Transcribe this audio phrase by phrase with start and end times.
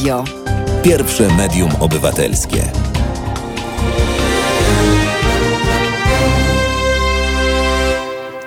[0.00, 0.24] Radio.
[0.82, 2.72] Pierwsze medium obywatelskie.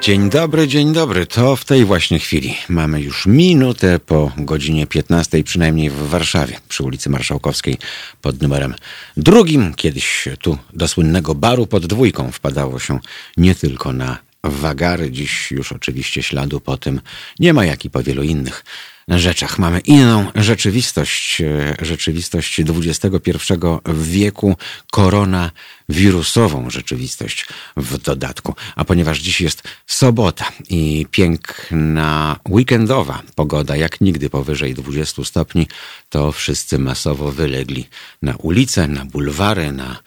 [0.02, 1.26] Dzień dobry, dzień dobry.
[1.26, 2.56] To w tej właśnie chwili.
[2.70, 7.78] Mamy już minutę po godzinie 15, przynajmniej w Warszawie, przy ulicy Marszałkowskiej
[8.22, 8.76] pod numerem
[9.18, 9.74] drugim.
[9.74, 13.00] Kiedyś tu do słynnego baru pod dwójką wpadało się
[13.38, 15.12] nie tylko na wagary.
[15.12, 17.02] Dziś już oczywiście śladu po tym
[17.40, 18.64] nie ma, jak i po wielu innych
[19.08, 19.60] rzeczach.
[19.60, 23.54] Mamy inną rzeczywistość, e, rzeczywistość XXI
[23.94, 24.56] wieku,
[24.92, 27.46] koronawirusową rzeczywistość
[27.78, 28.56] w dodatku.
[28.76, 35.68] A ponieważ dziś jest sobota i piękna weekendowa pogoda, jak nigdy powyżej 20 stopni,
[36.10, 37.88] to wszyscy masowo wylegli
[38.22, 40.00] na ulice, na bulwary, na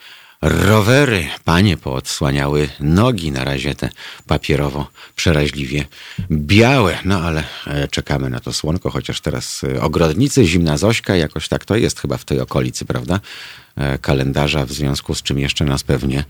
[0.43, 1.29] rowery.
[1.45, 3.91] Panie poodsłaniały nogi, na razie te
[4.27, 5.85] papierowo przeraźliwie
[6.31, 6.99] białe.
[7.05, 11.65] No ale e, czekamy na to słonko, chociaż teraz e, ogrodnicy, zimna Zośka, jakoś tak
[11.65, 13.21] to jest chyba w tej okolicy, prawda?
[13.77, 16.25] E, kalendarza, w związku z czym jeszcze nas pewnie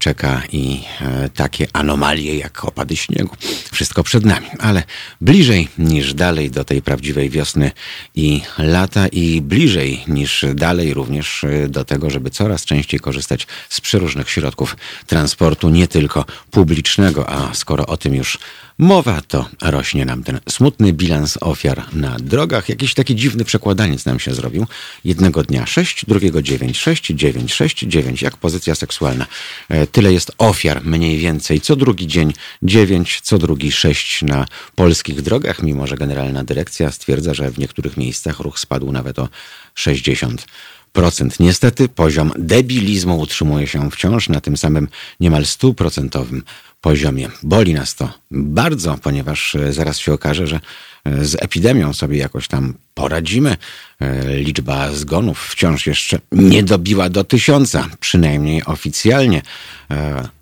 [0.00, 3.36] czeka i e, takie anomalie jak opady śniegu.
[3.72, 4.82] Wszystko przed nami, ale
[5.20, 7.70] bliżej niż dalej do tej prawdziwej wiosny
[8.14, 13.80] i lata i bliżej niż dalej również e, do tego, żeby coraz częściej korzystać z
[13.80, 18.38] przeróżnych środków transportu, nie tylko publicznego, a skoro o tym już
[18.80, 22.68] mowa, to rośnie nam ten smutny bilans ofiar na drogach.
[22.68, 24.66] Jakiś taki dziwny przekładaniec nam się zrobił.
[25.04, 29.26] Jednego dnia 6, drugiego 9, 6, 9, 6, 9, jak pozycja seksualna.
[29.68, 31.60] E, tyle jest ofiar mniej więcej.
[31.60, 37.34] Co drugi dzień 9, co drugi 6 na polskich drogach, mimo że Generalna Dyrekcja stwierdza,
[37.34, 39.28] że w niektórych miejscach ruch spadł nawet o
[39.74, 40.46] 60
[40.92, 41.40] procent.
[41.40, 44.88] Niestety poziom debilizmu utrzymuje się wciąż na tym samym
[45.20, 46.42] niemal stuprocentowym
[46.80, 47.28] poziomie.
[47.42, 50.60] Boli nas to bardzo, ponieważ e, zaraz się okaże, że
[51.04, 53.56] e, z epidemią sobie jakoś tam poradzimy.
[54.00, 59.42] E, liczba zgonów wciąż jeszcze nie dobiła do tysiąca, przynajmniej oficjalnie.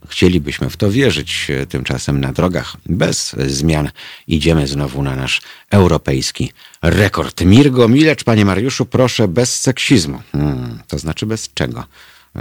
[0.08, 1.48] Chcielibyśmy w to wierzyć.
[1.68, 3.90] Tymczasem na drogach bez zmian
[4.26, 6.52] idziemy znowu na nasz europejski
[6.82, 7.40] rekord.
[7.40, 10.22] Mirgo Milecz, panie Mariuszu, proszę bez seksizmu.
[10.32, 11.84] Hmm, to znaczy bez czego?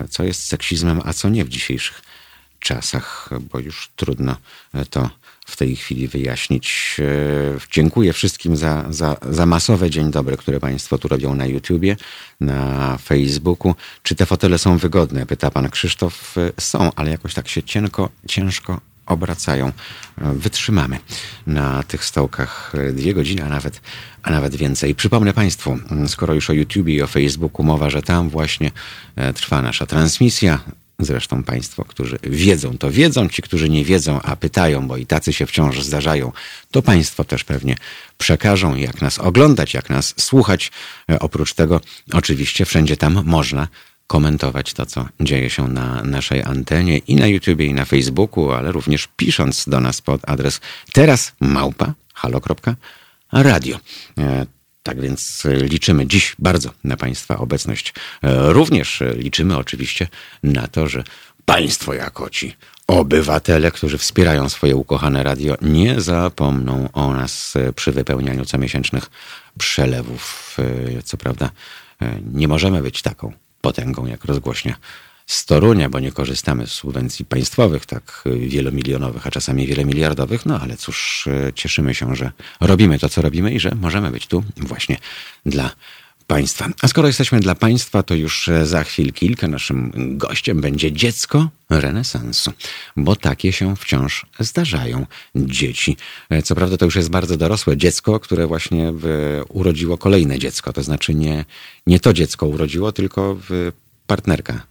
[0.09, 2.01] Co jest seksizmem, a co nie w dzisiejszych
[2.59, 4.35] czasach, bo już trudno
[4.89, 5.09] to
[5.47, 6.97] w tej chwili wyjaśnić.
[6.99, 7.03] E,
[7.71, 11.95] dziękuję wszystkim za, za, za masowe dzień dobry, które Państwo tu robią na YouTubie,
[12.41, 13.75] na Facebooku.
[14.03, 15.25] Czy te fotele są wygodne?
[15.25, 16.37] Pyta Pan Krzysztof.
[16.37, 19.67] E, są, ale jakoś tak się cienko, ciężko obracają.
[19.67, 20.99] E, wytrzymamy
[21.47, 23.81] na tych stołkach dwie godziny, a nawet,
[24.23, 24.95] a nawet więcej.
[24.95, 28.71] Przypomnę Państwu, skoro już o YouTubie i o Facebooku mowa, że tam właśnie
[29.35, 30.59] trwa nasza transmisja
[30.99, 35.33] Zresztą Państwo, którzy wiedzą, to wiedzą, ci, którzy nie wiedzą, a pytają, bo i tacy
[35.33, 36.31] się wciąż zdarzają,
[36.71, 37.75] to Państwo też pewnie
[38.17, 40.71] przekażą, jak nas oglądać, jak nas słuchać.
[41.11, 41.81] E, oprócz tego,
[42.13, 43.67] oczywiście, wszędzie tam można
[44.07, 48.71] komentować to, co dzieje się na naszej antenie i na YouTubie, i na Facebooku, ale
[48.71, 50.61] również pisząc do nas pod adres
[50.93, 53.77] teraz małpa halo.radio.
[54.87, 57.93] Tak więc e, liczymy dziś bardzo na Państwa obecność.
[58.23, 60.07] E, również e, liczymy oczywiście
[60.43, 61.03] na to, że
[61.45, 62.55] Państwo jako ci
[62.87, 69.09] obywatele, którzy wspierają swoje ukochane radio, nie zapomną o nas przy wypełnianiu comiesięcznych
[69.57, 70.57] przelewów.
[71.03, 71.49] Co prawda,
[72.33, 74.75] nie możemy być taką potęgą jak rozgłośnia
[75.27, 80.77] z Torunia, bo nie korzystamy z subwencji państwowych, tak wielomilionowych, a czasami wielomiliardowych, no ale
[80.77, 84.97] cóż, e, cieszymy się, że robimy to, co robimy i że możemy być tu właśnie
[85.45, 85.71] dla
[86.27, 86.69] państwa.
[86.81, 91.49] A skoro jesteśmy dla państwa, to już e, za chwil kilka naszym gościem będzie dziecko
[91.69, 92.51] renesansu,
[92.97, 95.05] bo takie się wciąż zdarzają
[95.35, 95.97] dzieci.
[96.29, 98.93] E, co prawda to już jest bardzo dorosłe dziecko, które właśnie
[99.49, 101.45] urodziło kolejne dziecko, to znaczy nie,
[101.87, 103.37] nie to dziecko urodziło, tylko
[104.07, 104.61] partnerka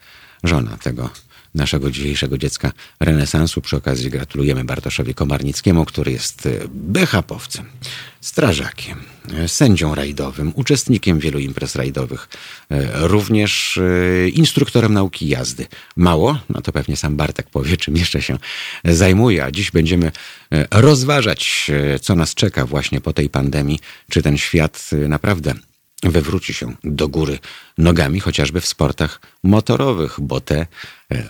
[0.47, 1.11] żona tego
[1.57, 3.61] naszego dzisiejszego dziecka renesansu.
[3.61, 7.65] Przy okazji gratulujemy Bartoszowi Komarnickiemu, który jest e, BHP-owcem,
[8.21, 8.99] strażakiem,
[9.35, 12.29] e, sędzią rajdowym, uczestnikiem wielu imprez rajdowych,
[12.71, 13.81] e, również
[14.33, 15.67] instruktorem nauki jazdy.
[15.97, 18.39] Mało, no to pewnie sam Bartek powie, czym jeszcze się
[18.85, 20.13] zajmuje, a dziś będziemy
[20.71, 21.71] rozważać,
[22.01, 23.81] co nas czeka właśnie po tej pandemii,
[24.11, 25.55] czy ten świat naprawdę
[26.03, 27.39] wywróci się do góry
[27.79, 30.67] nogami, chociażby w sportach motorowych, bo te
[31.13, 31.29] e,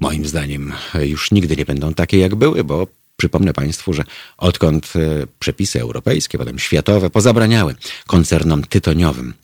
[0.00, 2.86] moim zdaniem już nigdy nie będą takie, jak były, bo
[3.16, 4.04] przypomnę Państwu, że
[4.38, 7.74] odkąd e, przepisy europejskie, potem światowe pozabraniały
[8.06, 9.34] koncernom tytoniowym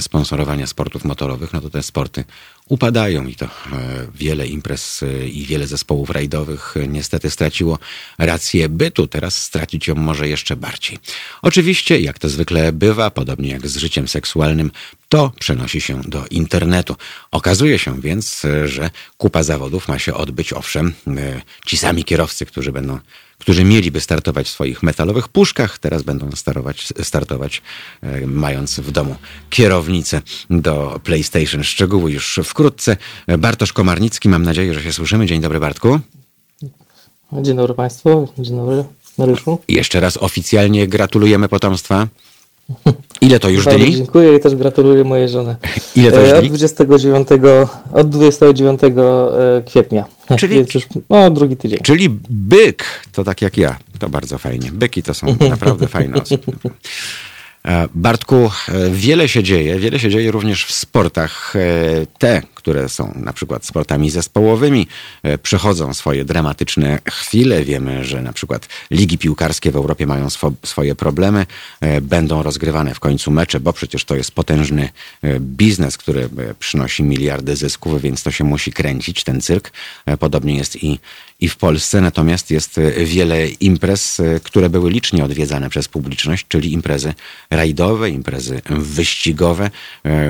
[0.00, 2.24] sponsorowania sportów motorowych, no to te sporty
[2.68, 3.50] upadają i to e,
[4.14, 7.78] wiele imprez e, i wiele zespołów rajdowych e, niestety straciło
[8.18, 9.06] rację bytu.
[9.06, 10.98] Teraz stracić ją może jeszcze bardziej.
[11.42, 14.70] Oczywiście, jak to zwykle bywa, podobnie jak z życiem seksualnym,
[15.08, 16.96] to przenosi się do internetu.
[17.30, 20.94] Okazuje się więc, że kupa zawodów ma się odbyć, owszem,
[21.66, 22.98] ci sami kierowcy, którzy będą
[23.44, 27.62] którzy mieliby startować w swoich metalowych puszkach, teraz będą startować, startować
[28.26, 29.16] mając w domu
[29.50, 31.64] kierownicę do PlayStation.
[31.64, 32.96] Szczegóły już wkrótce.
[33.38, 35.26] Bartosz Komarnicki, mam nadzieję, że się słyszymy.
[35.26, 36.00] Dzień dobry Bartku.
[37.32, 38.84] Dzień dobry Państwu, dzień dobry
[39.18, 39.58] Mariuszu.
[39.68, 42.06] Jeszcze raz oficjalnie gratulujemy potomstwa.
[43.20, 43.96] Ile to już Bardzo dni?
[43.96, 45.56] Dziękuję i też gratuluję mojej żony.
[45.96, 46.48] Ile to już E, Od dni?
[46.48, 47.28] 29,
[47.92, 50.04] od 29 e, kwietnia.
[50.38, 51.78] Czyli- Więc już no, drugi tydzień.
[51.82, 53.78] Czyli byk, to tak jak ja.
[53.98, 54.70] To bardzo fajnie.
[54.72, 56.52] Byki to są naprawdę fajne osoby.
[57.66, 58.50] E, Bartku,
[58.90, 61.54] wiele się dzieje, wiele się dzieje również w sportach.
[62.18, 64.86] Te, które są na przykład sportami zespołowymi,
[65.22, 67.64] e, przechodzą swoje dramatyczne chwile.
[67.64, 71.46] Wiemy, że na przykład ligi piłkarskie w Europie mają swo- swoje problemy.
[71.80, 74.88] E, Będą rozgrywane w końcu mecze, bo przecież to jest potężny
[75.22, 76.28] e, biznes, który
[76.58, 79.70] przynosi miliardy zysków, więc to się musi kręcić, ten cyrk.
[80.18, 80.98] Podobnie jest i
[81.40, 87.14] i w Polsce, natomiast jest wiele imprez, które były licznie odwiedzane przez publiczność, czyli imprezy
[87.50, 89.70] rajdowe, imprezy wyścigowe,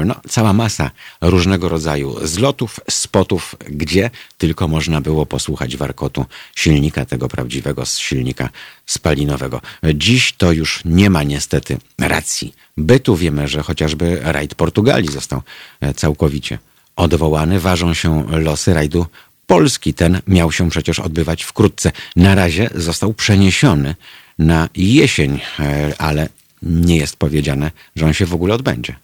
[0.05, 0.91] no, cała masa
[1.21, 8.49] różnego rodzaju zlotów, spotów, gdzie tylko można było posłuchać warkotu silnika, tego prawdziwego silnika
[8.87, 9.61] spalinowego.
[9.95, 13.17] Dziś to już nie ma niestety racji bytu.
[13.17, 15.43] Wiemy, że chociażby rajd Portugalii został
[15.81, 16.59] e, całkowicie
[16.97, 17.61] odwołany.
[17.61, 19.07] Ważą się losy rajdu
[19.47, 19.95] Polski.
[19.95, 21.93] Ten miał się przecież odbywać wkrótce.
[22.17, 23.95] Na razie został przeniesiony
[24.39, 26.29] na jesień, e, ale
[26.63, 28.97] nie jest powiedziane, że on się w ogóle odbędzie.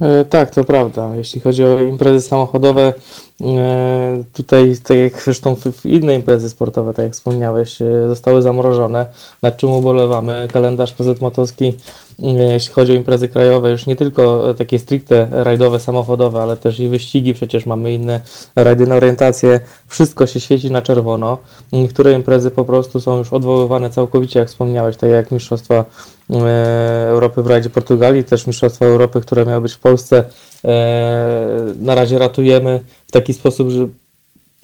[0.00, 1.16] E, Tak, to prawda.
[1.16, 2.92] Jeśli chodzi o imprezy samochodowe,
[3.40, 9.06] e, tutaj, tak jak zresztą inne imprezy sportowe, tak jak wspomniałeś, e, zostały zamrożone,
[9.42, 10.48] nad czym ubolewamy.
[10.52, 11.74] Kalendarz PZ Motorski, e,
[12.18, 16.80] jeśli chodzi o imprezy krajowe, już nie tylko e, takie stricte rajdowe, samochodowe, ale też
[16.80, 18.20] i wyścigi, przecież mamy inne
[18.56, 19.60] rajdy na orientację.
[19.86, 21.38] Wszystko się świeci na czerwono.
[21.72, 25.84] Niektóre imprezy po prostu są już odwoływane całkowicie, jak wspomniałeś, tak jak Mistrzostwa
[26.30, 30.24] e, Europy w rajdzie Portugalii, też Mistrzostwa Europy, które miały być w Polsce.
[30.64, 33.88] E, Na razie ratujemy w taki sposób, że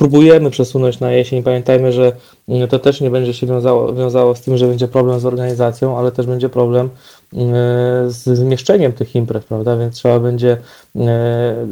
[0.03, 1.43] próbujemy przesunąć na jesień.
[1.43, 2.13] Pamiętajmy, że
[2.49, 5.99] mm, to też nie będzie się wiązało, wiązało z tym, że będzie problem z organizacją,
[5.99, 6.91] ale też będzie problem
[7.33, 7.55] mm,
[8.11, 9.77] z zmieszczeniem tych imprez, prawda?
[9.77, 10.57] Więc trzeba będzie
[10.97, 11.67] e,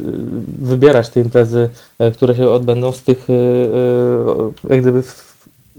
[0.59, 1.69] wybierać te imprezy,
[1.99, 3.33] e, które się odbędą z tych e,
[4.69, 5.03] jak gdyby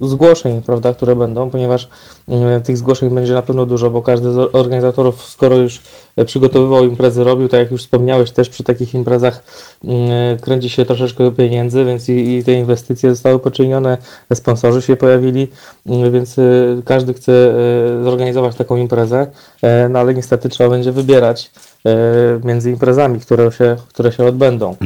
[0.00, 1.88] zgłoszeń, prawda, które będą, ponieważ
[2.28, 5.80] mm, tych zgłoszeń będzie na pewno dużo, bo każdy z organizatorów, skoro już
[6.16, 9.42] e, przygotowywał imprezy, robił, tak jak już wspomniałeś, też przy takich imprezach
[9.84, 13.98] mm, kręci się troszeczkę pieniędzy, więc i, i te inwestycje zostały poczynione,
[14.34, 15.48] sponsorzy się pojawili,
[15.86, 16.42] więc e,
[16.84, 19.26] każdy chce e, zorganizować taką imprezę,
[19.62, 21.50] e, no ale niestety trzeba będzie wybierać
[21.86, 21.90] e,
[22.44, 24.76] między imprezami, które się, które się odbędą.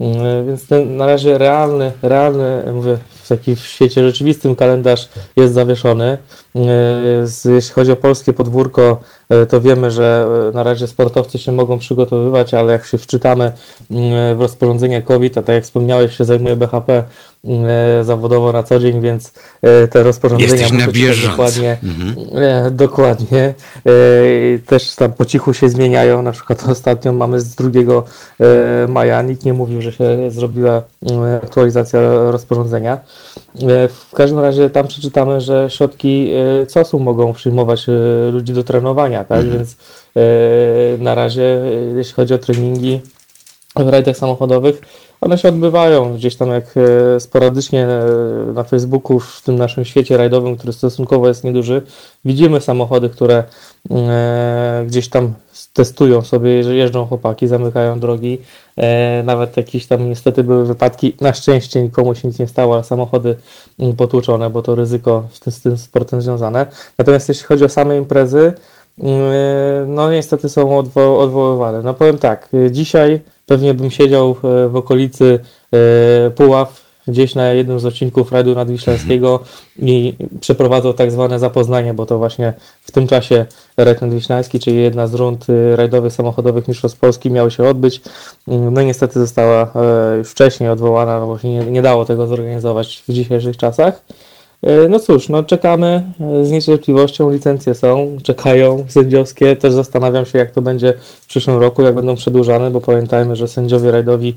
[0.00, 6.18] Mm, Więc ten na razie realny, realny, mówię, w takim świecie rzeczywistym kalendarz jest zawieszony.
[6.56, 6.60] E,
[7.54, 11.78] Jeśli chodzi o polskie podwórko, e, to wiemy, że e, na razie sportowcy się mogą
[11.78, 13.52] przygotowywać, ale jak się wczytamy
[13.90, 17.04] mm, w rozporządzenie COVID, a tak jak wspomniałeś, się zajmuje BHP
[17.44, 19.32] mm, zawodowo na co dzień, więc
[19.90, 21.30] te rozporządzenia Jesteś na muszę czytać bieżąco.
[21.30, 21.78] dokładnie.
[21.82, 22.14] Mhm.
[22.76, 23.54] Dokładnie.
[24.66, 26.22] Też tam po cichu się zmieniają.
[26.22, 27.70] Na przykład ostatnio mamy z 2
[28.40, 29.22] e, maja.
[29.22, 32.00] Nikt nie mówił, że się zrobiła e, aktualizacja
[32.30, 32.98] rozporządzenia.
[33.62, 36.30] E, w każdym razie tam przeczytamy, że środki
[36.62, 37.92] e, COS-u mogą przyjmować e,
[38.30, 39.50] ludzi do trenowania, tak?
[39.50, 39.76] Więc
[40.16, 41.60] e, na razie,
[41.96, 43.00] jeśli chodzi o treningi
[43.76, 44.80] w rajdach samochodowych,
[45.20, 46.74] one się odbywają gdzieś tam jak
[47.18, 47.88] sporadycznie
[48.54, 51.82] na Facebooku, w tym naszym świecie rajdowym, który stosunkowo jest nieduży,
[52.24, 53.44] widzimy samochody, które
[54.86, 55.34] gdzieś tam
[55.74, 58.38] testują sobie, że jeżdżą chłopaki, zamykają drogi.
[58.76, 62.84] E, nawet jakieś tam niestety były wypadki, na szczęście nikomu się nic nie stało, ale
[62.84, 63.36] samochody
[63.78, 66.66] mm, potłuczone, bo to ryzyko z tym, z tym sportem związane.
[66.98, 68.52] Natomiast jeśli chodzi o same imprezy,
[68.98, 71.82] mm, no niestety są odwo- odwoływane.
[71.82, 75.38] No powiem tak, y, dzisiaj pewnie bym siedział e, w okolicy
[75.72, 79.40] e, Puław, gdzieś na jednym z odcinków rajdu nadwiślańskiego
[79.78, 83.46] i przeprowadzał tak zwane zapoznanie, bo to właśnie w tym czasie
[83.76, 88.00] rajd nadwiślański, czyli jedna z rund y, rajdowych samochodowych Mistrzostw Polski miały się odbyć.
[88.48, 92.04] Mm, No i niestety została e, już wcześniej odwołana, no bo się nie, nie dało
[92.04, 94.02] tego zorganizować w dzisiejszych czasach.
[94.62, 100.38] E, No cóż, no czekamy e, z niecierpliwością, licencje są, czekają sędziowskie, też zastanawiam się
[100.38, 104.34] jak to będzie w przyszłym roku, jak będą przedłużane, bo pamiętajmy, że sędziowie rajdowi,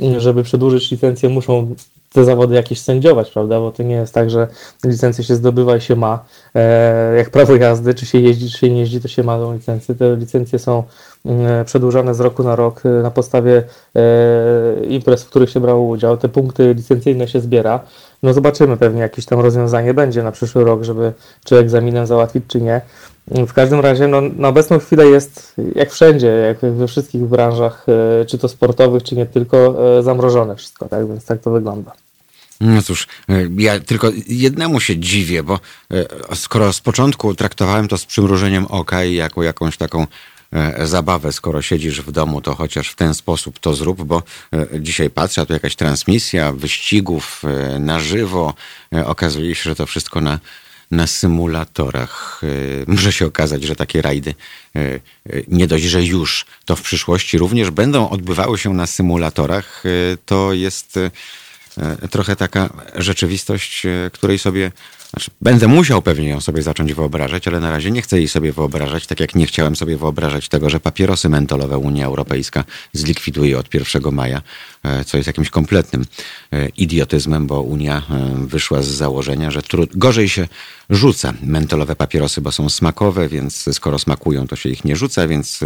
[0.00, 1.74] m, żeby przedłużyć licencję, muszą
[2.14, 4.48] te zawody jakieś sędziować, prawda, bo to nie jest tak, że
[4.84, 6.24] licencję się zdobywa i się ma,
[6.54, 9.54] e, jak prawo jazdy, czy się jeździ, czy się nie jeździ, to się ma tą
[9.54, 10.82] licencję, te licencje są
[11.26, 13.62] m, przedłużane z roku na rok e, na podstawie
[13.96, 17.80] e, imprez, w których się brało udział, te punkty licencyjne się zbiera,
[18.22, 21.12] no zobaczymy, pewnie jakieś tam rozwiązanie będzie na przyszły rok, żeby
[21.44, 22.80] czy egzaminem załatwić, czy nie.
[23.30, 27.86] W każdym razie no, na obecną chwilę jest jak wszędzie, jak we wszystkich branżach,
[28.20, 31.08] e, czy to sportowych, czy nie tylko, e, zamrożone wszystko, tak?
[31.08, 31.92] Więc tak to wygląda.
[32.60, 35.58] No cóż, e, ja tylko jednemu się dziwię, bo
[36.34, 40.06] skoro z początku traktowałem to z przymrużeniem oka i jako jakąś taką
[40.84, 44.22] zabawę, skoro siedzisz w domu, to chociaż w ten sposób to zrób, bo
[44.80, 47.42] dzisiaj patrzę, a tu jakaś transmisja wyścigów
[47.78, 48.54] na żywo.
[49.04, 50.38] Okazuje się, że to wszystko na,
[50.90, 52.40] na symulatorach.
[52.42, 52.46] E,
[52.86, 54.34] Może się okazać, że takie rajdy
[54.76, 55.00] e, e,
[55.48, 59.82] nie dość, że już to w przyszłości również będą odbywały się na symulatorach.
[60.26, 60.98] To jest
[62.10, 63.82] trochę taka rzeczywistość,
[64.12, 64.72] której sobie,
[65.10, 68.52] znaczy będę musiał pewnie ją sobie zacząć wyobrażać, ale na razie nie chcę jej sobie
[68.52, 73.74] wyobrażać, tak jak nie chciałem sobie wyobrażać tego, że papierosy mentolowe Unia Europejska zlikwiduje od
[73.74, 74.42] 1 maja,
[74.82, 76.04] e, co jest jakimś kompletnym
[76.52, 80.48] e, idiotyzmem, bo Unia e, wyszła z założenia, że tru- gorzej się
[80.90, 85.60] rzuca mentolowe papierosy, bo są smakowe, więc skoro smakują, to się ich nie rzuca, więc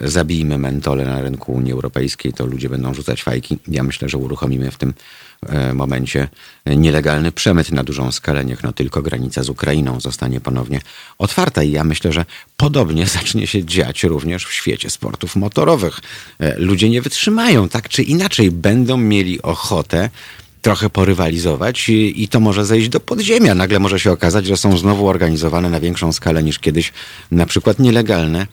[0.00, 3.58] zabijmy mentole na rynku Unii Europejskiej, to ludzie będą rzucać fajki.
[3.68, 4.94] Ja myślę, że uruchomimy w tym
[5.48, 6.28] e, momencie
[6.66, 8.44] nielegalny przemyt na dużą skalę.
[8.44, 10.80] Niech no tylko granica z Ukrainą zostanie ponownie
[11.18, 12.24] otwarta i ja myślę, że
[12.56, 16.00] podobnie zacznie się dziać również w świecie sportów motorowych.
[16.38, 20.10] E, Ludzie nie wytrzymają, tak czy inaczej będą mieli ochotę
[20.62, 23.54] trochę porywalizować i, i to może zejść do podziemia.
[23.54, 26.92] Nagle może się okazać, że są znowu organizowane na większą skalę niż kiedyś
[27.30, 28.46] na przykład nielegalne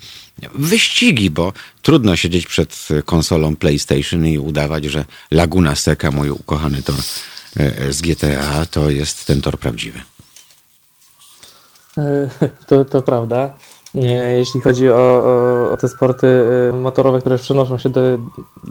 [0.55, 6.95] wyścigi, bo trudno siedzieć przed konsolą PlayStation i udawać, że Laguna Seca, mój ukochany tor
[7.57, 10.01] e, z GTA, to jest ten tor prawdziwy.
[11.97, 12.29] E,
[12.67, 13.57] To, to prawda.
[14.37, 18.01] Jeśli chodzi o, o, o te sporty e, motorowe, które przenoszą się do,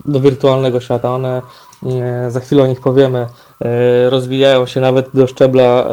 [0.05, 1.43] do wirtualnego świata, one
[1.87, 3.27] e, za chwilę o nich powiemy,
[3.65, 5.89] e, rozwijają się nawet do szczebla,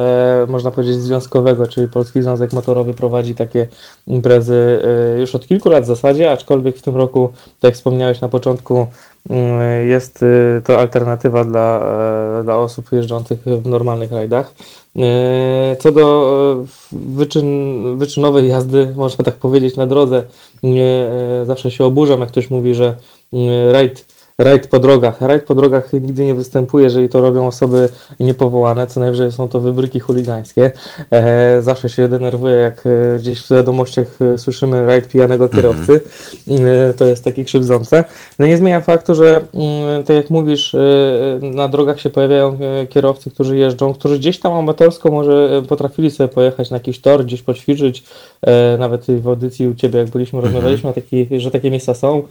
[0.48, 3.68] można powiedzieć, związkowego, czyli Polski Związek Motorowy prowadzi takie
[4.08, 4.82] imprezy
[5.20, 8.88] już od kilku lat w zasadzie, aczkolwiek w tym roku, tak jak wspomniałeś na początku,
[9.86, 11.80] jest e, to alternatywa dla,
[12.40, 14.54] e, dla osób jeżdżących w normalnych rajdach.
[14.96, 20.24] E, Co do e, wyczyn, wyczynowej jazdy, można tak powiedzieć, na drodze,
[20.64, 21.10] nie,
[21.42, 22.96] e, zawsze się oburzam, jak ktoś mówi, że
[23.34, 24.06] mm, rajd,
[24.38, 25.22] rajd po drogach.
[25.22, 27.90] Rajd po drogach nigdy nie występuje, jeżeli to robią osoby
[28.20, 30.72] niepowołane, co najwyżej są to wybryki chuligańskie.
[31.12, 36.02] E, Zawsze się denerwuję, jak e, gdzieś w wiadomościach e, słyszymy rajd pijanego kierowcy.
[36.90, 38.04] E, To jest takie krzywdzące.
[38.40, 40.80] No nie zmienia faktu, że mm, tak jak mówisz, e,
[41.42, 42.58] na drogach się pojawiają
[42.90, 47.42] kierowcy, którzy jeżdżą, którzy gdzieś tam amatorsko może potrafili sobie pojechać na jakiś tor, gdzieś
[47.42, 48.04] poćwiczyć,
[48.42, 52.24] e, nawet w audycji u Ciebie, jak byliśmy, rozmawialiśmy, taki, że takie miejsca są.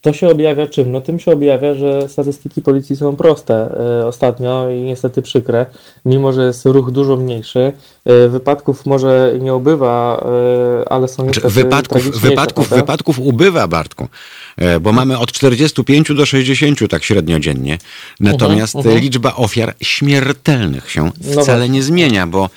[0.00, 0.92] To się objawia czym?
[0.92, 3.54] No tym się objawia, że statystyki policji są proste
[4.00, 5.66] e, ostatnio i niestety przykre.
[6.04, 7.72] Mimo, że jest ruch dużo mniejszy,
[8.04, 10.24] e, wypadków może nie ubywa,
[10.84, 12.84] e, ale są Czy niestety wypadków, wypadków, prawda?
[12.84, 14.08] wypadków ubywa, Bartku,
[14.80, 17.78] bo mamy od 45 do 60 tak średnio dziennie.
[18.20, 19.04] Natomiast Mhm, mhm.
[19.04, 21.10] liczba ofiar śmiertelnych się No
[21.42, 21.68] wcale właśnie.
[21.68, 22.50] nie zmienia, bo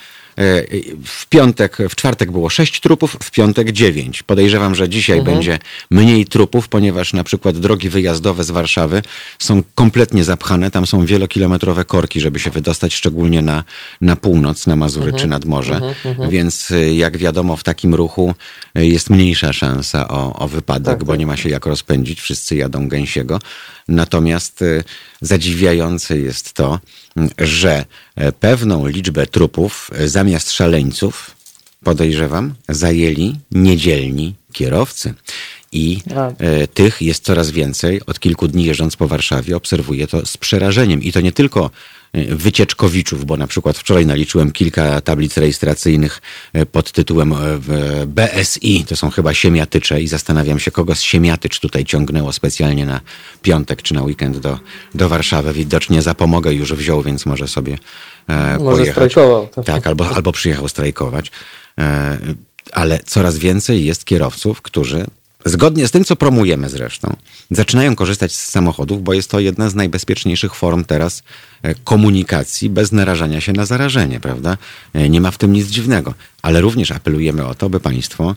[1.04, 4.22] w piątek, w czwartek było 6 trupów, w piątek 9.
[4.22, 5.36] Podejrzewam, że dzisiaj Mhm.
[5.36, 5.58] będzie
[5.90, 9.02] mniej trupów, ponieważ na przykład drogi wyjazdowe z Warszawy
[9.38, 10.70] są kompletnie zapchane.
[10.70, 13.64] Tam są wielokilometrowe korki, żeby się wydostać, szczególnie na,
[14.00, 15.20] na północ, na Mazury Mhm.
[15.22, 15.80] czy nad morze.
[16.30, 18.34] Więc y, jak wiadomo, w takim ruchu
[18.78, 21.18] y, jest mniejsza szansa o, o wypadek, Tak, bo tak.
[21.20, 22.20] nie ma się jak rozpędzić.
[22.20, 23.38] Wszyscy jadą gęsiego.
[23.88, 24.84] Natomiast y,
[25.20, 26.80] zadziwiające jest to,
[27.18, 27.84] y, że
[28.16, 31.30] e, pewną liczbę trupów e, zamiast szaleńców,
[31.84, 35.14] podejrzewam, zajęli niedzielni kierowcy.
[35.72, 36.28] I A.
[36.38, 38.00] e, tych jest coraz więcej.
[38.06, 41.02] Od kilku dni jeżdżąc po Warszawie obserwuję to z przerażeniem.
[41.02, 41.70] I to nie tylko
[42.12, 47.34] e, wycieczkowiczów, bo na przykład wczoraj naliczyłem kilka tablic rejestracyjnych e, pod tytułem
[48.06, 53.00] BSI, to są chyba siemiatycze i zastanawiam się, kogo z siemiatycz tutaj ciągnęło specjalnie na
[53.42, 54.58] piątek czy na weekend do,
[54.94, 55.52] do Warszawy.
[55.52, 57.78] Widocznie zapomogę już wziął, więc może sobie
[58.28, 58.92] e, Może pojechać.
[59.12, 59.48] strajkował.
[59.64, 61.30] Tak, albo, albo przyjechał strajkować.
[61.78, 62.18] E,
[62.72, 65.06] ale coraz więcej jest kierowców, którzy
[65.44, 67.16] zgodnie z tym, co promujemy zresztą,
[67.50, 71.22] zaczynają korzystać z samochodów, bo jest to jedna z najbezpieczniejszych form teraz
[71.62, 74.56] e, komunikacji bez narażania się na zarażenie, prawda?
[74.94, 78.34] E, Nie ma w tym nic dziwnego, ale również apelujemy o to, by państwo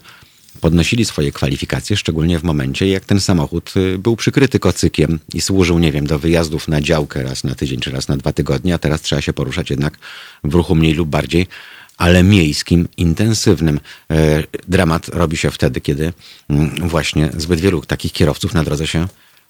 [0.62, 5.80] podnosili swoje kwalifikacje, szczególnie w momencie, jak ten samochód y, był przykryty kocykiem i służył,
[5.80, 8.78] nie wiem, do wyjazdów na działkę raz na tydzień czy raz na dwa tygodnie, a
[8.78, 9.98] teraz trzeba się poruszać jednak
[10.44, 11.48] w ruchu mniej lub bardziej,
[11.98, 13.80] ale miejskim, intensywnym.
[14.12, 16.14] E, Dramat robi się wtedy, kiedy
[16.50, 19.08] mm, właśnie zbyt wielu takich kierowców na drodze się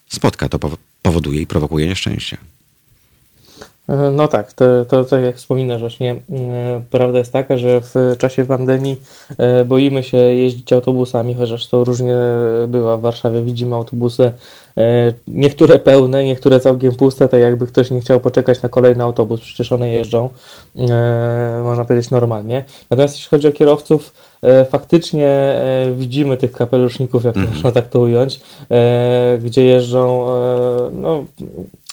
[0.09, 0.49] spotka.
[0.49, 2.37] To powo- powoduje i prowokuje nieszczęście.
[3.89, 8.15] E, No tak, to, to tak jak wspominasz właśnie, e, prawda jest taka, że w
[8.17, 9.01] czasie pandemii
[9.37, 12.15] e, boimy się jeździć autobusami, chociaż to różnie
[12.67, 13.41] bywa w Warszawie.
[13.41, 14.31] Widzimy autobusy,
[14.77, 19.41] e, niektóre pełne, niektóre całkiem puste, tak jakby ktoś nie chciał poczekać na kolejny autobus,
[19.41, 20.29] przecież one jeżdżą,
[21.63, 22.63] można powiedzieć normalnie.
[22.89, 24.13] Natomiast jeśli chodzi o kierowców,
[24.69, 25.55] faktycznie
[25.95, 28.39] widzimy tych kapeluszników, jak to można tak to ująć,
[29.43, 30.25] gdzie jeżdżą,
[30.91, 31.23] no,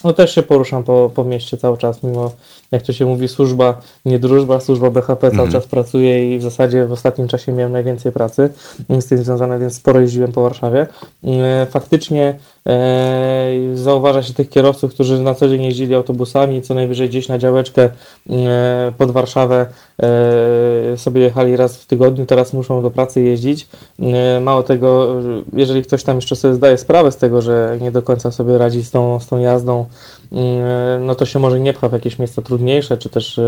[0.03, 2.31] no też się poruszam po, po mieście cały czas, mimo
[2.73, 6.85] jak to się mówi, służba, nie drużba, służba BHP cały czas pracuje i w zasadzie
[6.85, 8.49] w ostatnim czasie miałem najwięcej pracy
[8.89, 10.87] z tym związane, więc sporo jeździłem po Warszawie.
[11.23, 12.35] E, Faktycznie
[12.67, 17.37] e, zauważa się tych kierowców, którzy na co dzień jeździli autobusami, co najwyżej gdzieś na
[17.37, 17.89] działeczkę
[18.29, 19.65] e, pod Warszawę
[20.03, 23.67] e, sobie jechali raz w tygodniu, teraz muszą do pracy jeździć.
[24.41, 25.15] Mało tego,
[25.53, 28.83] jeżeli ktoś tam jeszcze sobie zdaje sprawę z tego, że nie do końca sobie radzi
[28.83, 29.85] z tą, z tą jazdą,
[30.99, 33.43] no to się może nie pcha w jakieś miejsca trudniejsze, czy też e,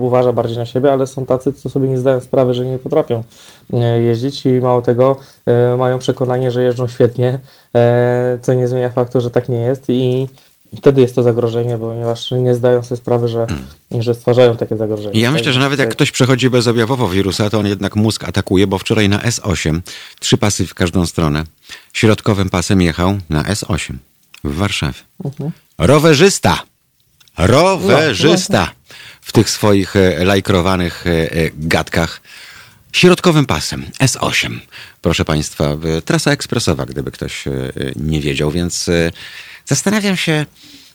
[0.00, 3.24] uważa bardziej na siebie, ale są tacy, co sobie nie zdają sprawy, że nie potrafią
[3.72, 5.16] e, jeździć i mało tego,
[5.46, 7.38] e, mają przekonanie, że jeżdżą świetnie,
[8.42, 10.28] co nie zmienia faktu, że tak nie jest i
[10.76, 13.46] wtedy jest to zagrożenie, ponieważ nie zdają sobie sprawy, że,
[14.00, 15.20] że stwarzają takie zagrożenie.
[15.20, 15.96] Ja myślę, że nawet jak tak.
[15.96, 19.80] ktoś przechodzi bezobjawowo wirusa, to on jednak mózg atakuje, bo wczoraj na S8
[20.20, 21.44] trzy pasy w każdą stronę.
[21.92, 23.94] Środkowym pasem jechał na S8
[24.44, 24.98] w Warszawie.
[25.78, 26.62] Rowerzysta!
[27.36, 28.70] Rowerzysta!
[29.20, 32.20] W tych swoich e, lajkrowanych e, e, gadkach.
[32.92, 34.58] Środkowym pasem S8.
[35.02, 37.44] Proszę Państwa, trasa ekspresowa, gdyby ktoś
[37.96, 38.90] nie wiedział, więc
[39.64, 40.46] zastanawiam się,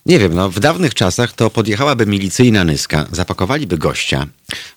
[0.05, 4.27] nie wiem, no w dawnych czasach to podjechałaby milicyjna nyska, zapakowaliby gościa,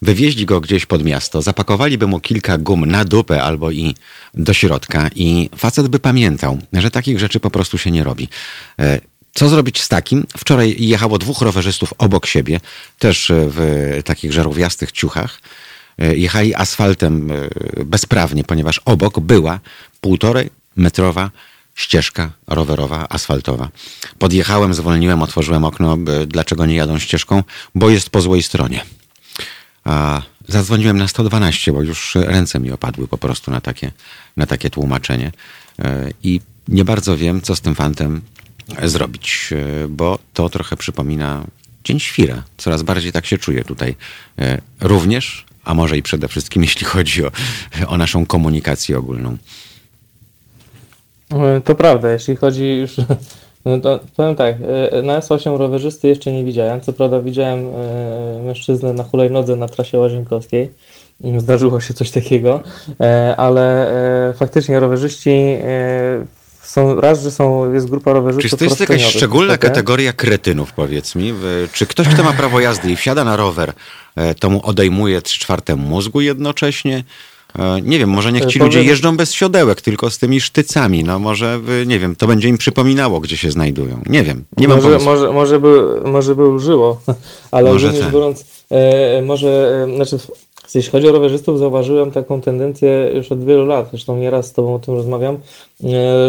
[0.03, 3.95] wywieźli go gdzieś pod miasto, zapakowaliby mu kilka gum na dupę albo i
[4.35, 8.29] do środka i facet by pamiętał, że takich rzeczy po prostu się nie robi.
[9.35, 10.27] Co zrobić z takim?
[10.37, 12.61] Wczoraj jechało dwóch rowerzystów obok siebie,
[12.99, 15.41] też e, w takich żarówiastych ciuchach.
[15.99, 19.61] E, Jechali asfaltem e, bezprawnie, ponieważ obok była
[20.01, 21.31] półtorej metrowa
[21.75, 23.69] ścieżka rowerowa, asfaltowa.
[24.19, 25.97] Podjechałem, zwolniłem, otworzyłem okno.
[26.27, 27.43] Dlaczego nie jadą ścieżką?
[27.75, 28.85] Bo jest po złej stronie.
[29.85, 33.93] A zadzwoniłem na 112, bo już ręce mi opadły po prostu na takie,
[34.37, 35.33] na takie tłumaczenie.
[36.23, 38.23] I nie bardzo wiem, co z tym fantem
[38.85, 41.45] zrobić, e, bo to trochę przypomina
[41.85, 42.43] Dzień Świra.
[42.57, 43.95] Coraz bardziej tak się czuję tutaj.
[44.39, 47.31] E, Również, a może i przede wszystkim, jeśli chodzi o,
[47.87, 49.37] o naszą komunikację ogólną.
[51.31, 52.97] E, To prawda, jeśli chodzi już.
[53.67, 54.57] No to powiem tak,
[55.03, 56.81] na S8 rowerzysty jeszcze nie widziałem.
[56.81, 57.67] Co prawda widziałem
[58.45, 60.71] mężczyznę na hulajnodze na trasie Łazienkowskiej.
[61.39, 62.63] Zdarzyło się coś takiego,
[63.37, 63.93] ale
[64.37, 65.31] faktycznie rowerzyści
[66.75, 71.15] są, raz, że są, jest grupa rowerzystów Czy to jest jakaś szczególna kategoria kretynów, powiedz
[71.15, 71.35] mi?
[71.73, 73.73] Czy ktoś, kto ma prawo jazdy i wsiada na rower,
[74.17, 77.05] e, to mu odejmuje 3 czwarte mózgu jednocześnie?
[77.59, 81.05] E, Nie wiem, może niech ci Powiem- ludzie jeżdżą bez siodełek, tylko z tymi sztycami.
[81.05, 84.01] No może, nie wiem, to będzie im przypominało, gdzie się znajdują.
[84.07, 85.11] Nie wiem, nie mam może, pomysłu.
[85.11, 87.01] może, może, by, może by użyło,
[87.51, 88.13] ale Może ogólnie tak.
[88.15, 89.49] biorąc, e, może,
[89.93, 90.19] e, znaczy,
[90.75, 94.75] jeśli chodzi o rowerzystów, zauważyłem taką tendencję już od wielu lat, zresztą nieraz z Tobą
[94.75, 95.39] o tym rozmawiam, e,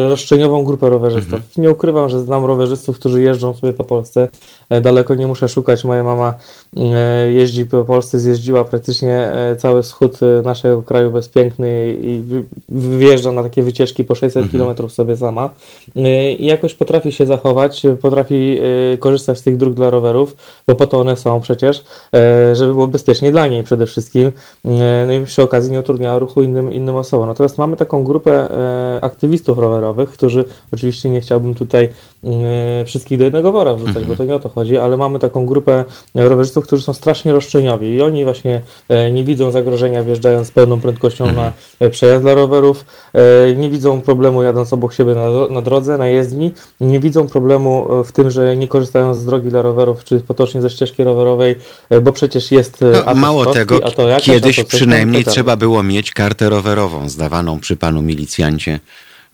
[0.10, 1.34] roszczeniową grupę rowerzystów.
[1.34, 1.52] Mhm.
[1.58, 4.28] Nie ukrywam, że znam rowerzystów, którzy jeżdżą sobie po Polsce,
[4.70, 6.34] e, daleko nie muszę szukać, moja mama
[6.78, 12.44] e, jeździ po Polsce, zjeździła praktycznie e, cały wschód e, naszego kraju bezpiękny i wy-
[12.70, 15.50] wyjeżdża na takie wycieczki po 600 km sobie sama
[15.96, 18.58] E, i jakoś potrafi się zachować, e, potrafi
[18.94, 20.36] e, korzystać z tych dróg dla rowerów,
[20.68, 21.84] bo po to one są przecież,
[22.16, 24.32] e, żeby było bezpiecznie dla niej przede wszystkim,
[24.66, 27.28] E, no i przy okazji nie utrudniała ruchu innym, innym osobom.
[27.28, 29.04] Natomiast mamy taką grupę e,
[29.36, 31.90] aktywistów rowerowych, którzy oczywiście nie chciałbym tutaj
[32.24, 35.46] e, wszystkich do jednego wora wrzucać, bo to nie o to chodzi, ale mamy taką
[35.46, 35.84] grupę
[36.16, 40.82] rowerzystów, którzy są strasznie roszczeniowi i oni właśnie e, nie widzą zagrożenia wjeżdżając z pełną
[40.82, 45.62] prędkością na e, przejazd dla rowerów, e, nie widzą problemu jadąc obok siebie na, na
[45.62, 50.04] drodze, na jezdni, nie widzą problemu w tym, że nie korzystają z drogi dla rowerów,
[50.04, 51.56] czy potocznie ze ścieżki rowerowej,
[52.02, 57.60] bo przecież jest No, mało tego, jakaś, kiedyś przynajmniej trzeba było mieć kartę rowerową zdawaną
[57.60, 58.80] przy panu milicjancie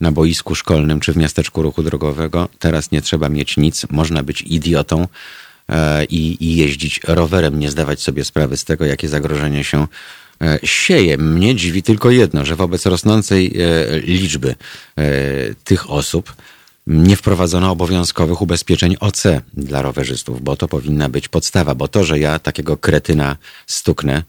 [0.02, 2.50] na boisku szkolnym czy w miasteczku ruchu drogowego.
[2.60, 5.08] Teraz nie trzeba mieć nic, można być idiotą
[5.70, 9.88] e, i, i jeździć rowerem, nie zdawać sobie sprawy z tego, jakie zagrożenie się
[10.42, 11.18] e, sieje.
[11.18, 14.56] Mnie dziwi tylko jedno, że wobec rosnącej e, liczby
[15.64, 16.36] tych osób
[16.88, 22.20] nie wprowadzono obowiązkowych ubezpieczeń OC dla rowerzystów, bo to powinna być podstawa, bo to, że
[22.20, 23.38] ja takiego kretyna
[23.68, 24.24] stuknę,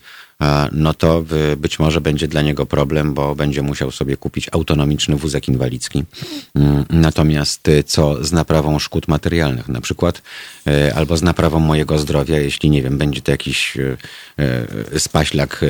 [0.72, 5.16] no to y, być może będzie dla niego problem, bo będzie musiał sobie kupić autonomiczny
[5.16, 6.04] wózek inwalidzki.
[6.54, 10.22] Mm, Natomiast y, co z naprawą szkód materialnych, na przykład,
[10.68, 13.76] y, albo z naprawą mojego zdrowia, jeśli nie wiem, będzie to jakiś
[14.98, 15.60] spaślak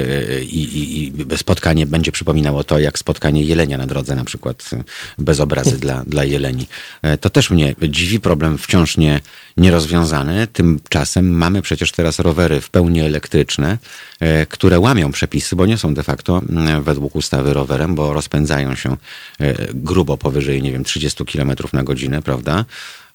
[0.43, 4.71] i, i, i spotkanie będzie przypominało to, jak spotkanie jelenia na drodze, na przykład
[5.19, 6.67] bez obrazy dla, dla jeleni.
[7.03, 9.21] E, To też mnie dziwi, problem wciąż nie,
[9.57, 10.47] nierozwiązany.
[10.47, 13.79] Tymczasem mamy przecież teraz rowery w pełni elektryczne,
[14.21, 18.75] e, które łamią przepisy, bo nie są de facto mm, według ustawy rowerem, bo rozpędzają
[18.75, 18.97] się
[19.41, 22.65] e, grubo powyżej, nie wiem, 30 km na godzinę, prawda?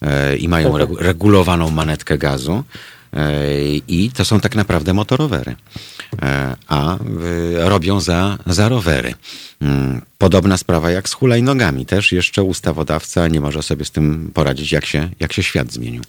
[0.02, 2.64] E, I mają regu- regulowaną manetkę gazu.
[3.14, 3.44] E,
[3.88, 5.56] I to są tak naprawdę motorowery,
[6.68, 6.98] a
[7.56, 9.14] robią za, za rowery.
[9.62, 11.86] Mm, Podobna sprawa jak z hulajnogami.
[11.86, 16.02] Też jeszcze ustawodawca nie może sobie z tym poradzić, jak się, jak się świat zmienił.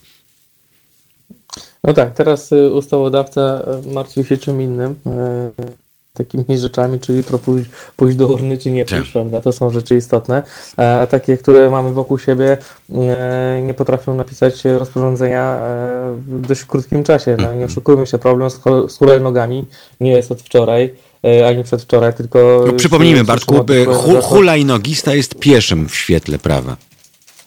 [1.84, 5.88] No tak, teraz y, ustawodawca y, martwi się czym innym, y,
[6.18, 8.98] takimi rzeczami, czyli jutro pójść, pójść do urny, czy nie Tak.
[8.98, 9.40] pójść, prawda?
[9.40, 10.42] To są rzeczy istotne,
[10.76, 12.56] a takie, które mamy wokół siebie,
[13.62, 17.36] nie potrafią napisać rozporządzenia y, w dość krótkim czasie.
[17.38, 18.60] No, nie oszukujmy się, problem z,
[18.98, 19.64] hulajnogami
[20.00, 20.94] nie jest od wczoraj,
[21.26, 22.64] y, ani przedwczoraj, tylko...
[22.66, 23.54] No, przypomnijmy, Bartku,
[24.22, 26.76] hulajnogista jest pieszym w świetle prawa.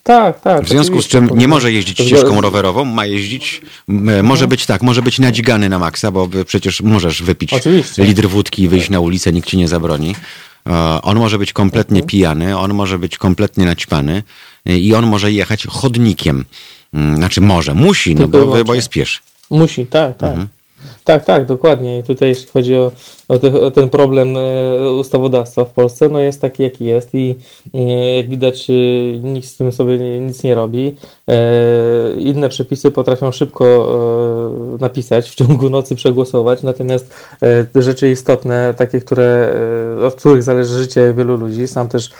[0.03, 0.65] Tak, tak.
[0.65, 4.81] W związku z czym nie może jeździć ścieżką rowerową, ma jeździć, m, może być tak,
[4.81, 8.03] może być nadzigany na maksa, bo przecież możesz wypić Oczywiście.
[8.03, 10.15] litr wódki i wyjść na ulicę, nikt ci nie zabroni.
[10.69, 14.23] E, On może być kompletnie pijany, on może być kompletnie naćpany
[14.65, 16.45] e, i on może jechać chodnikiem.
[16.93, 19.19] Mm, Znaczy może, musi, no bo, bo jest pieszy.
[19.49, 20.29] Musi, tak, tak.
[20.29, 20.47] Mhm.
[21.03, 21.99] Tak, tak, dokładnie.
[21.99, 22.91] I tutaj jeśli chodzi o
[23.73, 27.35] ten problem e, ustawodawstwa w Polsce, no jest taki jaki jest i
[27.73, 28.73] e, jak widać e,
[29.19, 30.95] nikt z tym sobie nic nie robi.
[32.17, 33.61] Inne przepisy potrafią szybko
[34.79, 37.13] napisać, w ciągu nocy przegłosować, natomiast
[37.75, 39.53] rzeczy istotne, takie, które,
[40.07, 42.11] od których zależy życie wielu ludzi, sam też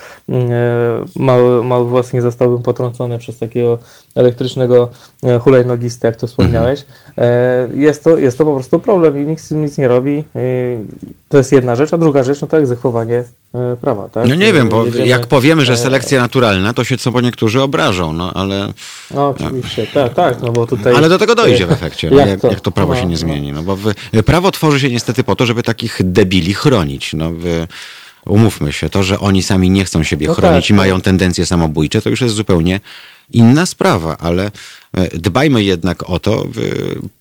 [1.16, 3.78] mały, mały własnie zostałbym potrącony przez takiego
[4.16, 4.90] elektrycznego
[5.42, 6.86] hulajnogistę, jak to wspomniałeś.
[7.18, 10.24] E, Jest to, jest to po prostu problem i nikt z tym nic nie robi.
[11.30, 13.24] To jest jedna rzecz, a druga rzecz, no to egzekwowanie
[13.56, 14.28] e, prawa, tak?
[14.28, 17.22] No nie wiem, bo Jedziemy- jak powiemy, że e, selekcja naturalna, to się co po
[17.22, 18.74] niektórzy obrażą, no ale,
[19.14, 20.96] No oczywiście, tak, tak, no bo tutaj...
[20.96, 23.12] ale do tego dojdzie w e, efekcie, no, jak, jak to prawo No, się nie
[23.12, 23.18] no.
[23.18, 23.52] zmieni.
[23.52, 23.78] No bo
[24.26, 27.14] prawo tworzy się niestety po to, żeby takich debili chronić.
[27.14, 27.32] No
[28.26, 31.46] umówmy się, to, że oni sami nie chcą siebie No chronić tak, i mają tendencje
[31.46, 32.80] samobójcze, to już jest zupełnie
[33.34, 34.52] inna sprawa, ale
[34.94, 36.48] e, dbajmy jednak o to,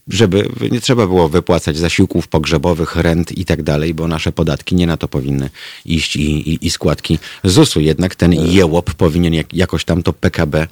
[0.08, 4.86] żeby nie trzeba było wypłacać zasiłków pogrzebowych, rent i tak dalej, bo nasze podatki nie
[4.86, 5.50] na to powinny
[5.86, 7.80] iść i, i, i składki ZUS-u.
[7.80, 10.68] Jednak ten jełop powinien jak, jakoś tam to PKB e,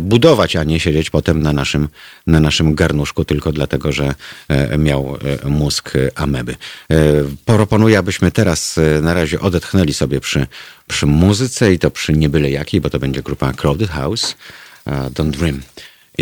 [0.00, 1.88] budować, a nie siedzieć potem na naszym,
[2.26, 4.14] na naszym garnuszku tylko dlatego, że
[4.48, 6.56] e, miał e, mózg e, ameby.
[6.90, 6.96] E,
[7.44, 10.46] Proponuję, abyśmy teraz e, na razie odetchnęli sobie przy,
[10.86, 14.36] przy muzyce i to przy nie byle jakiej, bo to będzie grupa Crowded House.
[14.86, 15.62] e, Don't Dream.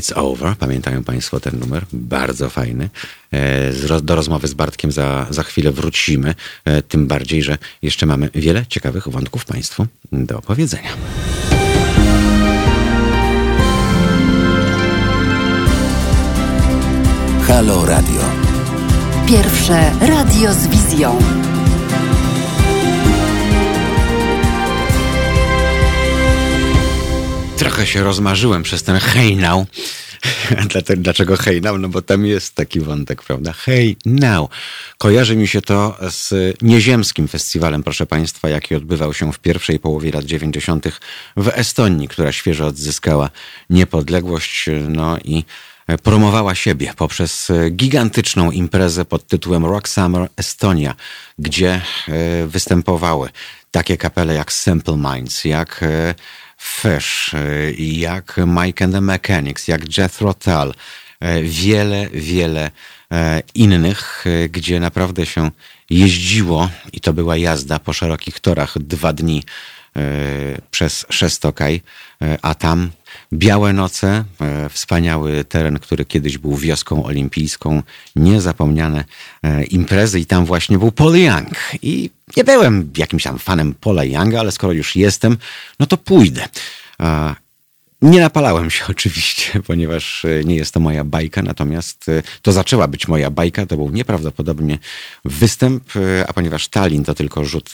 [0.00, 0.56] It's Over.
[0.56, 1.84] Pamiętają Państwo ten numer?
[1.92, 2.90] Bardzo fajny.
[3.32, 6.34] E, Do rozmowy z Bartkiem za, za chwilę wrócimy.
[6.64, 10.90] e, Tym bardziej, że jeszcze mamy wiele ciekawych wątków Państwu do opowiedzenia.
[17.48, 18.20] Halo Radio.
[19.28, 21.18] Pierwsze radio z wizją.
[27.56, 29.66] Trochę się rozmarzyłem przez ten hej now.
[30.96, 31.78] Dlaczego hej now?
[31.78, 33.52] No bo tam jest taki wątek, prawda?
[33.52, 34.50] Hej now.
[34.98, 40.10] Kojarzy mi się to z nieziemskim festiwalem, proszę Państwa, jaki odbywał się w pierwszej połowie
[40.10, 40.86] lat 90.
[41.36, 43.30] w Estonii, która świeżo odzyskała
[43.70, 45.44] niepodległość, no i
[46.02, 50.94] promowała siebie poprzez gigantyczną imprezę pod tytułem Rock Summer Estonia,
[51.38, 51.72] gdzie
[52.08, 53.30] e, występowały
[53.70, 56.14] takie kapele jak Simple Minds, jak e,
[56.58, 60.74] Fish, e, jak Mike and the Mechanics, jak Jethro Tull,
[61.20, 62.70] e, wiele, wiele
[63.12, 65.50] e, innych, e, gdzie naprawdę się
[65.90, 69.42] jeździło i to była jazda po szerokich torach dwa dni
[69.96, 70.00] e,
[70.70, 71.82] przez Szestokaj,
[72.22, 72.90] e, a tam
[73.32, 77.82] Białe noce, e, wspaniały teren, który kiedyś był wioską olimpijską,
[78.16, 79.04] niezapomniane
[79.42, 81.48] e, imprezy i tam właśnie był Paul Young.
[81.82, 85.36] I nie byłem jakimś tam fanem Paula Younga, ale skoro już jestem,
[85.80, 86.48] no to pójdę.
[87.02, 87.34] E,
[88.02, 92.06] Nie napalałem się oczywiście, ponieważ nie jest to moja bajka, natomiast
[92.42, 93.66] to zaczęła być moja bajka.
[93.66, 94.78] To był nieprawdopodobnie
[95.24, 95.84] występ,
[96.28, 97.70] a ponieważ Tallinn to tylko rzut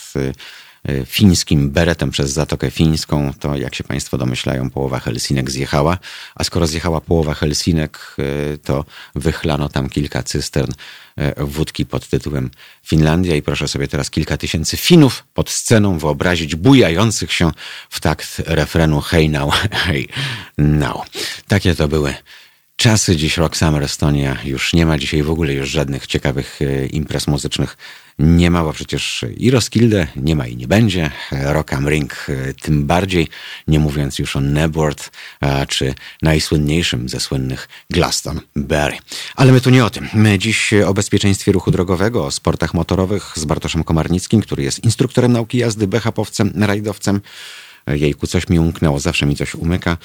[1.06, 5.98] fińskim beretem przez Zatokę Fińską, to jak się Państwo domyślają, połowa Helsinek zjechała,
[6.34, 10.72] a skoro zjechała połowa Helsinek, e, to wychlano tam kilka cystern
[11.16, 12.50] e, wódki pod tytułem
[12.86, 17.52] Finlandia i proszę sobie teraz kilka tysięcy Finów pod sceną wyobrazić bujających się
[17.90, 19.54] w takt refrenu Hey now,
[19.86, 20.06] hey
[20.58, 21.06] now.
[21.48, 22.14] Takie to były
[22.76, 23.16] czasy.
[23.16, 24.98] Dziś Rock Summer Estonia już nie ma.
[24.98, 27.76] Dzisiaj w ogóle już żadnych ciekawych e, imprez muzycznych
[28.18, 31.10] nie ma, bo przecież i Roskilde nie ma i nie będzie.
[31.32, 33.28] Rock am Ring e, tym bardziej,
[33.68, 35.10] nie mówiąc już o Nebworth,
[35.68, 38.98] czy najsłynniejszym ze słynnych Glastonbury.
[39.36, 40.08] Ale my tu nie o tym.
[40.14, 45.32] My dziś o bezpieczeństwie ruchu drogowego, o sportach motorowych z Bartoszem Komarnickim, który jest instruktorem
[45.32, 47.20] nauki jazdy, BHP-owcem, rajdowcem.
[47.86, 49.96] Jejku, coś mi umknęło, zawsze mi coś umyka.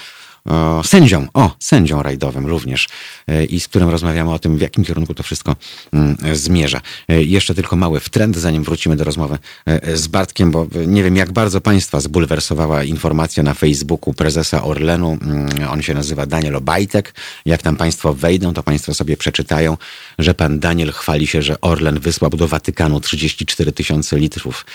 [0.83, 2.87] Sędzią, o, sędzią rajdowym również
[3.27, 5.55] e, i z którym rozmawiamy o tym, w jakim kierunku to wszystko
[5.93, 6.81] mm, zmierza.
[7.09, 11.15] E, Jeszcze tylko mały wtrend, zanim wrócimy do rozmowy e, z Bartkiem, bo nie wiem,
[11.15, 15.17] jak bardzo Państwa zbulwersowała informacja na Facebooku prezesa Orlenu.
[15.21, 17.13] Mm, On się nazywa Daniel Obajtek.
[17.45, 19.77] Jak tam Państwo wejdą, to Państwo sobie przeczytają,
[20.19, 24.65] że pan Daniel chwali się, że Orlen wysłał do Watykanu 34 tysiące litrów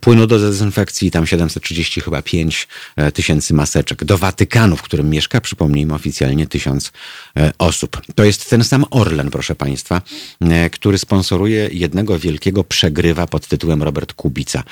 [0.00, 4.04] płynu do dezynfekcji, tam 730 chyba 5 e, tysięcy maseczek.
[4.04, 6.92] Do Watykanu, w którym mieszka, przypomnijmy, oficjalnie tysiąc
[7.36, 8.00] e, osób.
[8.14, 10.02] To jest ten sam Orlen, proszę Państwa,
[10.40, 14.62] e, który sponsoruje jednego wielkiego przegrywa pod tytułem Robert Kubica.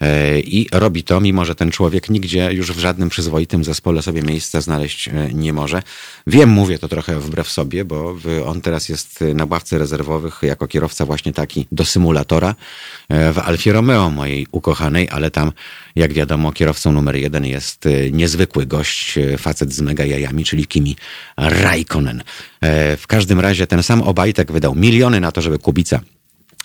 [0.00, 4.22] E, I robi to, mimo że ten człowiek nigdzie już w żadnym przyzwoitym zespole sobie
[4.22, 5.82] miejsca znaleźć e, nie może.
[6.26, 11.06] Wiem, mówię to trochę wbrew sobie, bo on teraz jest na ławce rezerwowych jako kierowca
[11.06, 12.54] właśnie taki do symulatora
[13.08, 15.52] e, w Alfie Romeo, mojej ukochanej, ale tam,
[15.96, 20.96] jak wiadomo, kierowcą numer jeden jest niezwykły gość, facet z mega jajami, czyli Kimi
[21.36, 22.22] Raikkonen.
[22.96, 26.00] W każdym razie ten sam Obajtek wydał miliony na to, żeby Kubica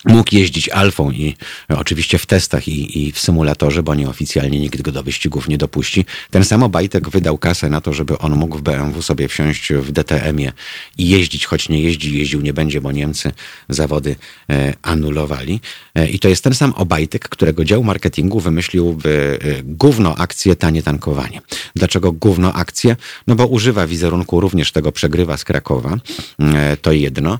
[0.06, 1.36] mógł jeździć Alfą i
[1.70, 5.58] e, oczywiście w testach i, i w symulatorze, bo nieoficjalnie nikt go do wyścigów nie
[5.58, 6.04] dopuści.
[6.30, 9.92] Ten sam Obajtek wydał kasę na to, żeby on mógł w BMW sobie wsiąść w
[9.92, 10.52] DTM-ie
[10.98, 13.32] i jeździć, choć nie jeździ, jeździł nie będzie, bo Niemcy
[13.68, 14.16] zawody
[14.50, 15.60] e, anulowali.
[15.96, 20.82] E, I to jest ten sam Obajtek, którego dział marketingu wymyślił e, gówno akcję tanie
[20.82, 21.40] tankowanie.
[21.74, 22.96] Dlaczego gówno akcję?
[23.26, 25.96] No bo używa wizerunku również tego przegrywa z Krakowa,
[26.38, 27.38] e, to jedno,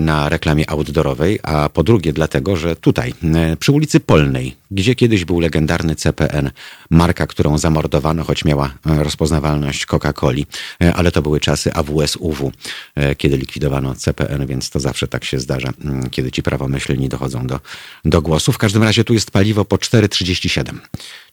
[0.00, 3.14] na reklamie outdoorowej, a po drugie dlatego, że tutaj,
[3.58, 6.50] przy ulicy Polnej, gdzie kiedyś był legendarny CPN,
[6.90, 10.46] marka, którą zamordowano, choć miała e, rozpoznawalność Coca-Coli,
[10.82, 12.52] e, ale to były czasy AWS-UW,
[12.94, 17.46] e, kiedy likwidowano CPN, więc to zawsze tak się zdarza, mm, kiedy ci prawomyślni dochodzą
[17.46, 17.60] do,
[18.04, 18.52] do głosu.
[18.52, 20.78] W każdym razie tu jest paliwo po 4,37.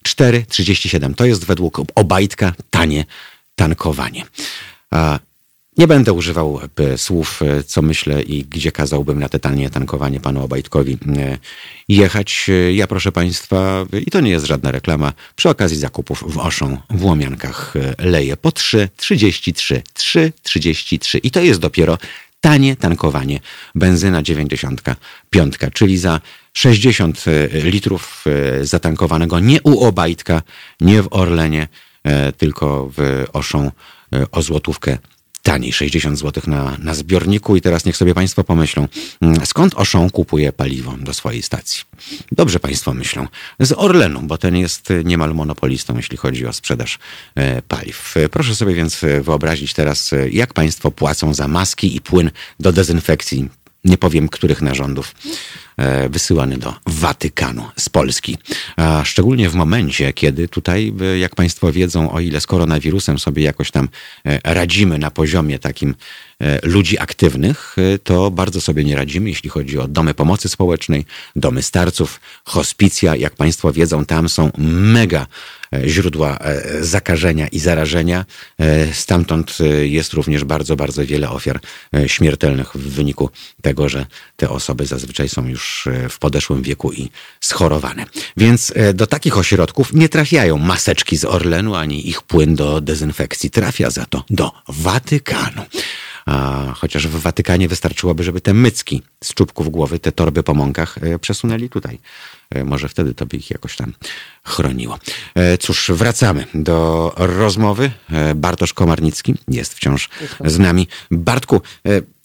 [0.03, 3.05] 4,37 to jest według Obajtka tanie
[3.55, 4.23] tankowanie.
[5.77, 10.19] Nie będę używał e, słów, e, co myślę i gdzie kazałbym na te tanie tankowanie
[10.19, 11.37] panu Obajtkowi e,
[11.87, 12.49] jechać.
[12.73, 17.03] Ja, proszę państwa, i to nie jest żadna reklama, przy okazji zakupów w Oszą w
[17.03, 19.81] Łomiankach leję po 3,33.
[19.93, 21.19] 3,33.
[21.23, 21.97] I to jest dopiero
[22.41, 23.39] tanie tankowanie
[23.75, 26.21] benzyna 95, czyli za
[26.53, 27.25] 60
[27.63, 28.25] litrów
[28.61, 30.41] zatankowanego nie u Obajtka,
[30.81, 31.67] nie w Orlenie,
[32.37, 33.71] tylko w Oszą
[34.31, 34.97] o złotówkę
[35.45, 37.55] taniej, 60 zł na, na zbiorniku.
[37.55, 38.87] I teraz niech sobie Państwo pomyślą,
[39.21, 41.83] mm, skąd Oszą kupuje paliwo do swojej stacji?
[42.31, 43.27] Dobrze Państwo myślą.
[43.59, 46.99] Z Orlenu, bo ten jest e, niemal monopolistą, jeśli chodzi o sprzedaż
[47.35, 48.17] e, paliw.
[48.17, 53.49] E, Proszę sobie więc wyobrazić teraz, jak Państwo płacą za maski i płyn do dezynfekcji
[53.85, 55.15] nie powiem których narządów,
[56.09, 58.37] wysyłany do Watykanu z Polski.
[58.75, 63.43] A szczególnie w momencie, kiedy tutaj, e, jak Państwo wiedzą, o ile z koronawirusem sobie
[63.43, 63.89] jakoś tam
[64.25, 65.95] e, radzimy na poziomie takim
[66.41, 71.05] e, ludzi aktywnych, e, to bardzo sobie nie radzimy, jeśli chodzi o domy pomocy społecznej,
[71.35, 73.15] domy starców, hospicja.
[73.15, 75.27] Jak Państwo wiedzą, tam są mega e,
[75.87, 78.25] źródła e, zakażenia i zarażenia.
[78.59, 81.59] E, Stamtąd e, jest również bardzo, bardzo wiele ofiar
[81.95, 83.29] e, śmiertelnych w wyniku
[83.61, 84.05] tego, że
[84.37, 88.05] te osoby zazwyczaj są już e, w podeszłym wieku i schorowane.
[88.37, 93.49] Więc e, do takich ośrodków nie trafiają maseczki z Orlenu ani ich płyn do dezynfekcji.
[93.49, 95.61] Trafia za to do Watykanu.
[96.25, 100.97] A, chociaż w Watykanie wystarczyłoby, żeby te mycki z czubków głowy, te torby po mąkach
[101.01, 101.99] e, przesunęli tutaj.
[102.49, 103.93] E, Może wtedy to by ich jakoś tam
[104.43, 104.99] chroniło.
[105.35, 107.91] E, Cóż, wracamy do rozmowy.
[108.35, 110.09] Bartosz Komarnicki jest wciąż
[110.45, 110.87] z nami.
[111.11, 111.61] Bartku,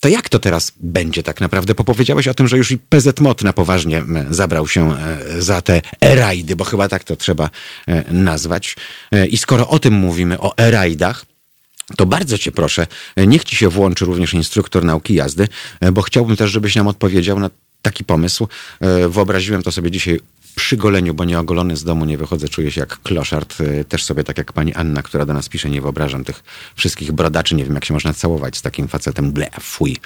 [0.00, 1.74] to jak to teraz będzie tak naprawdę?
[1.74, 4.96] Bo powiedziałeś o tym, że już i PZ Mot na poważnie zabrał się
[5.38, 7.50] za te e-rajdy, bo chyba tak to trzeba
[8.10, 8.76] nazwać.
[9.30, 11.24] I skoro o tym mówimy, o e-rajdach,
[11.96, 15.48] to bardzo cię proszę, niech ci się włączy również instruktor nauki jazdy,
[15.92, 17.50] bo chciałbym też, żebyś nam odpowiedział na
[17.82, 18.48] taki pomysł.
[18.80, 20.20] E, Wyobraziłem to sobie dzisiaj
[20.54, 23.60] przy goleniu, bo nieogolony z domu nie wychodzę, czuję się jak kloszard.
[23.60, 26.42] E, Też sobie tak jak pani Anna, która do nas pisze, nie wyobrażam tych
[26.76, 27.54] wszystkich brodaczy.
[27.54, 29.32] Nie wiem, jak się można całować z takim facetem.
[29.32, 29.96] Ble, fuj.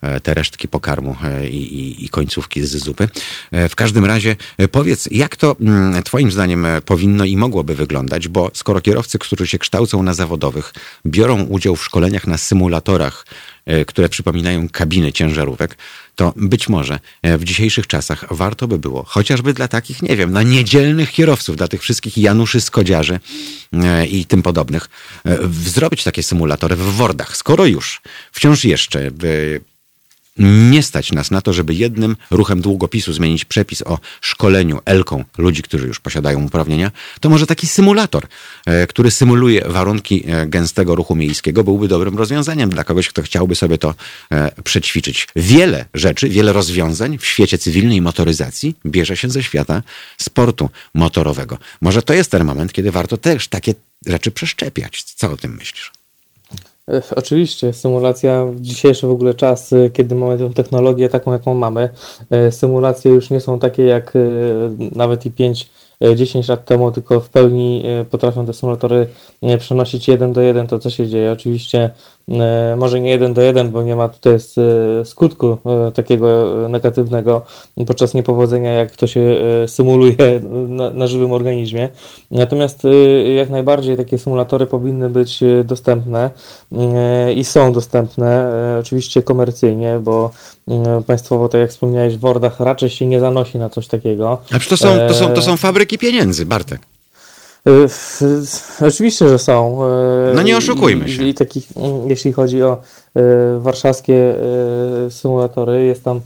[0.00, 3.08] E, Te resztki pokarmu e, i, i, i końcówki z zupy.
[3.52, 4.36] E, W każdym razie
[4.70, 9.58] powiedz, jak to mm, twoim zdaniem powinno i mogłoby wyglądać, bo skoro kierowcy, którzy się
[9.58, 10.72] kształcą na zawodowych,
[11.06, 13.26] biorą udział w szkoleniach na symulatorach,
[13.86, 15.76] które przypominają kabiny ciężarówek,
[16.14, 20.32] to być może e, w dzisiejszych czasach warto by było, chociażby dla takich, nie wiem,
[20.32, 23.20] na niedzielnych kierowców, dla tych wszystkich Januszy Skodziarzy
[23.72, 24.88] e, i tym podobnych,
[25.26, 27.36] e, zrobić takie symulatory w Wordach.
[27.36, 29.10] Skoro już wciąż jeszcze e,
[30.38, 35.62] nie stać nas na to, żeby jednym ruchem długopisu zmienić przepis o szkoleniu elką ludzi,
[35.62, 38.26] którzy już posiadają uprawnienia, to może taki symulator,
[38.66, 43.54] e, który symuluje warunki e, gęstego ruchu miejskiego, byłby dobrym rozwiązaniem dla kogoś, kto chciałby
[43.54, 43.94] sobie to
[44.32, 45.28] e, przećwiczyć.
[45.36, 49.82] Wiele rzeczy, wiele rozwiązań w świecie cywilnej motoryzacji bierze się ze świata
[50.18, 51.58] sportu motorowego.
[51.80, 53.74] Może to jest ten moment, kiedy warto też takie
[54.06, 55.02] rzeczy przeszczepiać.
[55.02, 56.03] Co o tym myślisz?
[56.90, 61.54] E, Oczywiście, symulacja w dzisiejszy w ogóle czas, e, kiedy mamy tę technologię taką, jaką
[61.54, 61.88] mamy,
[62.30, 64.20] e, symulacje już nie są takie jak e,
[64.92, 65.70] nawet i 5,
[66.00, 69.06] e, 10 lat temu, tylko w pełni e, potrafią te symulatory
[69.42, 71.32] e, przenosić jeden do jeden to, co się dzieje.
[71.32, 71.90] Oczywiście e,
[72.76, 77.42] może nie jeden do jeden, bo nie ma tutaj e, skutku e, takiego e, negatywnego
[77.86, 79.20] podczas niepowodzenia, jak to się
[79.64, 81.88] e, symuluje na, na żywym organizmie.
[82.30, 82.88] Natomiast e,
[83.34, 86.30] jak najbardziej takie symulatory powinny być e, dostępne
[86.72, 90.30] e, i są dostępne, e, oczywiście komercyjnie, bo
[90.68, 94.38] e, państwowo, tak jak wspomniałeś, w Wordach raczej się nie zanosi na coś takiego.
[94.52, 96.80] A przecież to są, to są, to E, są fabryki pieniędzy, Bartek.
[97.66, 98.22] F-
[98.86, 99.84] Oczywiście, że są.
[99.84, 101.24] e, No nie oszukujmy się.
[101.24, 102.80] I takich, mm, jeśli chodzi o
[103.58, 104.34] warszawskie
[105.10, 106.20] symulatory, jest tam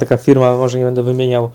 [0.00, 1.50] taka firma, może nie będę wymieniał,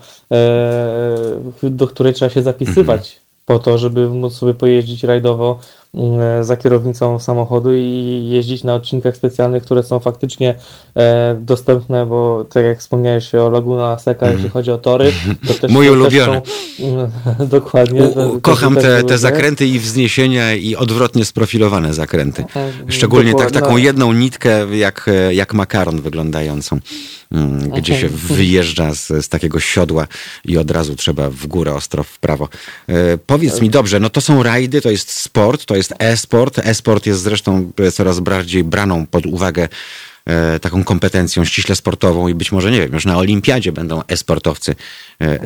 [1.62, 3.26] do której trzeba się zapisywać Mhm.
[3.46, 5.58] po to, żeby móc sobie pojeździć rajdowo
[6.40, 10.54] za kierownicą samochodu i jeździć na odcinkach specjalnych, które są faktycznie
[10.96, 15.12] e, dostępne, bo tak jak wspomniałeś o Laguna Seca, jeśli chodzi o tory,
[15.46, 15.72] to też Mhm.
[15.76, 16.42] Mój ulubiony.
[16.78, 18.02] Są, dokładnie.
[18.02, 19.08] U, kocham te, lubię.
[19.08, 22.42] te zakręty i wzniesienia i odwrotnie sprofilowane zakręty.
[22.42, 26.78] Mhm, Szczególnie tak, taką jedną nitkę jak, e, jak makaron wyglądającą,
[27.32, 30.06] mm, gdzie się wyjeżdża z, z takiego siodła
[30.44, 32.48] i od razu trzeba w górę, ostro w prawo.
[32.88, 36.58] E, powiedz mi dobrze, no to są rajdy, to jest sport, to jest e-sport.
[36.58, 39.68] E-sport jest zresztą e, coraz bardziej braną pod uwagę
[40.26, 44.74] e, taką kompetencją ściśle sportową i być może, nie wiem, już na olimpiadzie będą e-sportowcy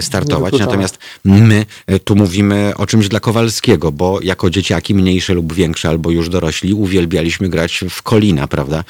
[0.00, 0.58] startować.
[0.58, 1.66] Natomiast my
[2.04, 6.74] tu mówimy o czymś dla Kowalskiego, bo jako dzieciaki mniejsze lub większe, albo już dorośli,
[6.74, 8.84] uwielbialiśmy grać w Kolina, prawda?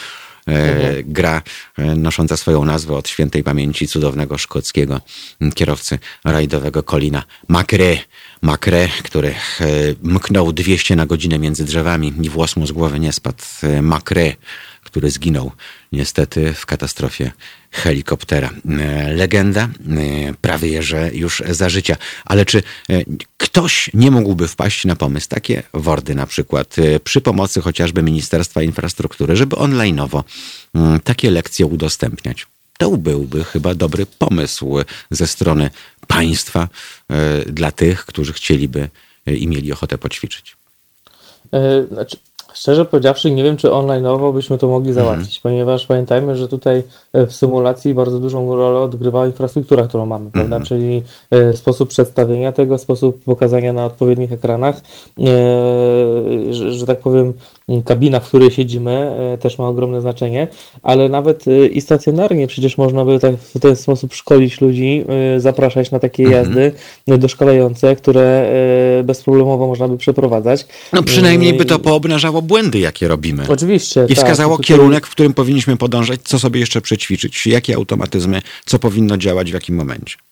[0.50, 1.42] E, gra
[1.78, 5.00] e, nosząca swoją nazwę od świętej pamięci cudownego szkockiego
[5.54, 7.96] kierowcy rajdowego Kolina Macre.
[8.42, 9.34] Macre, który e,
[10.02, 13.44] mknął 200 na godzinę między drzewami i włos mu z głowy nie spadł.
[13.82, 14.32] Macre,
[14.84, 15.52] który zginął
[15.92, 17.32] niestety w katastrofie
[17.70, 18.50] helikoptera.
[18.80, 19.68] E, Legenda, e,
[20.40, 21.96] prawie że już za życia.
[22.24, 23.04] Ale czy e,
[23.36, 29.36] ktoś nie mógłby wpaść na pomysł, takie wordy na przykład, przy pomocy chociażby Ministerstwa Infrastruktury,
[29.36, 30.22] żeby online'owo
[30.74, 32.46] mm, takie lekcje udostępniać?
[32.78, 34.76] To byłby chyba dobry pomysł
[35.10, 35.70] ze strony
[36.06, 36.68] państwa
[37.46, 38.88] dla tych, którzy chcieliby
[39.26, 40.56] i mieli ochotę poćwiczyć.
[41.92, 42.16] Znaczy,
[42.54, 46.82] szczerze powiedziawszy, nie wiem, czy online'owo byśmy to mogli załatwić, ponieważ pamiętajmy, że tutaj
[47.12, 50.60] e, w symulacji bardzo dużą rolę odgrywa infrastruktura, którą mamy, prawda?
[50.60, 55.22] Czyli e, sposób przedstawienia tego, sposób pokazania na odpowiednich ekranach, e,
[56.50, 57.32] że, że tak powiem,
[57.84, 58.90] kabina, w której siedzimy,
[59.34, 60.48] e, też ma ogromne znaczenie,
[60.82, 65.04] ale nawet e, i stacjonarnie przecież można by tak, w ten sposób szkolić ludzi,
[65.36, 66.72] e, zapraszać na takie jazdy
[67.08, 68.50] e, doszkalające, które
[69.04, 70.66] bezproblemowo można by przeprowadzać.
[70.92, 73.44] No przynajmniej by to poobnażało błędy, jakie robimy.
[73.48, 74.04] Oczywiście.
[74.04, 74.16] I tak.
[74.16, 79.16] wskazało Tutaj- kierunek, w którym powinniśmy podążać, co sobie jeszcze przećwiczyć, jakie automatyzmy, co powinno
[79.16, 80.29] działać w jakim momencie.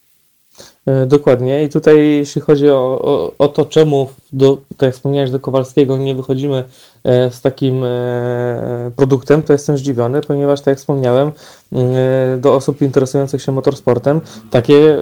[0.89, 1.65] E, Dokładnie.
[1.65, 5.97] I tutaj, jeśli chodzi o, o, o to, czemu, do, tak jak wspomniałeś, do Kowalskiego
[5.97, 6.65] nie wychodzimy
[7.05, 11.33] e, z takim e, produktem, to jestem zdziwiony, ponieważ tak jak wspomniałem,
[12.39, 14.99] do osób interesujących się motorsportem takie,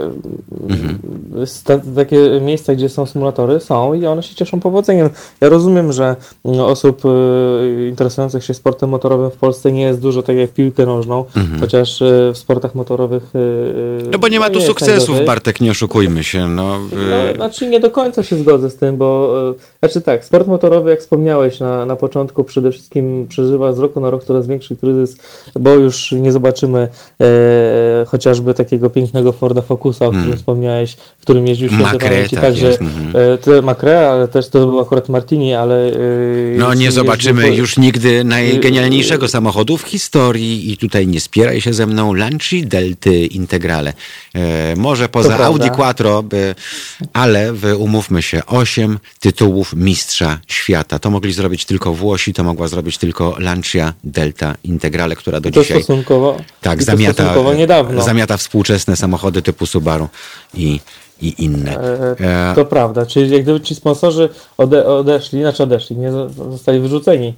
[1.43, 5.11] e, sta, takie miejsca, gdzie są symulatory są i one się cieszą powodzeniem.
[5.41, 7.09] Ja rozumiem, że mm, osób e,
[7.89, 11.25] interesujących się sportem motorowym w Polsce nie jest dużo, tak jak piłkę nożną,
[11.61, 13.57] chociaż e, w sportach motorowych e,
[13.97, 14.11] Mhm.
[14.11, 15.27] No bo nie ma tu jest sukcesów, najgorzej.
[15.27, 16.49] Bartek, nie oszukujmy się.
[16.49, 20.47] No, No, znaczy nie do końca się zgodzę z tym, bo e, znaczy tak, sport
[20.47, 24.77] motorowy, jak wspomniałeś na, na początku, przede wszystkim przeżywa z roku na rok coraz większy
[24.77, 25.17] kryzys,
[25.61, 26.89] bo już nie zobaczymy e,
[28.07, 32.67] chociażby takiego pięknego Forda Focusa, o którym wspomniałeś, w którym jeździł święty Macre, tak także
[32.67, 33.13] jest, mhm.
[33.59, 35.87] e, Macre, ale też to był akurat Martini, ale...
[35.87, 35.93] e,
[36.57, 41.73] No nie zobaczymy po- już nigdy najgenialniejszego samochodu w historii i tutaj nie spieraj się
[41.73, 43.93] ze mną Lanci Delty Integrale.
[44.35, 45.37] E, może poza.
[45.39, 46.25] Audi Quattro,
[47.13, 50.99] ale wy, umówmy się, osiem tytułów mistrza świata.
[50.99, 55.63] To mogli zrobić tylko Włosi, to mogła zrobić tylko Lancia Delta Integrale, która do to
[55.63, 57.23] dzisiaj stosunkowo, tak, i zamiata,
[58.05, 60.09] zamiata współczesne samochody typu Subaru
[60.55, 60.81] i,
[61.21, 61.77] i inne.
[61.79, 64.29] E, E, To prawda, czyli jak gdyby ci sponsorzy
[64.59, 67.35] ode, odeszli, znaczy odeszli, nie zo- zostali wyrzuceni,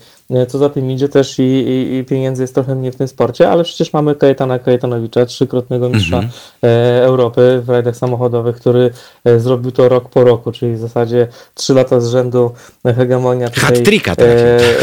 [0.49, 3.51] co za tym idzie też i, i, i pieniędzy jest trochę mniej w tym sporcie,
[3.51, 6.33] ale przecież mamy Kajetana Kajetanowicza, trzykrotnego mistrza Mhm.
[6.65, 8.91] e, Europy w rajdach samochodowych, który
[9.25, 12.51] e, zrobił to rok po roku, czyli w zasadzie trzy lata z rzędu
[12.85, 13.65] hegemonia tutaj.
[13.71, 14.41] Hat-tricka takiego,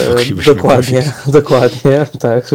[0.10, 2.46] moglibyśmy dokładnie, dokładnie, tak,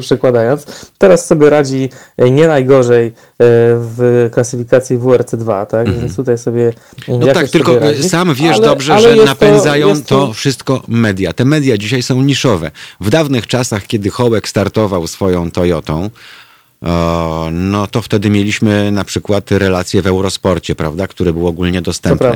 [0.00, 0.66] przekładając.
[0.98, 6.72] Teraz sobie radzi e, nie najgorzej e, w klasyfikacji WRC2, tak, więc tutaj sobie
[7.08, 8.08] No tak, tylko radzi.
[8.08, 11.32] sam wiesz Ale- dobrze, ale że napędzają jest to wszystko media.
[11.32, 12.70] Te media dzisiaj są niszowe.
[13.00, 16.10] W dawnych czasach, kiedy Hołek startował swoją Toyotą,
[16.80, 22.26] o, no to wtedy mieliśmy na przykład relacje w Eurosporcie, prawda, które było ogólnie dostępne.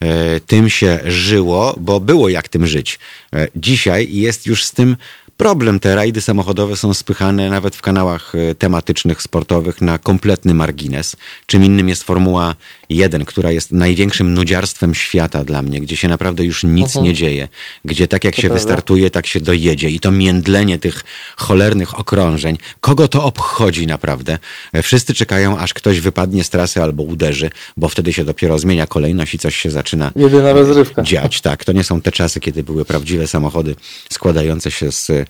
[0.00, 2.98] E, Tym się żyło, bo było jak tym żyć.
[3.32, 4.96] E, Dzisiaj jest już z tym
[5.36, 5.80] problem.
[5.80, 11.16] Te rajdy samochodowe są spychane nawet w kanałach e, tematycznych, sportowych na kompletny margines.
[11.46, 12.54] Czym innym jest Formuła
[12.88, 17.48] 1, która jest największym nudziarstwem świata dla mnie, gdzie się naprawdę już nic nie dzieje.
[17.84, 18.54] Gdzie tak jak się prawda.
[18.58, 19.90] wystartuje, tak się dojedzie.
[19.90, 21.04] I to międlenie tych
[21.36, 22.58] cholernych okrążeń.
[22.80, 24.38] Kogo to obchodzi naprawdę?
[24.72, 28.86] E, Wszyscy czekają, aż ktoś wypadnie z trasy albo uderzy, bo wtedy się dopiero zmienia
[28.86, 31.02] kolejność i coś się zaczyna Jedyna rozrywka.
[31.02, 31.40] dziać.
[31.40, 33.76] Tak, to nie są te czasy, kiedy były prawdziwe samochody
[34.10, 35.23] składające się z e,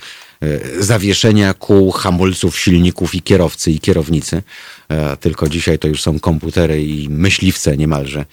[0.78, 4.42] zawieszenia kół, hamulców, silników i kierowcy i kierownicy.
[4.88, 8.24] E, Tylko dzisiaj to już są komputery i myśliwce niemalże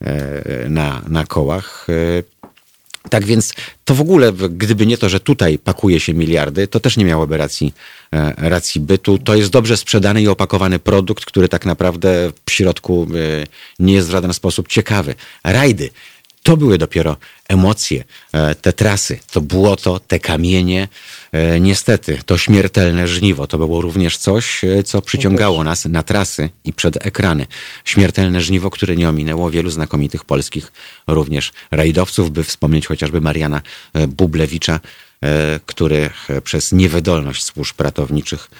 [0.00, 1.86] e, na, na kołach.
[1.88, 2.22] E,
[3.10, 3.52] tak więc
[3.84, 7.36] to w ogóle, gdyby nie to, że tutaj pakuje się miliardy, to też nie miałoby
[7.36, 7.74] racji,
[8.12, 9.18] e, racji bytu.
[9.18, 13.06] To jest dobrze sprzedany i opakowany produkt, który tak naprawdę w środku
[13.42, 13.46] e,
[13.78, 15.14] nie jest w żaden sposób ciekawy.
[15.44, 15.90] Rajdy.
[16.48, 17.16] To były dopiero
[17.48, 20.88] emocje, e, te trasy, to błoto, te kamienie.
[21.32, 26.50] E, Niestety, to śmiertelne żniwo to było również coś, e, co przyciągało nas na trasy
[26.64, 27.46] i przed ekrany.
[27.84, 30.72] Śmiertelne żniwo, które nie ominęło wielu znakomitych polskich
[31.06, 33.62] również rajdowców, by wspomnieć chociażby Mariana
[34.08, 34.80] Bublewicza,
[35.66, 36.10] który
[36.44, 38.50] przez niewydolność służb ratowniczych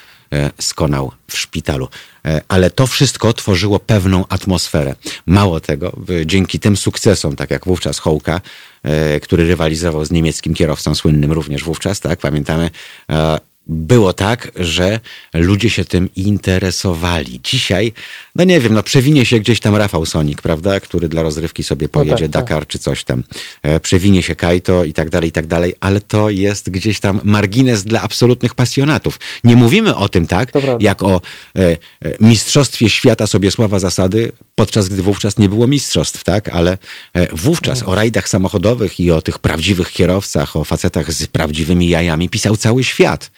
[0.61, 1.89] skonał w szpitalu.
[2.29, 4.95] E, Ale to wszystko tworzyło pewną atmosferę.
[5.27, 5.93] Mało tego,
[6.27, 8.41] dzięki tym sukcesom, tak jak wówczas Hołka,
[8.83, 12.71] e, który rywalizował z niemieckim kierowcą słynnym również wówczas, tak, pamiętamy,
[13.11, 15.01] e, było tak, że
[15.35, 17.41] ludzie się tym interesowali.
[17.45, 17.93] Dzisiaj,
[18.35, 21.89] no nie wiem, no przewinie się gdzieś tam Rafał Sonik, prawda, który dla rozrywki sobie
[21.89, 22.43] pojedzie tak, tak.
[22.43, 23.25] Dakar czy coś tam.
[23.63, 27.21] E, Przewinie się Kajto i tak dalej, i tak dalej, ale to jest gdzieś tam
[27.25, 29.21] margines dla absolutnych pasjonatów.
[29.45, 31.21] Nie mówimy o tym tak, jak o
[31.57, 31.77] e, e,
[32.21, 36.79] mistrzostwie świata Sobiesława Zasady, podczas gdy wówczas nie było mistrzostw, tak, ale
[37.15, 42.29] e, wówczas o rajdach samochodowych i o tych prawdziwych kierowcach, o facetach z prawdziwymi jajami
[42.29, 43.31] pisał cały świat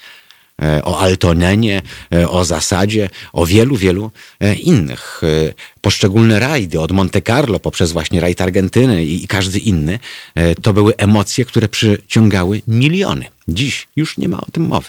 [0.84, 1.82] o Altonenie,
[2.14, 5.20] e, o zasadzie, o wielu, wielu e, innych.
[5.22, 9.98] E, Poszczególne rajdy, od Monte Carlo poprzez właśnie rajd Argentyny i każdy inny,
[10.34, 13.24] e, to były emocje, które przyciągały miliony.
[13.48, 14.88] Dziś już nie ma o tym mowy.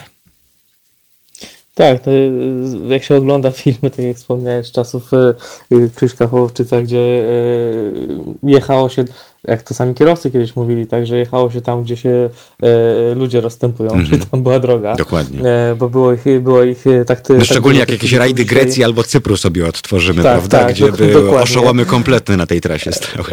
[1.76, 2.11] Tak, to
[2.88, 5.11] jak się ogląda filmy, tak jak wspomniałeś, z czasów
[6.32, 7.26] Hołowczyca, gdzie
[8.43, 9.05] jechało się,
[9.47, 12.29] jak to sami kierowcy kiedyś mówili, tak, że jechało się tam, gdzie się
[13.11, 14.95] y, ludzie rozstępują, czyli tam była droga.
[14.95, 15.49] Dokładnie.
[15.49, 17.29] E, Bo było ich, było ich y, tak...
[17.29, 18.57] No tak szczególnie jak jakieś rajdy dzisiaj.
[18.57, 20.59] Grecji albo Cypru sobie odtworzymy, Tak, prawda?
[20.59, 21.39] tak, Gdzie były dokładnie.
[21.39, 23.29] oszołomy kompletne na tej trasie stały.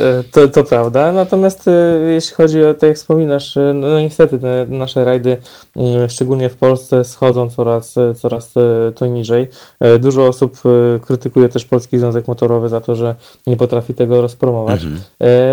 [0.00, 4.38] E, To, to prawda, natomiast e, jeśli chodzi o, tak jak wspominasz, e, no niestety
[4.38, 5.36] te nasze rajdy,
[5.76, 9.48] e, szczególnie w Polsce, schodzą coraz, e, coraz e, to niżej.
[9.80, 10.56] E, Dużo osób
[10.96, 13.14] e, krytykuje też Polski Związek Motorowy za to, że
[13.46, 14.80] nie potrafi tego rozpromować.
[14.84, 14.86] E,
[15.26, 15.49] E,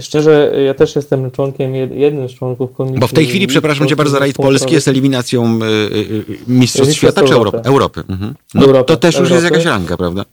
[0.00, 3.00] szczerze, ja też jestem członkiem, jed- jednym z członków komisji.
[3.00, 5.66] Bo w tej chwili, przepraszam cię bardzo, rajd polski jest eliminacją y,
[5.96, 7.60] y, Mistrzostw Świata czy Europy?
[7.64, 8.02] Europy.
[8.08, 8.34] Mhm.
[8.54, 9.54] No, Europy, to też już jest Europy.
[9.54, 10.24] jakaś ranga, prawda?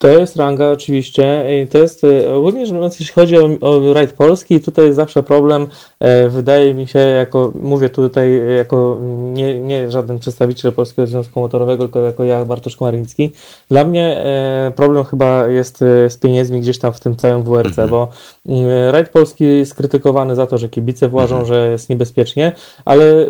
[0.00, 4.60] To jest ranga oczywiście to jest e, rzecz biorąc, jeśli chodzi o, o rajd polski,
[4.60, 5.66] tutaj jest zawsze problem,
[6.00, 8.98] e, wydaje mi się, jako mówię tutaj e, jako
[9.32, 13.30] nie, nie żaden przedstawiciel Polskiego Związku Motorowego, tylko jako ja, Bartosz Komariński.
[13.68, 17.76] Dla mnie e, problem chyba jest e, z pieniędzmi gdzieś tam w tym całym WRC,
[17.90, 18.08] bo
[18.46, 22.52] mm, rajd polski jest krytykowany za to, że kibice uważą, że jest niebezpiecznie,
[22.84, 23.26] ale e,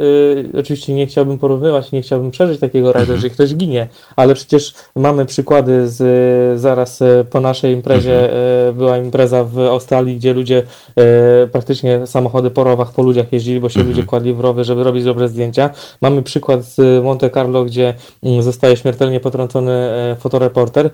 [0.60, 5.26] oczywiście nie chciałbym porównywać, nie chciałbym przeżyć takiego rajdu, jeżeli ktoś ginie, ale przecież mamy
[5.26, 8.32] przykłady z zaraz e, po naszej imprezie
[8.68, 10.62] e, była impreza w Australii, gdzie ludzie
[10.96, 14.84] e, praktycznie samochody po rowach, po ludziach jeździli, bo się ludzie kładli w rowy, żeby
[14.84, 15.70] robić dobre zdjęcia.
[16.00, 20.90] Mamy przykład z Monte Carlo, gdzie mm, zostaje śmiertelnie potrącony fotoreporter.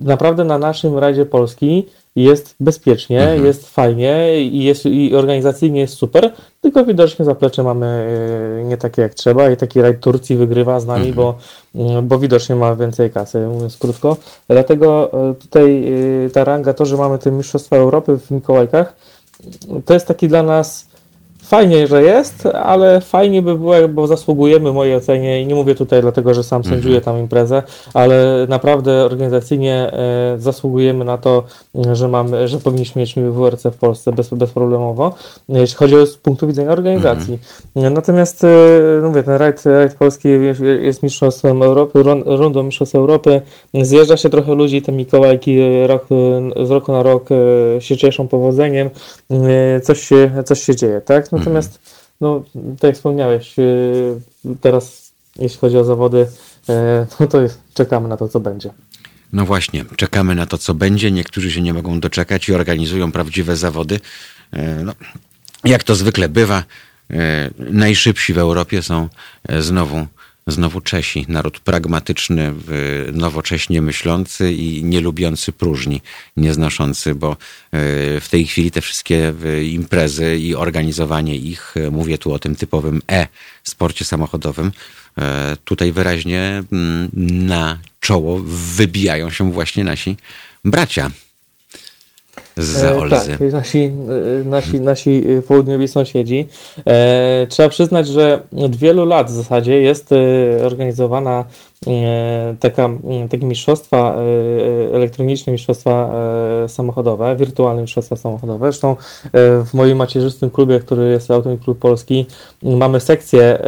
[0.00, 6.32] Naprawdę na naszym rajdzie Polski jest bezpiecznie, jest fajnie i, jest, i organizacyjnie jest super,
[6.66, 7.86] tylko widocznie zaplecze mamy
[8.60, 11.34] e, nie takie jak trzeba i taki rajd Turcji wygrywa z nami, bo,
[11.74, 14.16] mm, bo widocznie ma więcej kasy, mówiąc krótko.
[14.48, 15.92] Dlatego e, tutaj
[16.26, 18.96] e, ta ranga, to, że mamy te Mistrzostwa Europy w Mikołajkach,
[19.84, 20.86] to jest taki dla nas
[21.46, 26.02] fajnie, że jest, ale fajnie by było, bo zasługujemy mojej ocenie i nie mówię tutaj
[26.02, 27.62] dlatego, że sam sędziuję tam imprezę,
[27.94, 31.42] ale naprawdę organizacyjnie e, zasługujemy na to,
[31.92, 35.14] że mamy, że powinniśmy mieć WRC w Polsce bez, bezproblemowo,
[35.48, 37.38] jeśli chodzi o z punktu widzenia organizacji.
[37.76, 38.48] Natomiast e,
[39.02, 43.40] mówię, ten rajd, rajd polski jest, jest mistrzostwem Europy, run- rundą mistrzostw Europy,
[43.74, 46.06] zjeżdża się trochę ludzi, te Mikołajki e, rok,
[46.66, 47.28] z roku na rok
[47.78, 48.90] się cieszą powodzeniem,
[49.82, 51.32] coś się, coś się dzieje, tak?
[51.32, 51.80] Natomiast,
[52.20, 53.62] no, tak jak wspomniałeś, e,
[54.60, 56.26] teraz jeśli chodzi o zawody,
[56.68, 58.70] e, no to jest, czekamy na to, co będzie.
[59.32, 61.10] No właśnie, czekamy na to, co będzie.
[61.10, 64.00] Niektórzy się nie mogą doczekać i organizują prawdziwe zawody.
[64.52, 64.92] E, No,
[65.64, 66.64] jak to zwykle bywa,
[67.10, 69.08] e, najszybsi w Europie są
[69.48, 70.06] e, znowu,
[70.46, 71.26] znowu Czesi.
[71.28, 72.54] Naród pragmatyczny,
[73.12, 76.02] nowocześnie myślący i nie lubiący próżni,
[76.36, 77.36] nieznoszący, bo e,
[78.20, 83.02] w tej chwili te wszystkie imprezy i organizowanie ich, e, mówię tu o tym typowym
[83.10, 84.72] e-sporcie samochodowym,
[85.18, 87.10] e, tutaj wyraźnie mm,
[87.46, 88.40] na czoło
[88.76, 90.16] wybijają się właśnie nasi
[90.64, 91.10] bracia
[92.56, 93.10] z E, Olzy.
[93.10, 96.46] Tak, nasi, e, nasi, nasi południowi sąsiedzi.
[96.86, 100.10] E, trzeba przyznać, że od wielu lat w zasadzie jest
[100.64, 101.44] organizowana
[102.60, 102.88] taka,
[103.30, 104.16] takie mistrzostwa,
[104.92, 106.10] elektroniczne mistrzostwa
[106.68, 108.66] samochodowe, wirtualne mistrzostwa samochodowe.
[108.66, 108.96] Zresztą
[109.64, 112.26] w moim macierzystym klubie, który jest Automobil Klub Polski,
[112.62, 113.58] mamy sekcję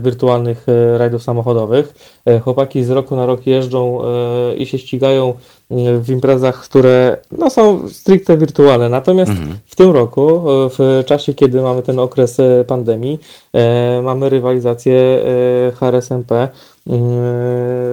[0.00, 0.66] wirtualnych
[0.96, 1.94] rajdów samochodowych.
[2.44, 4.00] Chłopaki z roku na rok jeżdżą
[4.56, 5.34] i się ścigają
[6.00, 8.88] w imprezach, które no, są stricte wirtualne.
[8.88, 9.32] Natomiast
[9.66, 13.18] w tym roku, e, w czasie, kiedy mamy ten okres e, pandemii,
[13.52, 16.48] e, mamy rywalizację e, HRSMP e,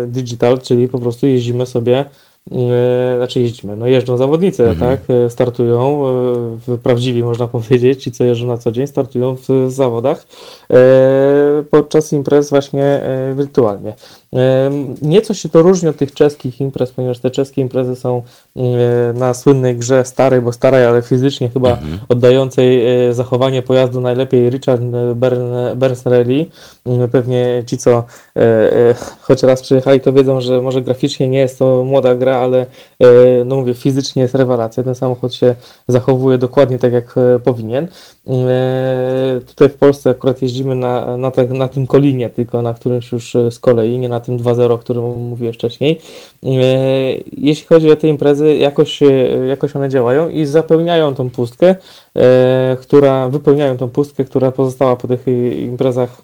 [0.07, 2.05] Digital, czyli po prostu jeździmy sobie
[2.51, 6.03] e, znaczy jeździmy, no jeżdżą zawodnicy, tak, e, startują,
[6.69, 10.27] e, prawdziwi można powiedzieć, ci co jeżdżą na co dzień, startują w zawodach
[10.73, 13.93] e, podczas imprez właśnie e, wirtualnie.
[14.35, 14.71] E,
[15.01, 18.21] Nieco się to różni od tych czeskich imprez, ponieważ te czeskie imprezy są
[18.55, 18.61] e,
[19.13, 21.79] na słynnej grze starej, bo starej, ale fizycznie chyba
[22.09, 24.81] oddającej e, zachowanie pojazdu najlepiej Richard
[25.15, 26.49] Bern- Bernstrelli.
[26.85, 28.03] Mm, Pewnie ci, co e,
[28.39, 32.65] e, choć raz przyjechali, to wiedzą, że może graficznie nie jest to młoda gra, ale
[32.99, 33.05] e,
[33.45, 34.83] no mówię, fizycznie jest rewelacja.
[34.83, 35.55] Ten samochód się
[35.87, 37.87] zachowuje dokładnie tak, jak e, powinien.
[38.27, 43.11] E, Tutaj w Polsce akurat jeździmy na, na, te, na tym Kolinie, tylko na którymś
[43.11, 46.01] już e, z kolei, nie na tym 2.0, o którym mówiłem wcześniej.
[46.43, 46.47] E,
[47.37, 48.99] Jeśli chodzi o te imprezy, jakoś,
[49.47, 51.75] jakoś one działają i zapełniają tą pustkę,
[52.81, 55.25] która, wypełniają tą pustkę, która pozostała po tych
[55.57, 56.21] imprezach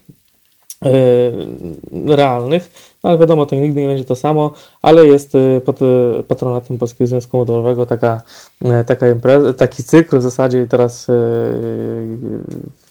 [2.06, 2.70] realnych,
[3.04, 5.84] no ale wiadomo, to nigdy nie będzie to samo, ale jest e, pod e,
[6.28, 8.22] patronatem Polskiego Związku Motorowego taka,
[8.64, 11.06] e, taka impreza, taki cykl w zasadzie teraz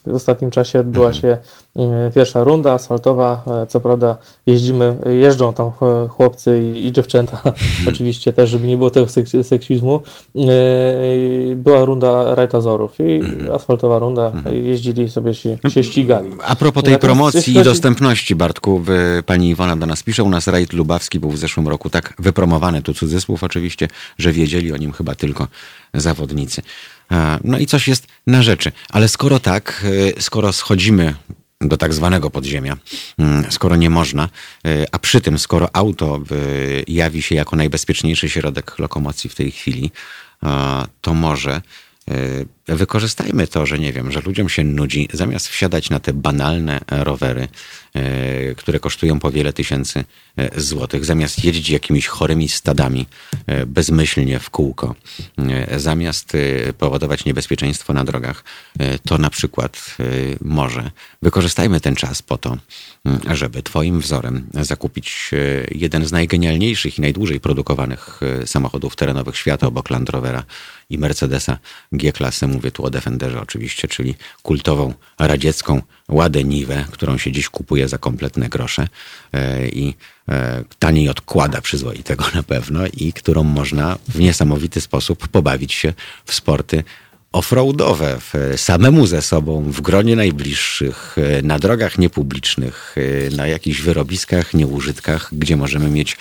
[0.07, 1.37] w ostatnim czasie odbyła się
[1.75, 5.71] e, pierwsza runda asfaltowa, e, co prawda jeździmy, jeżdżą tam
[6.09, 7.41] chłopcy i, i dziewczęta,
[7.89, 10.01] oczywiście też, żeby nie było tego seks- seksizmu,
[10.35, 13.21] E, była runda rajtazorów i
[13.53, 16.29] asfaltowa runda, jeździli sobie się, się ścigali.
[16.45, 18.81] A propos tej Natomiast promocji i dostępności, Bartku,
[19.25, 22.81] pani Iwona do nas pisze, u nas rajd lubawski był w zeszłym roku tak wypromowany,
[22.81, 23.87] tu cudzysłów oczywiście,
[24.17, 25.47] że wiedzieli o nim chyba tylko
[25.93, 26.61] zawodnicy.
[27.09, 28.71] A, No i coś jest na rzeczy.
[28.89, 29.85] Ale skoro tak,
[30.17, 31.15] y, skoro schodzimy
[31.61, 32.77] do tak zwanego podziemia,
[33.17, 34.29] mm, skoro nie można,
[34.67, 36.19] y, a przy tym, skoro auto
[36.87, 39.91] jawi się jako najbezpieczniejszy środek lokomocji w tej chwili,
[41.01, 41.61] to może
[42.67, 47.47] wykorzystajmy to, że nie wiem, że ludziom się nudzi, zamiast wsiadać na te banalne rowery,
[47.93, 50.03] e, które kosztują po wiele tysięcy
[50.37, 53.05] e, złotych, zamiast jeździć jakimiś chorymi stadami
[53.47, 54.95] e, bezmyślnie w kółko,
[55.77, 56.37] zamiast
[56.77, 58.43] powodować niebezpieczeństwo na drogach,
[59.05, 59.97] to na przykład
[60.41, 60.91] może
[61.21, 62.57] wykorzystajmy ten czas po to,
[63.05, 65.31] m, żeby Twoim wzorem zakupić
[65.71, 70.43] jeden z najgenialniejszych i najdłużej produkowanych samochodów terenowych świata obok Land Rovera
[70.89, 71.57] i Mercedesa
[71.91, 72.47] G-klasy.
[72.57, 77.97] Mówię tu o Defenderze oczywiście, czyli kultową radziecką Ładę Niwę, którą się dziś kupuje za
[77.97, 78.87] kompletne grosze
[79.33, 79.95] e, i
[80.29, 85.93] e, taniej odkłada przyzwoitego na pewno i którą można w niesamowity sposób pobawić się
[86.25, 86.83] w sporty
[87.31, 88.17] offroadowe,
[88.55, 92.95] samemu ze sobą, w gronie najbliższych, e, na drogach niepublicznych,
[93.35, 96.17] na jakichś wyrobiskach, nieużytkach, gdzie możemy mieć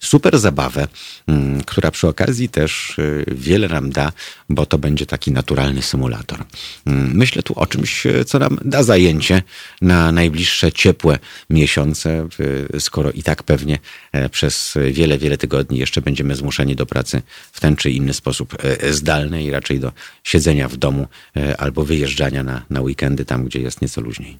[0.00, 0.88] super zabawę,
[1.26, 4.12] mm, która przy okazji też y, wiele nam da,
[4.48, 6.44] bo to będzie taki naturalny symulator.
[6.86, 9.42] Mm, Myślę tu o czymś, y, co nam da zajęcie
[9.82, 11.18] na najbliższe ciepłe
[11.50, 12.28] miesiące,
[12.74, 13.78] y, skoro i tak pewnie
[14.12, 17.22] e, przez wiele, wiele tygodni jeszcze będziemy zmuszeni do pracy
[17.52, 19.92] w ten czy inny sposób e, zdalnej i raczej do
[20.24, 24.38] siedzenia w domu e, albo wyjeżdżania na, na weekendy tam, gdzie jest nieco luźniej.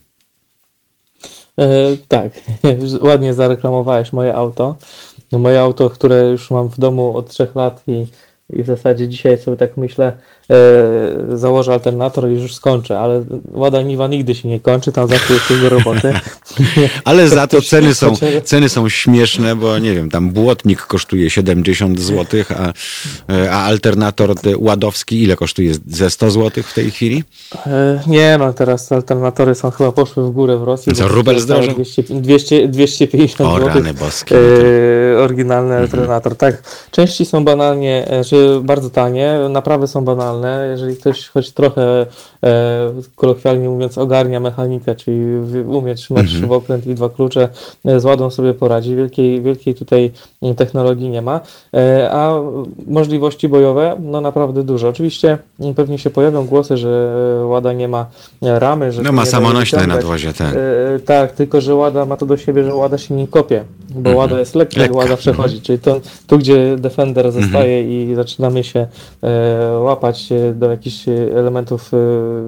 [2.09, 2.32] Tak,
[3.00, 4.76] ładnie zareklamowałeś moje auto.
[5.33, 8.07] No moje auto, które już mam w domu od trzech lat i,
[8.51, 10.18] i w zasadzie dzisiaj sobie tak myślę,
[11.34, 15.49] założę alternator i już skończę, ale Łada Niwa nigdy się nie kończy, tam zawsze jest
[15.49, 16.12] dużo roboty.
[17.05, 22.01] Ale za to ceny są, ceny są śmieszne, bo nie wiem, tam błotnik kosztuje 70
[22.01, 22.72] zł, a,
[23.51, 25.72] a alternator te ładowski ile kosztuje?
[25.86, 27.24] Ze 100 zł w tej chwili?
[27.66, 30.92] E, Nie no, teraz alternatory są chyba poszły w górę w Rosji.
[30.92, 31.74] Co, rubel zdrożał?
[31.74, 33.82] 200, 200, 250 O, zł.
[34.01, 34.40] boskie, no
[35.18, 36.36] to- oryginalny alternator.
[36.36, 40.38] Tak, części są banalnie, e, czy bardzo tanie, naprawy są banalne.
[40.70, 42.07] Jeżeli ktoś choć trochę,
[42.45, 45.36] e, kolokwialnie mówiąc, ogarnia mechanikę, czyli
[45.66, 47.49] umie trzymać śrubokręt i dwa klucze,
[47.84, 48.97] e, z ładą sobie poradzi.
[48.97, 50.11] Wielkiej, wielkiej tutaj
[50.43, 51.41] mm, technologii nie ma.
[51.74, 52.34] E, a
[52.86, 54.89] możliwości bojowe, no naprawdę dużo.
[54.89, 58.07] Oczywiście mm, pewnie się pojawią głosy, że e, Łada nie ma
[58.43, 60.55] e, ramy, że No ma samonośne nadwozie, tak.
[60.55, 64.16] E, tak, tylko że Łada ma to do siebie, że Łada się nie kopie, bo
[64.16, 68.64] Łada jest lekka, Lekka, jak Łada przechodzi, czyli to, tu gdzie Defender zostaje i zaczynamy
[68.64, 68.86] się
[69.22, 71.97] e, łapać e, do jakichś elementów e,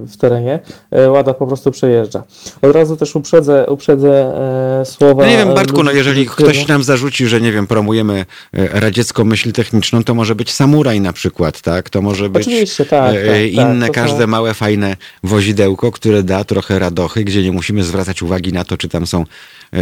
[0.07, 0.59] w terenie,
[0.91, 2.22] e, Łada po prostu przejeżdża.
[2.62, 4.32] Od razu też uprzedzę, uprzedzę
[4.80, 5.22] e, słowa...
[5.24, 9.24] No nie wiem, Bartku, no jeżeli ktoś nam zarzuci, że nie wiem, promujemy e, radziecką
[9.24, 11.91] myśl techniczną, to może być samuraj na przykład, tak?
[11.91, 13.53] To może być Oczywiście, tak, tak, tak.
[13.53, 18.53] inne, są- każde małe, fajne wozidełko, które da trochę radochy, gdzie nie musimy zwracać uwagi
[18.53, 19.24] na to, czy tam są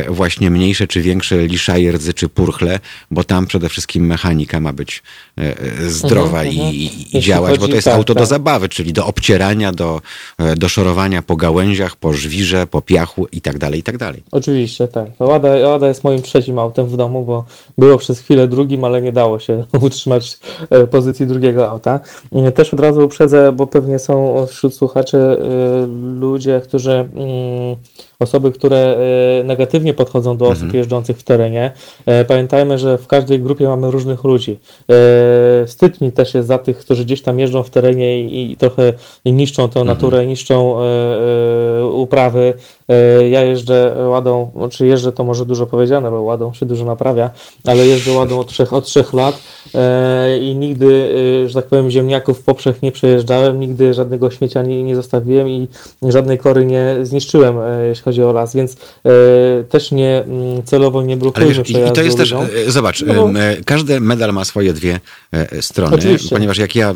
[0.09, 2.79] właśnie mniejsze czy większe liszajerdzy czy purchle,
[3.11, 5.03] bo tam przede wszystkim mechanika ma być
[5.39, 6.75] e, e, zdrowa Mhm, i, mhm.
[7.13, 8.29] i, działać, bo chodzi- to jest tak, auto do tak.
[8.29, 10.01] zabawy, czyli do obcierania, do,
[10.39, 14.23] e, do szorowania po gałęziach, po żwirze, po piachu i tak dalej, i tak dalej.
[14.31, 15.07] Oczywiście, tak.
[15.19, 17.45] Łada, Łada jest moim trzecim autem w domu, bo
[17.79, 20.39] było przez chwilę drugim, ale nie dało się utrzymać
[20.71, 22.01] e, pozycji drugiego auta.
[22.33, 25.37] E, Też od razu uprzedzę, bo pewnie są wśród słuchaczy e,
[26.21, 27.77] ludzie, którzy, mm,
[28.21, 28.97] osoby, które
[29.41, 31.73] e, negatywnie podchodzą do osób jeżdżących w terenie.
[32.07, 34.59] E, Pamiętajmy, że w każdej grupie mamy różnych ludzi.
[34.91, 38.57] E, Wstyd mi też jest za tych, którzy gdzieś tam jeżdżą w terenie i, i
[38.57, 38.93] trochę
[39.27, 40.79] niszczą tę naturę, niszczą
[41.93, 42.55] uprawy.
[42.89, 47.31] E, Ja jeżdżę ładą, czy jeżdżę to może dużo powiedziane, bo ładą się dużo naprawia,
[47.67, 49.43] ale jeżdżę ładą od trzech, od trzech lat
[49.75, 51.11] e, i nigdy,
[51.45, 55.49] e, że tak powiem, ziemniaków w poprzek nie przejeżdżałem, nigdy żadnego śmiecia nie, nie zostawiłem
[55.49, 55.69] i
[56.03, 57.57] żadnej kory nie zniszczyłem,
[57.89, 58.77] jeśli chodzi o las, więc
[59.69, 62.35] też nie mm, celowo nie Ale blokujmy wiesz, i, to jest też,
[62.67, 63.31] zobacz, No bo-
[63.65, 65.01] każdy medal ma swoje dwie
[65.61, 66.37] strony, Oczywiście.
[66.37, 66.95] ponieważ jak ja e,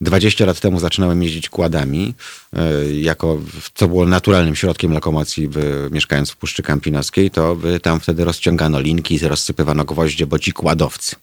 [0.00, 2.14] 20 lat temu zaczynałem jeździć kładami,
[3.00, 3.38] jako,
[3.74, 8.80] co było naturalnym środkiem lokomocji, w, mieszkając w Puszczy Kampinoskiej, to e, tam wtedy rozciągano
[8.80, 11.16] linki, rozsypywano gwoździe, bo ci kładowcy.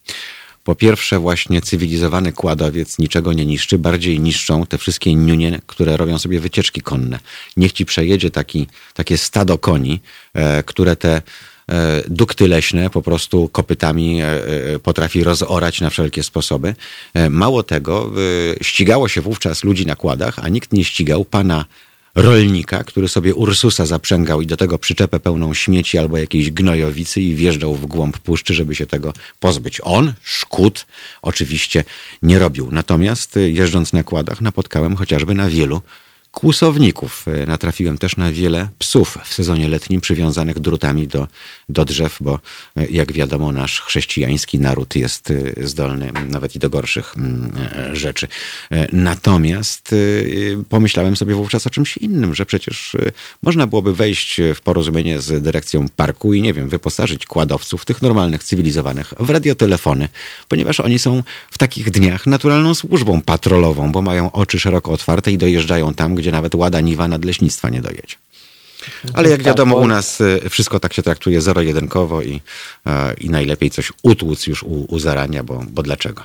[0.63, 6.19] Po pierwsze, właśnie cywilizowany kładowiec niczego nie niszczy, bardziej niszczą te wszystkie niunie, które robią
[6.19, 7.19] sobie wycieczki konne.
[7.57, 10.01] Niech ci przejedzie taki, takie stado koni,
[10.33, 11.21] e, które te
[11.69, 16.75] e, dukty leśne po prostu kopytami e, e, potrafi rozorać na wszelkie sposoby.
[17.29, 18.11] Mało tego,
[18.61, 21.65] ścigało się wówczas ludzi na kładach, a nikt nie ścigał pana
[22.15, 27.35] rolnika, który sobie Ursusa zaprzęgał i do tego przyczepę pełną śmieci albo jakiejś gnojowicy i
[27.35, 29.81] wjeżdżał w głąb puszczy, żeby się tego pozbyć.
[29.83, 30.85] On, szkód,
[31.21, 31.83] oczywiście
[32.21, 32.69] nie robił.
[32.71, 35.81] Natomiast y, jeżdżąc na kładach napotkałem chociażby na wielu
[36.33, 37.25] kłusowników.
[37.27, 41.27] E, Natrafiłem też na wiele psów w sezonie letnim przywiązanych drutami do,
[41.69, 42.39] do drzew, bo
[42.77, 47.51] e, jak wiadomo nasz chrześcijański naród jest e, zdolny nawet i do gorszych mm,
[47.93, 48.27] rzeczy.
[48.91, 49.95] Natomiast
[50.69, 52.95] pomyślałem sobie wówczas o czymś innym, że przecież
[53.41, 58.43] można byłoby wejść w porozumienie z dyrekcją parku i nie wiem, wyposażyć kładowców, tych normalnych,
[58.43, 60.09] cywilizowanych, w radiotelefony,
[60.47, 65.37] ponieważ oni są w takich dniach naturalną służbą patrolową, bo mają oczy szeroko otwarte i
[65.37, 68.15] dojeżdżają tam, gdzie nawet łada niwa nadleśnictwa nie dojedzie.
[69.13, 72.41] Ale jak Tak, wiadomo, u nas y, wszystko tak się traktuje zero-jedynkowo i,
[72.85, 76.23] e, i najlepiej coś utłuc już u, u zarania, bo, bo dlaczego?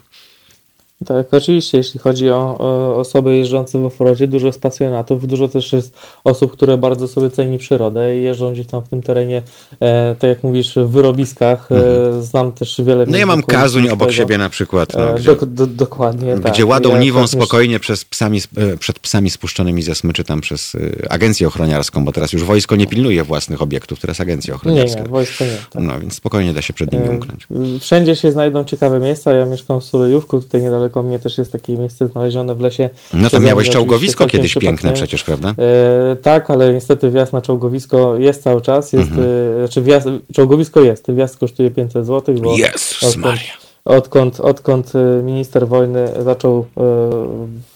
[1.07, 5.73] Tak, oczywiście, jeśli chodzi o, o osoby jeżdżące w offroadzie, dużo jest pasjonatów, dużo też
[5.73, 5.95] jest
[6.25, 9.43] osób, które bardzo sobie ceni przyrodę i jeżdżą gdzieś tam w tym terenie,
[9.81, 11.69] e, tak jak mówisz, w wyrobiskach.
[11.73, 13.11] E, znam też wiele Mhm.
[13.11, 16.53] No ja mam Kazuń obok siebie na przykład, no, E, gdzie, dok- do, dokładnie, tak.
[16.53, 20.75] gdzie ładą Ja niwą spokojnie przez psami, e, przed psami spuszczonymi ze smyczy tam przez
[20.75, 25.01] e, agencję ochroniarską, bo teraz już wojsko nie pilnuje własnych obiektów, teraz agencja Nie, ochroniarska.
[25.03, 25.57] nie, wojsko nie.
[25.71, 25.83] Tak.
[25.83, 27.47] No więc spokojnie da się przed nimi umknąć.
[27.81, 29.33] Wszędzie się znajdą ciekawe miejsca.
[29.33, 32.91] Ja mieszkam w Sulejówku, tutaj niedaleko mnie też jest takie miejsce znalezione w lesie.
[33.15, 35.55] No to miałeś czołgowisko kiedyś piękne przecież, prawda?
[35.59, 38.93] E, tak, ale niestety wjazd na czołgowisko jest cały czas.
[38.93, 39.29] Jest, Mhm.
[39.57, 43.53] e, znaczy wjazd, czołgowisko jest, wjazd kosztuje 500 zł, bo Jezus odkąd, Maria.
[43.85, 46.65] odkąd, odkąd e, minister wojny zaczął e,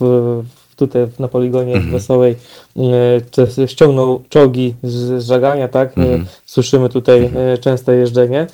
[0.00, 0.42] w,
[0.76, 1.92] tutaj na poligonie Mhm.
[1.92, 2.36] Wesołej
[3.38, 5.98] e, ściągnął czołgi z, żagania, tak?
[5.98, 6.26] Mhm.
[6.46, 8.46] Słyszymy tutaj e, częste jeżdżenie,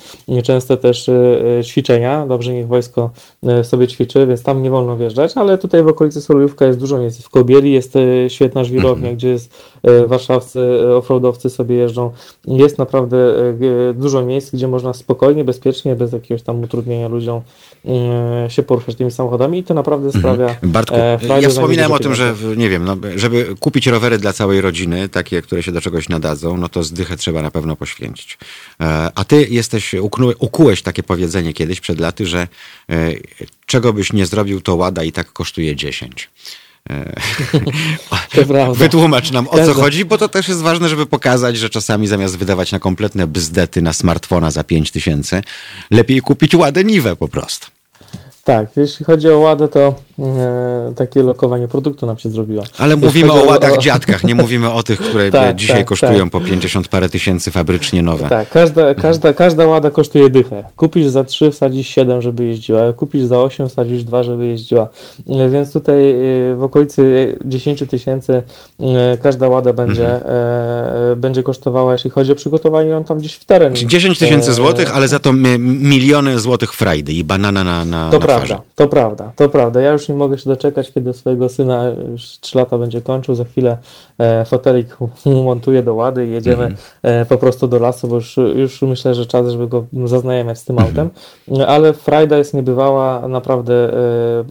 [0.45, 1.13] częste też e,
[1.59, 2.27] e, ćwiczenia.
[2.27, 3.11] Dobrze, niech wojsko
[3.43, 6.99] e, sobie ćwiczy, więc tam nie wolno wjeżdżać, ale tutaj w okolicy Solujówka jest dużo
[6.99, 7.23] miejsc.
[7.23, 7.95] W Kobieli jest
[8.29, 9.55] świetna żwirownia, gdzie jest
[10.07, 10.61] warszawscy
[10.97, 12.11] offroadowcy sobie jeżdżą.
[12.47, 13.35] Jest naprawdę
[13.95, 17.41] dużo miejsc, gdzie można spokojnie, bezpiecznie, bez jakiegoś tam utrudnienia ludziom
[18.49, 22.35] się poruszać tymi samochodami i to naprawdę sprawia Bartku, e, ja wspominałem o tym, że
[22.57, 26.57] nie wiem, no, żeby kupić rowery dla całej rodziny, takie, które się do czegoś nadadzą,
[26.57, 28.39] no to zdychę trzeba na pewno poświęcić.
[28.81, 29.95] E, A ty jesteś,
[30.39, 32.49] ukułeś takie powiedzenie kiedyś przed laty, że
[32.91, 33.13] e,
[33.67, 36.31] czego byś nie zrobił, to łada i tak kosztuje 10.
[36.91, 37.13] E,
[38.35, 38.75] To prawda.
[38.75, 42.39] Wytłumacz nam o co chodzi, bo to też jest ważne, żeby pokazać, że czasami zamiast
[42.39, 45.43] wydawać na kompletne bzdety na smartfona za 5 tysięcy,
[45.91, 47.78] lepiej kupić ładę niwę po prostu.
[48.49, 52.63] Tak, jeśli chodzi o ładę, to e, takie lokowanie produktu nam się zrobiło.
[52.79, 56.19] Ale Jeśli mówimy o ładach dziadkach, nie mówimy o tych, które Tak, dzisiaj tak, kosztują
[56.19, 56.31] tak.
[56.31, 58.29] po 50 parę tysięcy fabrycznie nowe.
[58.29, 60.65] Tak, każda, każda, każda łada kosztuje dychę.
[60.77, 62.93] Kupisz za 3, wsadzisz 7, żeby jeździła.
[62.93, 64.89] Kupisz za 8, wsadzisz 2, żeby jeździła.
[65.29, 66.15] E, Więc tutaj e,
[66.57, 68.43] w okolicy 10 tysięcy
[68.81, 70.23] e, każda łada będzie, Mhm.
[71.13, 73.75] e, będzie kosztowała, jeśli chodzi o przygotowanie ją tam gdzieś w teren.
[73.77, 78.19] 10 tysięcy złotych, ale za to mi- miliony złotych frajdy i banana na, na, To
[78.19, 79.81] na prawda, to prawda, to prawda.
[79.81, 83.35] Ja już nie mogę się doczekać, kiedy swojego syna już 3 lata będzie kończył.
[83.35, 83.79] Za chwilę
[84.19, 84.97] e, fotelik
[85.45, 89.27] montuję do łady i jedziemy e, po prostu do lasu, bo już, już myślę, że
[89.27, 90.89] czas, żeby go zaznajamiać z tym Mhm.
[90.89, 91.11] autem.
[91.69, 93.75] Ale frajda jest niebywała, naprawdę.
[93.93, 94.45] E,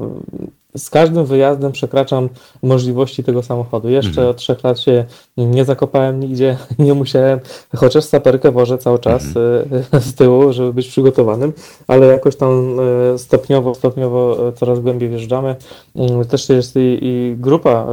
[0.78, 2.30] z każdym wyjazdem przekraczam
[2.64, 3.90] możliwości tego samochodu.
[3.90, 4.28] Jeszcze Mhm.
[4.28, 5.06] od trzech lat się
[5.38, 7.40] nie zakopałem nigdzie, nie musiałem,
[7.76, 9.84] chociaż saperkę wożę cały czas Mhm.
[9.94, 11.54] e, z tyłu, żeby być przygotowanym,
[11.88, 12.78] ale jakoś tam
[13.14, 15.56] e, stopniowo, stopniowo e, coraz głębiej wjeżdżamy.
[15.96, 17.88] Mm, Też jest i, i grupa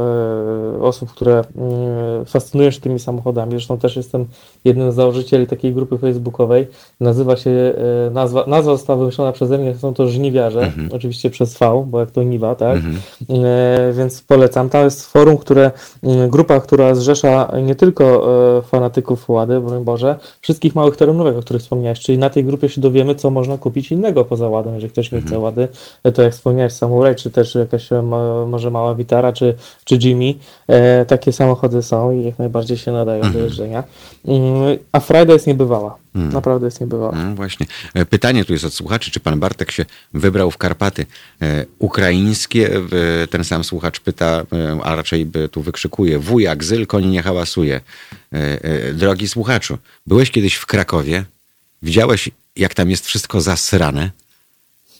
[0.81, 3.51] osób, które mm, fascynują się tymi samochodami.
[3.51, 4.25] Zresztą też jestem
[4.65, 6.67] jednym z założycieli takiej grupy facebookowej.
[6.99, 7.73] Nazywa się,
[8.11, 12.23] nazwa, nazwa została wymyślona przeze mnie, są to żniwiarze, oczywiście przez V, bo jak to
[12.23, 12.74] niwa, tak?
[13.29, 14.69] E, więc polecam.
[14.69, 15.71] Tam jest forum, które,
[16.03, 21.41] mm, grupa, która zrzesza nie tylko e, fanatyków Łady, broń Boże, wszystkich małych terenówek, o
[21.41, 24.91] których wspomniałeś, czyli na tej grupie się dowiemy, co można kupić innego poza Ładą, jeżeli
[24.91, 25.67] ktoś nie chce Łady,
[26.03, 30.33] e, to jak wspomniałeś, Samurai, czy też jakaś ma, może mała Vitara, czy, czy Jimmy,
[31.07, 33.83] takie samochody są i jak najbardziej się nadają do jeżdżenia.
[34.27, 36.04] Mm, a frajda jest niebywała.
[36.15, 37.15] Naprawdę jest niebywała.
[37.15, 37.65] No właśnie.
[37.93, 41.05] E, Pytanie tu jest od słuchaczy, czy pan Bartek się wybrał w Karpaty
[41.41, 42.75] e, ukraińskie?
[43.23, 44.43] E, Ten sam słuchacz pyta,
[44.83, 47.81] a raczej by tu wykrzykuje, wujak, zylkoń nie hałasuje.
[48.93, 51.25] Drogi słuchaczu, byłeś kiedyś w Krakowie?
[51.83, 54.11] Widziałeś, jak tam jest wszystko zasrane?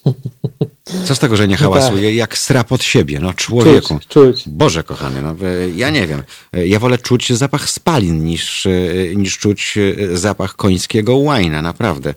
[1.06, 2.16] Co z tego, że nie hałasuje?
[2.16, 3.88] Jak sra pod siebie, no człowieku.
[4.00, 4.44] Czuć, czuć.
[4.50, 6.24] Boże kochany, no, e, ja nie wiem.
[6.54, 8.70] E, Ja wolę czuć zapach spalin niż, e,
[9.16, 9.76] niż czuć
[10.14, 12.14] zapach końskiego łajna, naprawdę.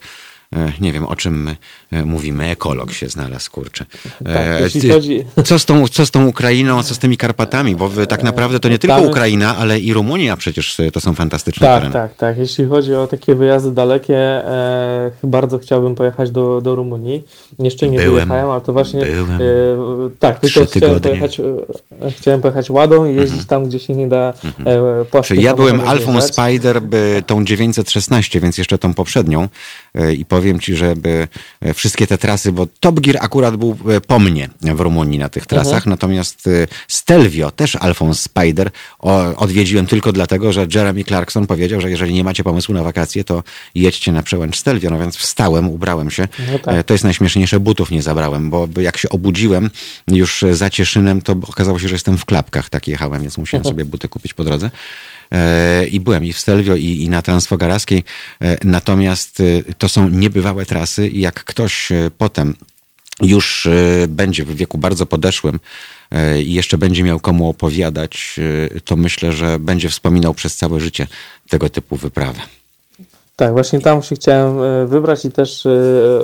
[0.57, 1.55] E, nie wiem o czym
[1.93, 3.85] e, mówimy, ekolog się znalazł, kurczę.
[4.25, 4.61] Tak, E,
[4.93, 7.77] chodzi- Co z, tą, co z tą Ukrainą, co z tymi Karpatami?
[7.77, 11.67] Bo tak naprawdę to nie tylko Tam- Ukraina, ale i Rumunia przecież to są fantastyczne
[11.67, 11.93] Tak, tereny.
[11.93, 12.39] tak, tak.
[12.39, 14.43] Jeśli chodzi o takie wyjazdy dalekie,
[15.23, 17.25] bardzo chciałbym pojechać do, do Rumunii.
[17.59, 18.15] Jeszcze nie Byłem.
[18.15, 19.01] wyjechałem, ale to właśnie.
[19.07, 19.39] Byłem.
[20.19, 21.01] Tak, Trzy tylko chciałem tygodnie.
[21.11, 21.41] pojechać,
[22.19, 24.35] chciałem pojechać ładą i jeździć tam, gdzie się nie da
[25.25, 26.21] Czyli ja byłem Alfą.
[26.21, 29.49] Spider, by tą 916, więc jeszcze tą poprzednią.
[30.17, 31.28] I powiem ci, że by
[31.61, 35.28] e, wszystkie te trasy, bo Top Gear akurat był e, po mnie w Rumunii na
[35.28, 38.70] tych trasach, natomiast e, Stelvio, też Alfą Spider,
[39.36, 43.43] odwiedziłem tylko dlatego, że Jeremy Clarkson powiedział, że jeżeli nie macie pomysłu na wakacje, to
[43.74, 44.91] jedźcie na przełęcz Stelvio.
[44.91, 46.28] No więc wstałem, ubrałem się.
[46.53, 46.86] No tak.
[46.86, 49.70] To jest najśmieszniejsze, butów nie zabrałem, bo jak się obudziłem
[50.09, 53.84] już za Cieszynem, to okazało się, że jestem w klapkach, tak jechałem, więc musiałem sobie
[53.84, 54.70] buty kupić po drodze.
[55.33, 58.05] E, I byłem i w Stelvio, i, i na Transfogarowskiej.
[58.41, 62.55] E, Natomiast e, to są niebywałe trasy i jak ktoś potem
[63.22, 63.68] już
[64.09, 65.61] będzie w wieku bardzo podeszłym
[66.45, 68.41] i jeszcze będzie miał komu opowiadać,
[68.85, 71.07] to myślę, że będzie wspominał przez całe życie
[71.49, 72.41] tego typu wyprawę.
[73.39, 75.70] Tak, właśnie tam się chciałem e, wybrać i też e,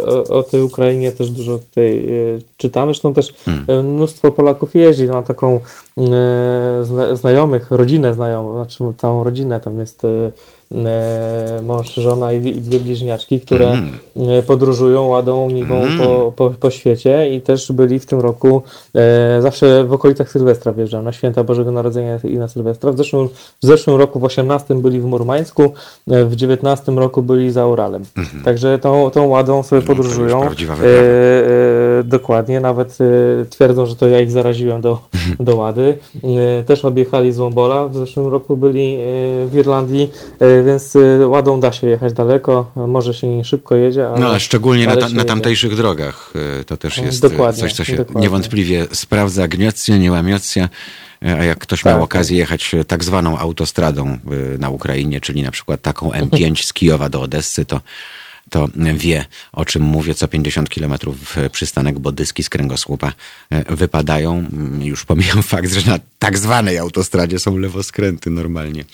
[0.06, 2.86] o, o tej Ukrainie też dużo tutaj e, czytamy.
[2.86, 3.34] Zresztą też
[3.68, 5.06] e, mnóstwo Polaków jeździ.
[5.06, 5.60] Mam taką
[6.82, 9.60] zna, znajomych, rodzinę znajomą, znaczy całą rodzinę.
[9.60, 10.02] Tam jest
[11.62, 13.78] mąż, żona i, i dwie bliźniaczki, które
[14.16, 18.62] e, podróżują ładą niwą po, po, po świecie i też byli w tym roku
[18.94, 22.92] e, zawsze w okolicach Sylwestra wjeżdżają, na święta Bożego Narodzenia i na Sylwestra.
[22.92, 23.28] W zeszłym,
[23.62, 25.62] w zeszłym roku, w 18 byli w Murmańsku,
[26.10, 28.02] e, w 19 roku byli za Uralem.
[28.44, 29.98] Także tą, tą ładą sobie Mhm.
[29.98, 30.40] No, to podróżują.
[30.40, 34.98] prawdziwa E, e, dokładnie, nawet e, twierdzą, że to ja ich zaraziłem do,
[35.40, 35.98] do łady.
[36.60, 38.98] E, też objechali z Łombola, w zeszłym roku byli e,
[39.46, 40.10] w Irlandii,
[40.66, 44.20] więc ładą da się jechać daleko, może się nie szybko jedzie, ale...
[44.20, 45.24] No, ale szczególnie na, ta, na jedzie.
[45.24, 48.22] tamtejszych drogach y, to też jest y, dokładnie, coś, co się dokładnie.
[48.22, 49.48] niewątpliwie sprawdza.
[49.48, 50.68] Gniocja, nie łamiocja.
[51.26, 52.04] Y, A jak ktoś Tak, miał tak.
[52.04, 54.18] okazję jechać y, tak zwaną autostradą
[54.54, 57.80] y, na Ukrainie, czyli na przykład taką M5 z Kijowa do Odessy, to,
[58.50, 60.14] to wie, o czym mówię.
[60.14, 63.12] Co 50 kilometrów przystanek, bo dyski z kręgosłupa
[63.52, 64.38] y, wypadają.
[64.38, 68.84] Mm, Już pomijam fakt, że na tak zwanej autostradzie są lewoskręty normalnie.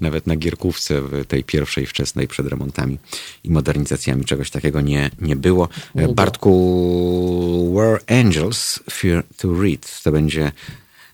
[0.00, 2.98] Nawet na Gierkówce, w tej pierwszej, wczesnej, przed remontami
[3.44, 5.68] i modernizacjami czegoś takiego nie, nie było.
[5.94, 10.02] E, Bartku, Where Angels Fear to Read.
[10.02, 10.52] To będzie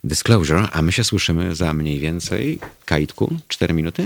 [0.04, 4.04] Disclosure, a my się słyszymy za mniej więcej, Kajtku, 4 minuty?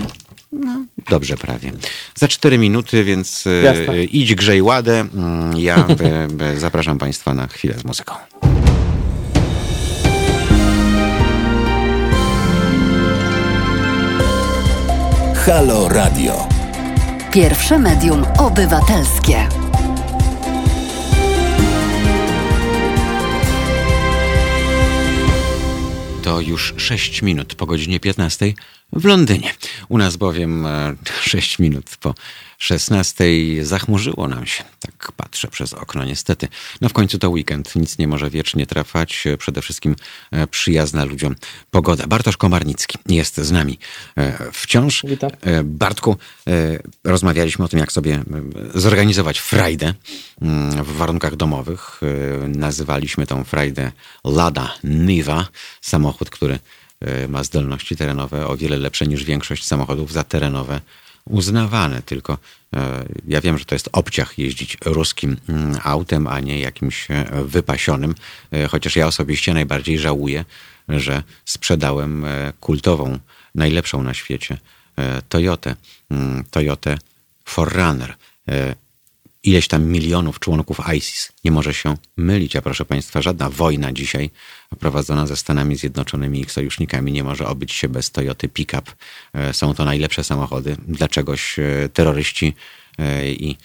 [0.51, 1.71] No, dobrze prawie.
[2.15, 4.03] Za 4 minuty, więc e, Jasne.
[4.03, 4.99] idź grzej ładę.
[4.99, 5.87] Mm, Ja
[6.57, 8.13] zapraszam Państwa na chwilę z muzyką.
[15.45, 16.47] Halo Radio.
[17.33, 19.47] Pierwsze medium obywatelskie.
[26.23, 28.53] To już 6 minut po godzinie 15
[28.93, 29.53] w Londynie.
[29.89, 32.15] U nas bowiem e, 6 minut po
[32.57, 33.25] 16
[33.61, 34.63] zachmurzyło nam się.
[34.79, 36.47] Tak patrzę przez okno niestety.
[36.81, 39.27] No w końcu to weekend, nic nie może wiecznie trwać.
[39.27, 39.95] E, Przede wszystkim
[40.31, 41.35] e, przyjazna ludziom
[41.71, 42.07] pogoda.
[42.07, 43.79] Bartosz Komarnicki jest z nami
[44.17, 45.03] e, wciąż.
[45.07, 45.29] Witam.
[45.41, 46.17] E, Bartku,
[46.47, 48.23] e, rozmawialiśmy o tym, jak sobie e,
[48.79, 49.93] zorganizować frajdę
[50.41, 52.01] mm, w warunkach domowych.
[52.03, 53.91] E, Nazywaliśmy tą frajdę
[54.23, 55.47] Lada Niva,
[55.81, 56.59] samochód, który e,
[57.27, 60.81] ma zdolności terenowe o wiele lepsze niż większość samochodów za terenowe
[61.29, 62.01] uznawane.
[62.01, 62.37] Tylko
[62.75, 67.25] e, ja wiem, że to jest obciach jeździć ruskim mm, autem, a nie jakimś e,
[67.45, 68.15] wypasionym.
[68.51, 70.45] E, Chociaż ja osobiście najbardziej żałuję,
[70.89, 73.19] że sprzedałem e, kultową,
[73.55, 74.57] najlepszą na świecie
[74.95, 75.75] e, Toyotę,
[76.11, 76.97] mm, Toyotę
[77.45, 78.15] Forerunner.
[79.47, 84.29] Ileś tam milionów członków ISIS nie może się mylić, a proszę Państwa, żadna wojna dzisiaj
[84.79, 88.95] prowadzona ze Stanami Zjednoczonymi i ich sojusznikami nie może obyć się bez Toyoty Pickup.
[89.33, 90.77] E, Są to najlepsze samochody.
[90.87, 92.53] Dlaczegoś e, terroryści
[92.99, 93.57] e, i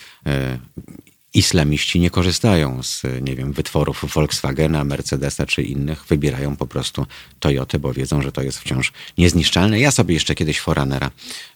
[1.34, 6.04] islamiści nie korzystają z, nie wiem, wytworów Volkswagena, Mercedesa czy innych.
[6.08, 7.06] Wybierają po prostu
[7.40, 9.80] Toyotę, bo wiedzą, że to jest wciąż niezniszczalne.
[9.80, 11.10] Ja sobie jeszcze kiedyś Foranera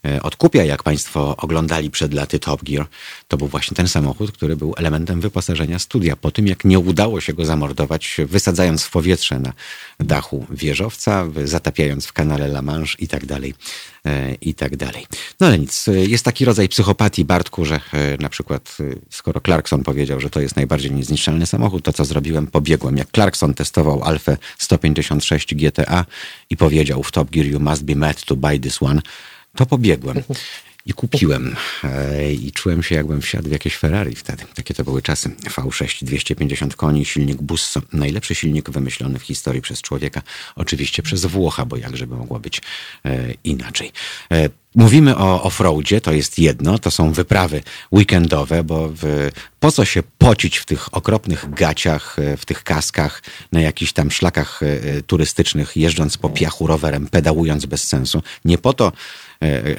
[0.05, 0.65] e, odkupię.
[0.65, 2.87] Jak Państwo oglądali przed laty Top Gear,
[3.27, 6.15] to był właśnie ten samochód, który był elementem wyposażenia studia.
[6.15, 9.53] Po tym, jak nie udało się go zamordować, wysadzając w powietrze na
[9.99, 13.53] dachu wieżowca, zatapiając w kanale La Manche i tak dalej,
[14.41, 15.07] i tak dalej.
[15.39, 19.41] No ale nic, e, jest taki rodzaj psychopatii, Bartku, że e, na przykład e, skoro
[19.41, 22.47] Clarkson powiedział, że to jest najbardziej niezniszczalny samochód, to co zrobiłem?
[22.47, 22.97] Pobiegłem.
[22.97, 26.05] Jak Clarkson testował Alfę 156 GTA
[26.49, 29.01] i powiedział w Top Gear you must be mad to buy this one,
[29.55, 30.23] to pobiegłem.
[30.87, 31.55] I kupiłem.
[31.83, 34.43] E, I czułem się, jakbym wsiadł w jakieś Ferrari wtedy.
[34.55, 35.29] Takie to były czasy.
[35.29, 37.81] V6, 250 koni, silnik Busso.
[37.93, 40.21] Najlepszy silnik wymyślony w historii przez człowieka.
[40.55, 42.61] Oczywiście przez Włocha, bo jakże by mogło być
[43.05, 43.91] e, inaczej.
[44.31, 49.29] E, Mówimy o offroadzie, to jest jedno, to są wyprawy weekendowe, bo w,
[49.59, 54.59] po co się pocić w tych okropnych gaciach, w tych kaskach, na jakichś tam szlakach
[55.07, 58.23] turystycznych, jeżdżąc po piachu rowerem, pedałując bez sensu.
[58.45, 58.91] Nie po to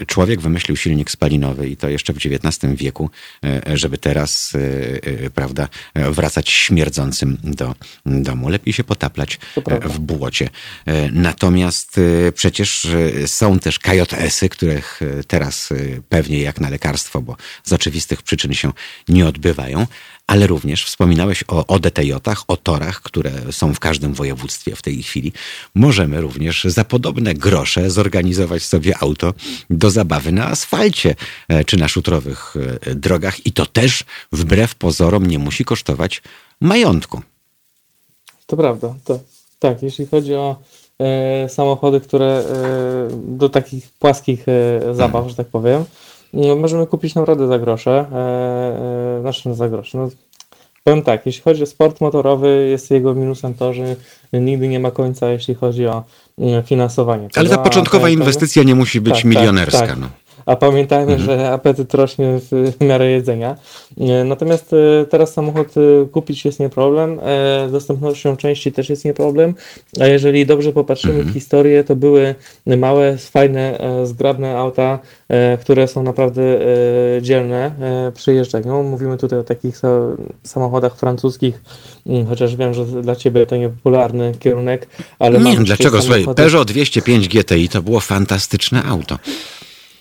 [0.07, 3.11] człowiek wymyślił silnik spalinowy i to jeszcze w XIX wieku,
[3.45, 7.75] e, żeby teraz, e, e, prawda, e, wracać śmierdzącym do
[8.07, 8.49] domu.
[8.49, 10.49] Lepiej się potaplać e, w błocie.
[10.87, 15.75] E, Natomiast e, przecież e, są też KJS-y, których e, teraz e,
[16.09, 18.73] pewnie jak na lekarstwo, bo z oczywistych przyczyn się
[19.09, 19.87] nie odbywają,
[20.29, 25.33] ale również wspominałeś o ODTJ-ach, o torach, które są w każdym województwie w tej chwili.
[25.75, 29.35] Możemy również za podobne grosze zorganizować sobie auto
[29.71, 31.15] do zabawy na asfalcie
[31.49, 36.23] e, czy na szutrowych e, drogach i to też wbrew pozorom nie musi kosztować
[36.61, 37.23] majątku.
[38.47, 38.95] To prawda.
[39.05, 39.21] To,
[39.59, 40.57] tak, jeśli chodzi o
[40.99, 42.45] e, samochody, które e,
[43.13, 45.85] do takich płaskich e, zabaw, że tak powiem,
[46.33, 47.91] możemy kupić naprawdę za grosze.
[47.91, 49.99] E, e, znaczy no, za grosze.
[49.99, 50.09] No,
[50.85, 53.97] powiem tak, jeśli chodzi o sport motorowy, jest jego minusem to, że
[54.33, 56.05] nigdy nie ma końca, jeśli chodzi o
[56.39, 57.29] mm, finansowanie.
[57.35, 59.87] Ale ta początkowa inwestycja nie musi być Tak, tak, milionerska.
[59.87, 59.99] tak.
[59.99, 60.09] No.
[60.49, 63.57] A pamiętajmy, że apetyt rośnie w miarę jedzenia.
[64.01, 67.21] E, Natomiast e, teraz samochód e, kupić jest nie problem,
[67.69, 69.55] z dostępnością części też jest nie problem,
[70.01, 72.35] a jeżeli dobrze popatrzymy w historię, to były
[72.67, 74.99] małe, fajne, zgrabne auta,
[75.61, 76.43] które są naprawdę
[77.23, 77.73] dzielne
[78.15, 78.83] przy jeżdżeniu.
[78.83, 81.63] Mówimy tutaj o takich sa- samochodach francuskich,
[82.07, 84.89] mm, chociaż wiem, że dla Ciebie to niepopularny kierunek,
[85.19, 89.19] ale Nie wiem dlaczego, przecież słuchaj, samochody- Peugeot 205 GTI to było fantastyczne auto.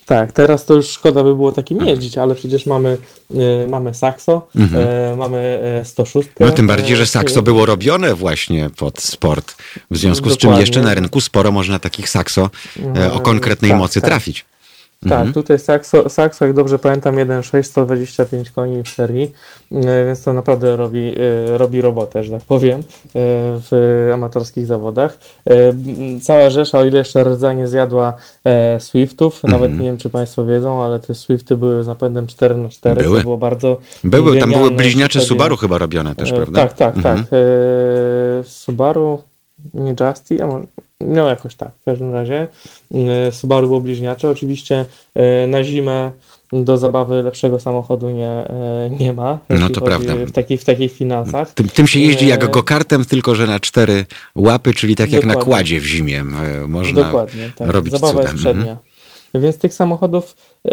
[0.08, 2.98] Tak, teraz to już szkoda by było takim jeździć, ale przecież mamy,
[3.34, 5.38] e, mamy Saxo, e, mamy
[5.80, 6.28] e, 106.
[6.40, 9.54] No tym bardziej, że e, Saxo było robione właśnie pod sport.
[9.90, 10.60] W związku z czym Dokładnie.
[10.60, 12.50] jeszcze na rynku sporo można takich Saxo
[13.12, 14.10] o konkretnej tak, mocy tak.
[14.10, 14.44] trafić.
[15.08, 19.32] Tak, tutaj Saxo, Saxo, jak dobrze pamiętam, 1.6, 125 koni w serii,
[19.72, 21.14] e, więc to naprawdę robi,
[21.54, 22.82] e, robi robotę, że tak powiem, e,
[23.70, 25.18] w amatorskich zawodach.
[26.22, 28.12] Cała rzesza, o ile jeszcze rdza nie zjadła
[28.78, 33.16] Swiftów, nawet nie wiem, czy Państwo wiedzą, ale te Swifty były z napędem 4x4, Były.
[33.16, 36.60] to było bardzo Były, tam były bliźniacze chodzi- Subaru chyba robione też, prawda?
[36.60, 37.18] Tak, tak, Mhm.
[37.18, 37.26] tak.
[38.48, 39.22] Subaru,
[39.74, 40.64] nie Justy, a może,
[41.00, 42.48] no jakoś tak, w każdym razie.
[42.94, 44.30] E, Subaru było bliźniacze.
[44.30, 44.84] Oczywiście
[45.14, 46.10] e, na zimę
[46.52, 49.38] do zabawy lepszego samochodu nie, e, nie ma.
[49.48, 50.14] No to prawda.
[50.16, 51.54] W takich, w takich finansach.
[51.54, 55.34] Tym, tym się jeździ jak go-kartem, tylko że na cztery łapy, czyli tak jak na
[55.34, 55.52] Dokładnie.
[55.54, 56.24] kładzie w zimie.
[56.68, 57.68] Można Dokładnie, tak.
[57.68, 58.22] robić Zabawa cuda.
[58.22, 58.76] jest przednia.
[59.34, 60.70] Więc tych samochodów e,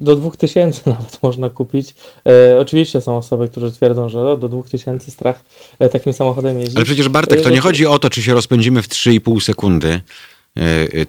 [0.00, 1.94] do 2000 nawet można kupić.
[2.28, 5.44] E, oczywiście są osoby, które twierdzą, że o, do 2000 strach
[5.78, 6.76] e, takim samochodem jeździć.
[6.76, 10.00] Ale przecież Bartek, to nie chodzi o to, czy się rozpędzimy w 3,5 sekundy,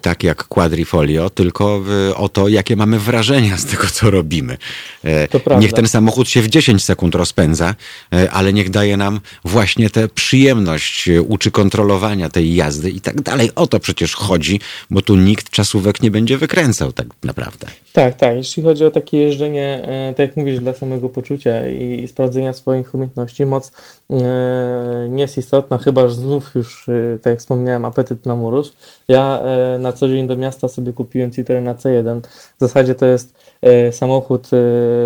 [0.02, 1.82] tak jak quadrifolio, tylko
[2.16, 4.56] o to, jakie mamy wrażenia z tego, co robimy.
[5.04, 5.58] E, prawda.
[5.58, 7.74] Niech ten samochód się w 10 sekund rozpędza,
[8.12, 13.20] e, ale niech daje nam właśnie tę przyjemność, e, uczy kontrolowania tej jazdy i tak
[13.20, 13.50] dalej.
[13.54, 17.66] O to przecież chodzi, bo tu nikt czasówek nie będzie wykręcał tak naprawdę.
[17.94, 18.36] Tak, tak.
[18.36, 22.94] Jeśli chodzi o takie jeżdżenie, e, tak jak mówisz, dla samego poczucia i, sprawdzenia swoich
[22.94, 23.72] umiejętności, moc e,
[24.10, 28.72] nie jest istotna, chyba że znów już, e, tak jak wspomniałem, apetyt na urósł.
[29.08, 32.20] Ja e, na co dzień do miasta sobie kupiłem Citroen C1.
[32.56, 34.50] W zasadzie to jest e, samochód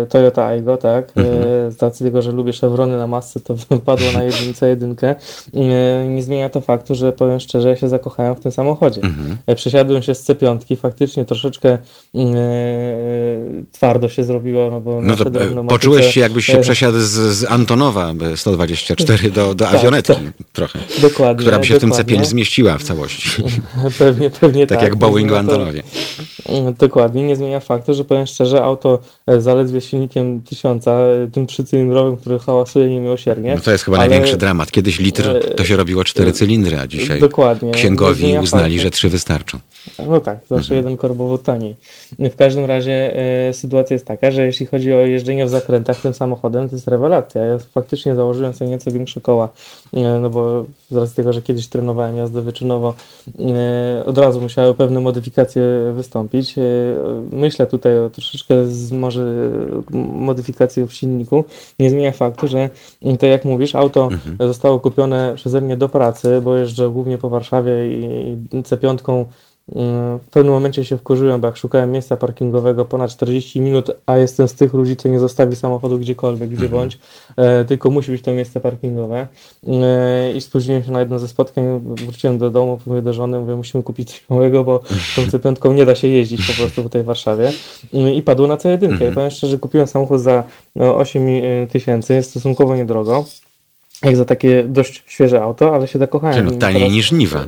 [0.09, 1.11] Toyota Aygo, tak?
[1.17, 5.15] E, z racji tego, że lubię Chevrony na masce, to wypadło na jedynce jedynkę.
[6.07, 9.01] Nie zmienia to faktu, że powiem szczerze, ja się zakochałem w tym samochodzie.
[9.47, 11.77] E, Przesiadłem się z C5, faktycznie troszeczkę
[12.15, 12.35] mm,
[13.71, 17.09] twardo się zrobiło, no bo No to e, poczułeś się, jakbyś się e, przesiadł z,
[17.09, 20.23] z Antonowa e, 124 do, do Tak, awionetki tak.
[20.53, 21.41] trochę, Dokładnie.
[21.41, 22.17] która by się w tym dokładnie.
[22.19, 23.29] C5 zmieściła w całości.
[23.99, 24.77] Pewnie, pewnie tak.
[24.79, 25.83] tak jak Boeing zmienia to- Antonowie.
[26.49, 30.91] Mm, Dokładnie, nie zmienia faktu, że powiem szczerze, auto e, zaledwie silnikiem 1000, e,
[31.33, 33.55] tym trzycylindrowym, który hałasuje niemiłosiernie.
[33.55, 34.71] No to jest chyba ale- największy dramat.
[34.71, 37.67] Kiedyś litr to się robiło cztery cylindry, a dzisiaj Dokładnie.
[37.67, 38.83] Nie księgowi uznali, faktu.
[38.83, 39.59] że trzy wystarczą.
[40.09, 41.75] No tak, zawsze jeden korbowód taniej.
[42.19, 43.15] W każdym razie
[43.49, 46.87] e, sytuacja jest taka, że jeśli chodzi o jeżdżenie w zakrętach tym samochodem, to jest
[46.87, 47.45] rewelacja.
[47.45, 49.49] Ja faktycznie założyłem sobie nieco większe koła,
[49.93, 52.93] e, no bo z racji tego, że kiedyś trenowałem jazdę wyczynowo,
[53.39, 55.63] e, od razu musiały pewne modyfikacje
[55.95, 56.57] wystąpić.
[56.57, 56.61] E,
[57.31, 59.51] myślę tutaj o troszeczkę z, może
[60.13, 61.43] modyfikacji w silniku.
[61.79, 62.69] Nie zmienia faktu, że
[63.01, 67.29] mm, to jak mówisz, auto zostało kupione przeze mnie do pracy, bo jeżdżę głównie po
[67.29, 69.29] Warszawie i C5
[70.21, 74.47] w pewnym momencie się wkurzyłem, bo jak szukałem miejsca parkingowego ponad 40 minut, a jestem
[74.47, 76.99] z tych ludzi, co nie zostawi samochodu gdziekolwiek, gdzie bądź,
[77.37, 79.27] e, tylko musi być to miejsce parkingowe.
[79.67, 83.55] E, I spóźniłem się na jedno ze spotkań, wróciłem do domu, mówię do żony, mówię,
[83.55, 84.79] musimy kupić coś małego, bo
[85.15, 87.51] tą C5 nie da się jeździć po prostu tutaj w Warszawie.
[87.93, 88.85] E, I padło na C1.
[88.85, 89.13] Mhm.
[89.13, 90.43] Powiem szczerze, kupiłem samochód za
[90.75, 91.27] no, 8
[91.71, 93.25] tysięcy, jest stosunkowo niedrogo
[94.03, 96.45] jak za takie dość świeże auto, ale się zakochałem.
[96.45, 97.45] No, taniej teraz, niż Niwa.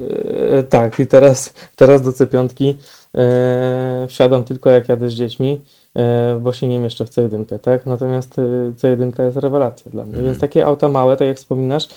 [0.52, 2.74] E, tak, i teraz, teraz do C5
[3.16, 5.62] e, wsiadam tylko jak jadę z dziećmi
[5.95, 7.86] E, bo się nie mieszczę w C1, tak?
[7.86, 8.41] Natomiast e,
[8.72, 10.14] C1 jest rewelacja dla mnie.
[10.14, 10.26] Mhm.
[10.26, 11.88] Więc takie auta małe, tak jak wspominasz,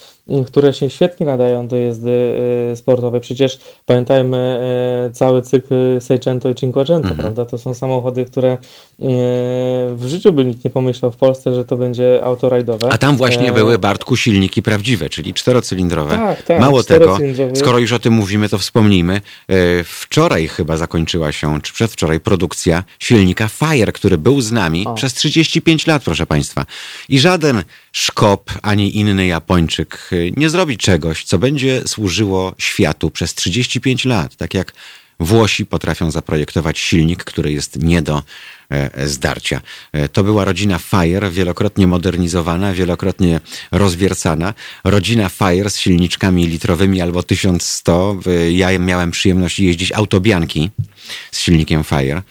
[0.46, 2.36] które się świetnie nadają do jazdy
[2.72, 3.20] e, sportowej.
[3.20, 4.60] Przecież pamiętajmy
[5.12, 7.16] cały cykl Seicento i Cinquecento, mhm.
[7.16, 7.44] prawda?
[7.44, 8.58] To są samochody, które
[9.94, 12.88] w życiu by nikt nie pomyślał w Polsce, że to będzie auto rajdowe.
[12.92, 13.52] A tam właśnie e...
[13.52, 16.16] były, Bartku, silniki prawdziwe, czyli czterocylindrowe.
[16.16, 17.18] Tak, tak, Mało tego,
[17.54, 19.20] skoro już o tym mówimy, to wspomnijmy.
[19.84, 24.94] Wczoraj chyba zakończyła się, czy przedwczoraj, produkcja silnika Fire który był z nami o.
[24.94, 26.66] przez 35 lat, proszę Państwa.
[27.08, 27.62] I żaden
[27.97, 34.36] Szkop ani inny Japończyk y, nie zrobi czegoś, co będzie służyło światu przez 35 lat.
[34.36, 34.72] Tak jak
[35.20, 38.22] Włosi potrafią zaprojektować silnik, który jest nie do
[38.70, 39.61] e, zdarcia.
[39.92, 43.40] E, to była rodzina Fire, wielokrotnie modernizowana, wielokrotnie
[43.72, 44.55] rozwiercana.
[44.84, 48.16] Rodzina Fire z silniczkami litrowymi albo 1100.
[48.51, 50.70] Ja miałem przyjemność jeździć autobianki
[51.30, 52.22] z silnikiem Fire.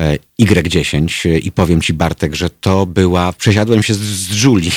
[0.00, 4.72] E, Y10 e, i powiem ci Bartek, że to była, przesiadłem się z, z Julii,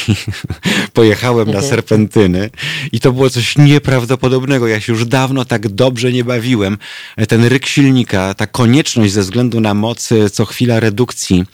[0.94, 1.70] pojechałem na mhm.
[1.70, 2.50] serpentyny
[2.92, 4.68] i to było coś nieprawdopodobnego.
[4.68, 6.78] Ja się już dawno tak dobrze nie bawiłem.
[7.18, 11.46] E, ten ryk silnika, ta konieczność ze względu na moc co chwila redukcji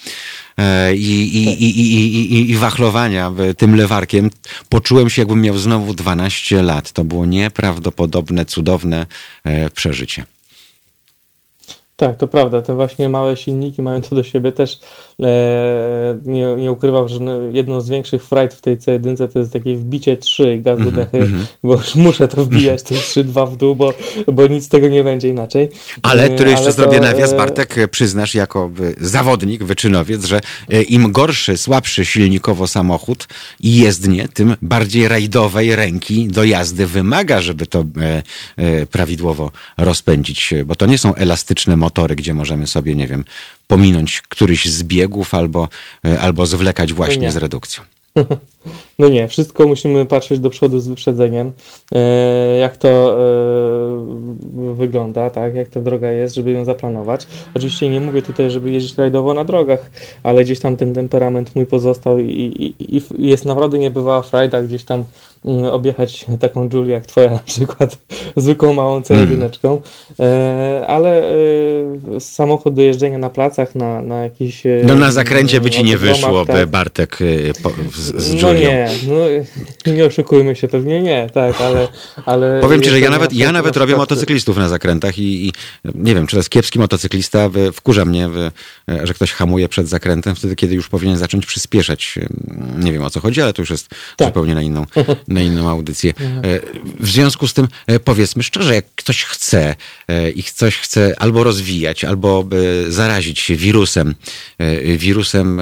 [0.95, 4.30] i, i, i, i, i wachlowania tym lewarkiem,
[4.70, 6.91] poczułem się jakbym miał znowu 12 lat.
[6.91, 9.05] To było nieprawdopodobne, cudowne
[9.74, 10.26] przeżycie.
[12.00, 12.62] Tak, to prawda.
[12.62, 14.80] Te właśnie małe silniki mają to do siebie też.
[15.24, 19.53] E, nie, nie ukrywam, że no, jedną z większych frajt w tej C1 to jest
[19.53, 21.45] takie wbicie 3 gaz do dechy, mm -hmm.
[21.63, 23.93] bo już muszę to wbijać, te 3-2 w dół, bo,
[24.34, 25.70] bo nic z tego nie będzie inaczej.
[26.01, 30.82] Ale tu jeszcze Ale zrobię to, nawias, e, Bartek, przyznasz jako zawodnik, wyczynowiec, że e,
[30.82, 33.28] im gorszy, słabszy silnikowo samochód
[33.59, 37.86] i jezdnie, tym bardziej rajdowej ręki do jazdy wymaga, żeby to
[38.91, 43.24] prawidłowo rozpędzić, bo to nie są elastyczne motory, gdzie możemy sobie, nie wiem,
[43.70, 45.70] pominąć któryś z biegów albo,
[46.05, 47.84] e, albo zwlekać właśnie z redukcją.
[49.00, 51.52] No nie, wszystko musimy patrzeć do przodu z wyprzedzeniem,
[51.95, 57.28] e, jak to e, wygląda, tak, jak ta droga jest, żeby ją zaplanować.
[57.56, 59.91] Oczywiście nie mówię tutaj, żeby jeździć rajdowo na drogach,
[60.24, 64.84] ale gdzieś tam ten temperament mój pozostał i, i, i jest naprawdę niebywała frajda gdzieś
[64.84, 65.04] tam
[65.45, 67.97] mm, objechać taką Julię jak twoja na przykład,
[68.36, 69.78] zwykłą małą C1,
[70.20, 70.84] mm.
[70.88, 71.24] ale
[72.20, 74.64] samochód do jeżdżenia na placach, na, na jakiś...
[74.84, 76.70] No na zakręcie by ci nie wyszło, tak.
[76.70, 77.18] Bartek,
[77.95, 78.47] z, z Julią.
[78.47, 81.88] No nie, no, nie oszukujmy się, pewnie nie, tak, ale...
[82.26, 85.54] ale Powiem ci, że ja nawet, ja nawet robię motocyklistów na zakrętach i, i,
[85.96, 88.30] nie wiem, czy to jest kiepski motocyklista, wkurza mnie,
[89.04, 92.20] że ktoś hamuje przed zakrętem wtedy, kiedy już powinien zacząć przyspieszać.
[92.78, 94.28] Nie wiem o co chodzi, ale to już jest tak.
[94.28, 94.86] zupełnie na inną,
[95.28, 96.14] na inną audycję.
[96.20, 96.46] Mhm.
[96.46, 96.60] E,
[97.00, 99.76] w związku z tym e, powiedzmy szczerze, jak ktoś chce
[100.08, 102.46] e, i coś chce albo rozwijać, albo
[102.88, 104.16] zarazić się wirusem,
[104.98, 105.62] wirusem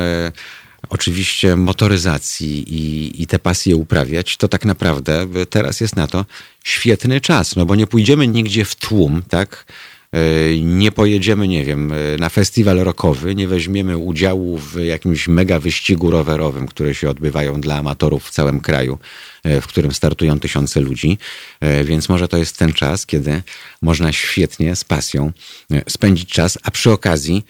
[0.89, 6.25] oczywiście motoryzacji i, i te pasje uprawiać, to tak naprawdę teraz jest na to
[6.63, 9.65] świetny czas, no bo nie pójdziemy nigdzie w tłum, tak?
[10.11, 15.59] E, nie pojedziemy, nie wiem, e, na festiwal rokowy, nie weźmiemy udziału w jakimś mega
[15.59, 18.97] wyścigu rowerowym, które się odbywają dla amatorów w całym kraju,
[19.43, 21.17] e, w którym startują tysiące ludzi.
[21.83, 23.41] Więc może to jest ten czas, kiedy
[23.81, 25.31] można świetnie, z pasją
[25.89, 27.45] spędzić czas, a przy okazji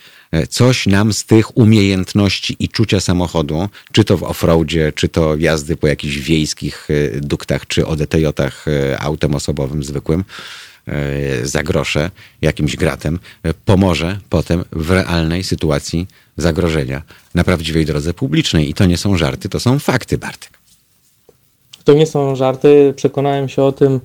[0.49, 5.77] coś nam z tych umiejętności i czucia samochodu, czy to w offroadzie, czy to jazdy
[5.77, 6.87] po jakichś wiejskich
[7.21, 8.65] duktach, czy ODTJ-ach
[8.99, 10.23] autem osobowym zwykłym,
[11.43, 12.11] za grosze
[12.41, 16.07] jakimś gratem e, pomoże potem w realnej sytuacji
[16.37, 17.01] zagrożenia
[17.35, 18.69] na prawdziwej drodze publicznej.
[18.69, 20.49] I to nie są żarty, to są fakty, Bartek.
[21.83, 22.93] To nie są żarty.
[22.95, 23.99] Przekonałem się o tym e,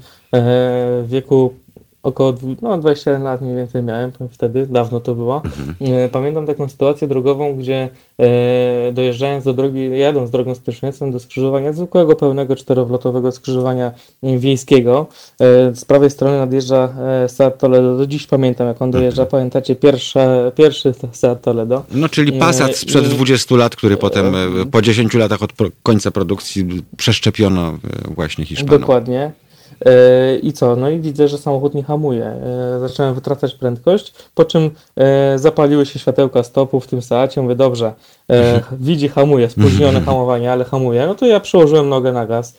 [1.03, 1.55] w wieku
[2.03, 5.43] około no, 21 lat mniej więcej miałem wtedy, dawno to było.
[5.45, 6.11] Mhm.
[6.11, 7.89] Pamiętam taką sytuację drogową, gdzie
[8.19, 13.93] e, dojeżdżając do drogi, jadąc drogą styczniową do skrzyżowania, zwykłego pełnego czterowlotowego skrzyżowania
[14.23, 15.07] wiejskiego,
[15.41, 16.95] e, z prawej strony nadjeżdża
[17.25, 17.97] e, Seat Toledo.
[17.97, 19.03] Do dziś pamiętam, jak on mhm.
[19.03, 19.23] dojeżdża.
[19.23, 19.31] Mhm.
[19.31, 21.85] Pamiętacie, pierwsze, pierwszy Seat Toledo.
[21.91, 24.35] No, czyli Passat sprzed I, 20 lat, który potem
[24.71, 27.79] po 10 latach od końca produkcji przeszczepiono
[28.15, 28.81] właśnie Hiszpanom.
[28.81, 29.33] Dokładnie.
[30.43, 30.77] I co?
[30.77, 32.25] No i widzę, że samochód nie hamuje.
[32.25, 37.43] E, Zacząłem wytracać prędkość, po czym e, zapaliły się światełka stopu w tym Seacie.
[37.43, 37.93] Mówię, dobrze,
[38.31, 41.07] e, widzi, hamuje, spóźnione hamowanie, ale hamuje.
[41.07, 42.57] No to ja przyłożyłem nogę na gaz,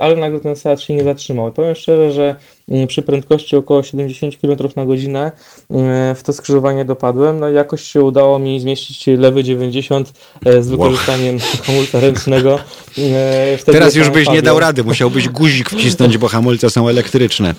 [0.00, 1.52] ale nagle ten Seat się nie zatrzymał.
[1.52, 2.36] Powiem szczerze, że
[2.68, 5.32] mm, przy prędkości około 70 km na godzinę
[5.70, 7.40] mm, w to skrzyżowanie dopadłem.
[7.40, 10.12] No jakoś się udało mi zmieścić lewy 90
[10.46, 12.58] e, z wykorzystaniem hamulca ręcznego.
[12.98, 14.42] E, wtedy Teraz już byś nie Fabią.
[14.42, 17.54] dał rady, musiałbyś guzik wcisnąć, bo hamulce są elektryczne.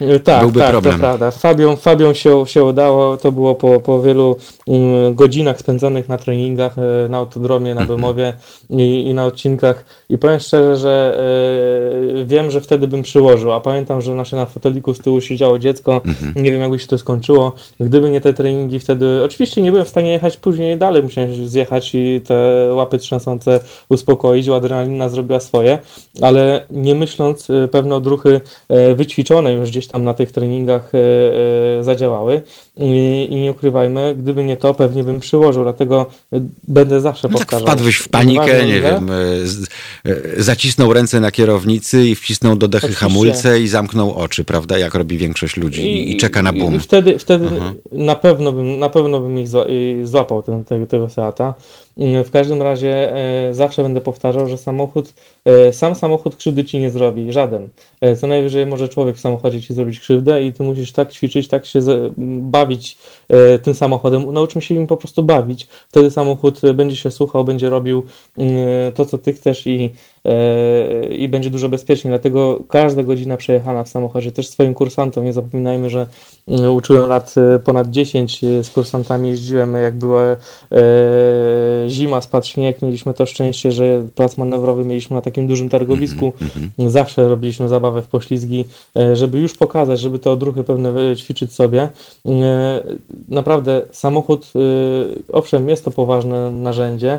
[0.00, 0.94] E, Tak, Byłby tak, problem.
[0.94, 1.30] to prawda.
[1.30, 4.36] Fabią, Fabią się, się udało, to było po, po wielu
[4.68, 8.32] mm, godzinach spędzonych na treningach, e, na autodromie, na Bemowie
[8.70, 11.18] i, i na odcinkach i powiem szczerze, że
[12.20, 15.58] e, wiem, że wtedy bym przyłożył, a pamiętam, że nasze na foteliku z tyłu siedziało
[15.58, 16.00] dziecko,
[16.36, 19.88] nie wiem jakby się to skończyło, gdyby nie te treningi wtedy, oczywiście nie byłem w
[19.88, 25.78] stanie jechać później dalej, musiałem zjechać i te łapy trzęsące uspokoić, bo adrenalina zrobiła swoje,
[26.20, 30.92] ale nie myśląc, e, pewne odruchy e, wyćwiczone już gdzieś tam na tych treningach
[31.80, 32.42] zadziałały.
[32.76, 36.06] I, i nie ukrywajmy, gdyby nie to, pewnie bym przyłożył, dlatego
[36.68, 37.66] będę zawsze No tak powtarzał.
[37.66, 39.08] wpadłeś w panikę, nie wiem,
[39.44, 39.66] z-
[40.06, 43.06] e, zacisnął ręce na kierownicy i wcisnął do dechy Oczywiście.
[43.06, 46.74] hamulce i zamknął oczy, prawda, jak robi większość ludzi i, i czeka na boom.
[46.74, 47.46] I wtedy, wtedy
[47.92, 49.48] na pewno bym, na pewno bym ich
[50.06, 51.54] złapał ten, tego, tego Seata.
[51.96, 55.14] W każdym razie e, zawsze będę powtarzał, że samochód,
[55.44, 57.68] e, sam samochód krzywdy ci nie zrobi, żaden.
[58.00, 61.48] E, co najwyżej może człowiek w samochodzie ci zrobić krzywdę i ty musisz tak ćwiczyć,
[61.48, 62.98] tak się z, bawić
[63.28, 64.32] e, tym samochodem.
[64.32, 65.68] Nauczmy się im po prostu bawić.
[65.88, 68.02] Wtedy samochód będzie się słuchał, będzie robił
[68.38, 68.56] mm,
[68.94, 69.90] to, co ty chcesz i,
[71.10, 72.10] i będzie dużo bezpieczniej.
[72.10, 76.06] Dlatego każda godzina przejechana w samochodzie, też swoim kursantom, nie zapominajmy, że
[76.48, 80.36] mm, uczyłem lat e, ponad 10 e, z kursantami, jeździłem jak była e,
[81.88, 86.32] zima, spadł śnieg, mieliśmy to szczęście, że plac manewrowy mieliśmy na takim dużym targowisku,
[86.86, 88.64] zawsze robiliśmy zabawę w poślizgi,
[89.12, 91.88] żeby już pokazać, żeby te odruchy pewne ćwiczyć sobie.
[93.28, 94.52] Naprawdę samochód,
[95.32, 97.18] owszem, jest to poważne narzędzie,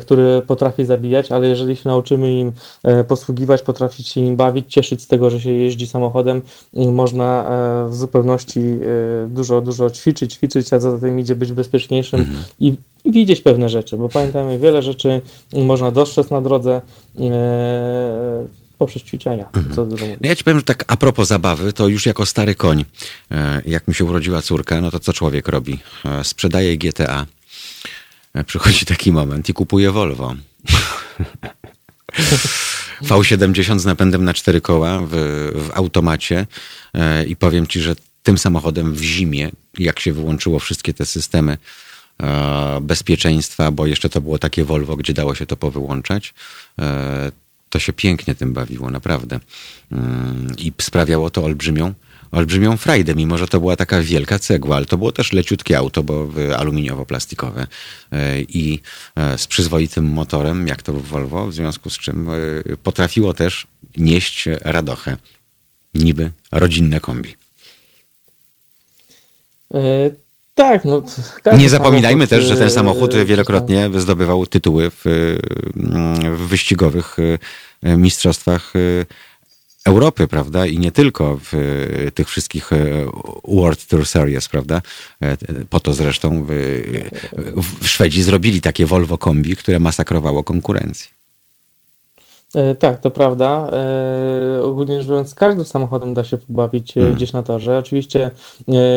[0.00, 2.43] które potrafi zabijać, ale jeżeli się nauczymy
[2.82, 6.42] e, posługiwać, potrafić się im bawić, cieszyć z tego, że się jeździ samochodem,
[6.76, 11.52] m, można e, w zupełności e, dużo, dużo ćwiczyć, ćwiczyć, a za tym idzie być
[11.52, 12.26] bezpieczniejszym
[12.60, 15.20] i, i widzieć pewne rzeczy, bo pamiętajmy, wiele rzeczy
[15.52, 16.80] można dostrzec na drodze
[18.78, 19.48] poprzez ćwiczenia.
[19.76, 20.00] Mówić.
[20.00, 22.84] No ja ci powiem, że tak a propos zabawy, to już jako stary koń,
[23.66, 25.78] jak mi się urodziła córka, no to co człowiek robi?
[26.22, 27.26] Sprzedaje GTA.
[28.46, 30.34] Przychodzi taki moment i kupuje Volvo.
[33.02, 35.10] V70 z napędem na cztery koła w,
[35.54, 36.46] w automacie
[36.94, 41.58] e, i powiem ci, że tym samochodem w zimie, jak się wyłączyło wszystkie te systemy
[42.22, 46.34] e, bezpieczeństwa, bo jeszcze to było takie Volvo, gdzie dało się to powyłączać,
[46.78, 47.32] e,
[47.70, 49.40] to się pięknie tym bawiło, naprawdę.
[49.92, 51.94] Mm, I sprawiało to olbrzymią,
[52.34, 56.02] olbrzymią frajdę, mimo że to była taka wielka cegła, ale to było też leciutkie auto,
[56.02, 57.66] bo aluminiowo-plastikowe
[58.12, 58.80] e, i
[59.16, 62.32] e, z przyzwoitym motorem, jak to w Volvo, w związku z czym e,
[62.76, 63.66] potrafiło też
[63.96, 65.16] nieść radochę.
[65.94, 67.34] Niby rodzinne kombi.
[70.54, 71.02] Tak, no.
[71.58, 75.02] Nie zapominajmy też, że ten samochód wielokrotnie zdobywał tytuły w,
[76.36, 77.16] w wyścigowych
[77.82, 78.72] mistrzostwach
[79.84, 80.66] Europy, prawda?
[80.66, 82.76] I nie tylko w e, tych wszystkich e,
[83.48, 84.82] World Tour Series, prawda?
[85.22, 85.36] E,
[85.70, 86.52] Po to zresztą w,
[87.82, 91.13] w Szwedzi zrobili takie Volvo kombi, które masakrowało konkurencję.
[92.54, 93.70] E, Tak, to prawda.
[93.72, 97.78] E, ogólnie rzecz biorąc, każdym samochodem da się pobawić e, gdzieś na torze.
[97.78, 98.30] Oczywiście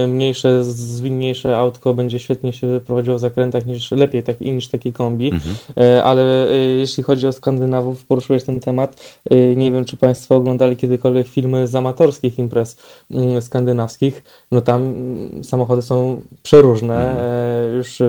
[0.08, 5.32] mniejsze, zwinniejsze autko będzie świetnie się prowadziło w zakrętach niż lepiej tak, niż taki kombi,
[5.78, 6.48] e, ale
[6.78, 9.22] jeśli chodzi o Skandynawów, poruszyłeś ten temat.
[9.56, 12.78] Nie wiem, czy Państwo oglądali kiedykolwiek filmy z amatorskich imprez
[13.12, 14.24] mm, skandynawskich.
[14.52, 17.22] No tam mm, samochody są przeróżne.
[17.22, 18.02] E, Już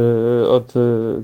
[0.48, 0.72] od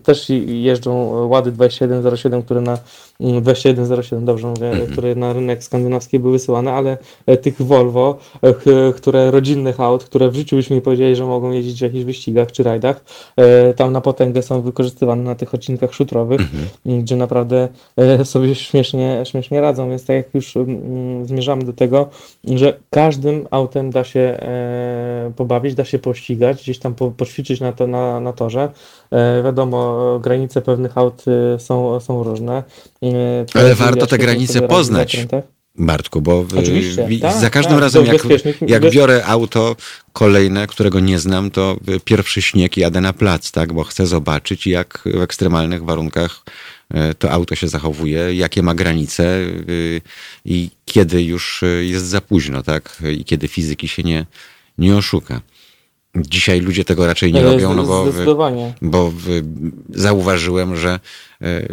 [0.03, 2.79] też jeżdżą Łady 2107, które na
[3.21, 9.31] 2107, dobrze mówię, które na rynek skandynawski były wysyłane, ale e, tych Volvo, e, które
[9.31, 12.63] rodzinnych aut, które w życiu byśmy nie powiedzieli, że mogą jeździć w jakichś wyścigach czy
[12.63, 13.05] rajdach,
[13.37, 16.41] e, tam na potęgę są wykorzystywane na tych odcinkach szutrowych,
[16.87, 17.69] m, gdzie naprawdę
[18.25, 22.09] sobie śmiesznie, śmiesznie radzą, więc tak jak już mm, zmierzamy do tego,
[22.45, 24.39] że każdym autem da się
[25.37, 28.69] pobawić, da się pościgać, gdzieś tam po, poćwiczyć na, to, na, na torze.
[29.45, 31.25] Wiadomo, granice pewnych aut
[31.59, 32.63] są, są różne.
[33.05, 35.27] E, Ale warto te granice poznać.
[35.77, 38.23] Bartku, bo Oczywiście, w, tak, za każdym tak, razem, jak,
[38.67, 39.77] jak biorę auto
[40.13, 45.03] kolejne, którego nie znam, to pierwszy śnieg jadę na plac, tak, bo chcę zobaczyć, jak
[45.15, 46.43] w ekstremalnych warunkach
[46.91, 50.01] e, to auto się zachowuje, jakie ma granice y,
[50.45, 53.03] i kiedy już e, jest za późno, tak?
[53.19, 54.27] I kiedy fizyki się nie,
[54.79, 55.41] nie oszuka.
[56.17, 58.07] Dzisiaj ludzie tego raczej nie E, robią, no bo,
[58.83, 59.13] bo
[59.91, 61.01] zauważyłem, że
[61.43, 61.69] e,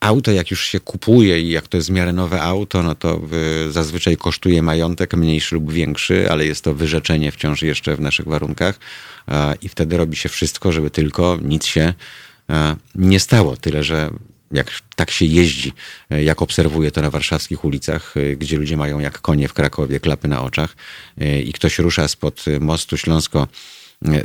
[0.00, 3.20] auto jak już się kupuje i jak to jest w miarę nowe auto, no to
[3.66, 8.26] e, zazwyczaj kosztuje majątek mniejszy lub większy, ale jest to wyrzeczenie wciąż jeszcze w naszych
[8.26, 8.78] warunkach
[9.62, 11.94] i wtedy robi się wszystko, żeby tylko nic się
[12.50, 13.56] e, nie stało.
[13.56, 14.10] Tyle, że
[14.52, 15.72] jak tak się jeździ,
[16.10, 20.00] e, jak obserwuję to na warszawskich ulicach, e, gdzie ludzie mają jak konie w Krakowie
[20.00, 20.76] klapy na oczach
[21.20, 23.48] e, i ktoś rusza spod mostu Śląsko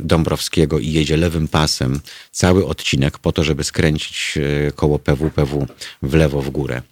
[0.00, 2.00] Dąbrowskiego i jedzie lewym pasem
[2.30, 4.38] cały odcinek po to, żeby skręcić
[4.74, 5.66] koło PWPW
[6.02, 6.82] w lewo w górę.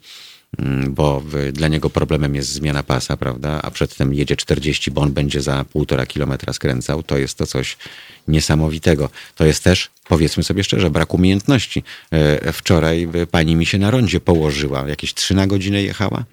[0.57, 1.23] Mm, Bo
[1.53, 3.61] dla niego problemem jest zmiana pasa, prawda?
[3.61, 7.03] A przedtem jedzie 40, bo on będzie za półtora kilometra skręcał.
[7.03, 7.77] To jest to coś
[8.27, 9.09] niesamowitego.
[9.35, 11.83] To jest też, powiedzmy sobie szczerze, brak umiejętności.
[12.11, 14.87] E, Wczoraj e, pani mi się na rondzie położyła.
[14.87, 16.25] Jakieś trzy na godzinę jechała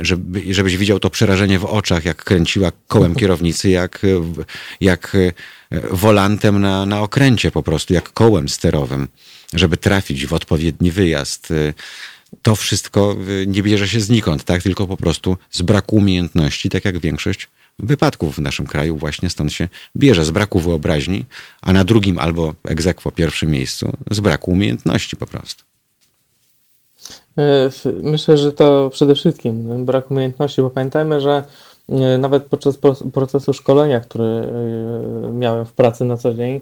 [0.00, 4.08] żeby, żebyś widział to przerażenie w oczach, jak kręciła kołem kierownicy, jak, e,
[4.80, 5.32] jak e,
[5.90, 9.08] wolantem na, na okręcie po prostu, jak kołem sterowym,
[9.52, 11.52] żeby trafić w odpowiedni wyjazd.
[12.42, 14.62] To wszystko e, nie bierze się znikąd, tak?
[14.62, 17.48] tylko po prostu z braku umiejętności, tak jak większość
[17.78, 21.24] wypadków w naszym kraju właśnie stąd się bierze, z braku wyobraźni,
[21.62, 25.64] a na drugim albo egzekwo pierwszym miejscu z braku umiejętności po prostu.
[27.38, 27.70] E,
[28.02, 31.44] Myślę, że to przede wszystkim brak umiejętności, bo pamiętajmy, że
[31.88, 36.60] e, nawet podczas pro- procesu szkolenia, który e, miałem w pracy na co dzień,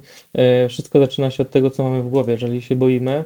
[0.68, 2.32] wszystko zaczyna się od tego, co mamy w głowie.
[2.32, 3.24] Jeżeli się boimy,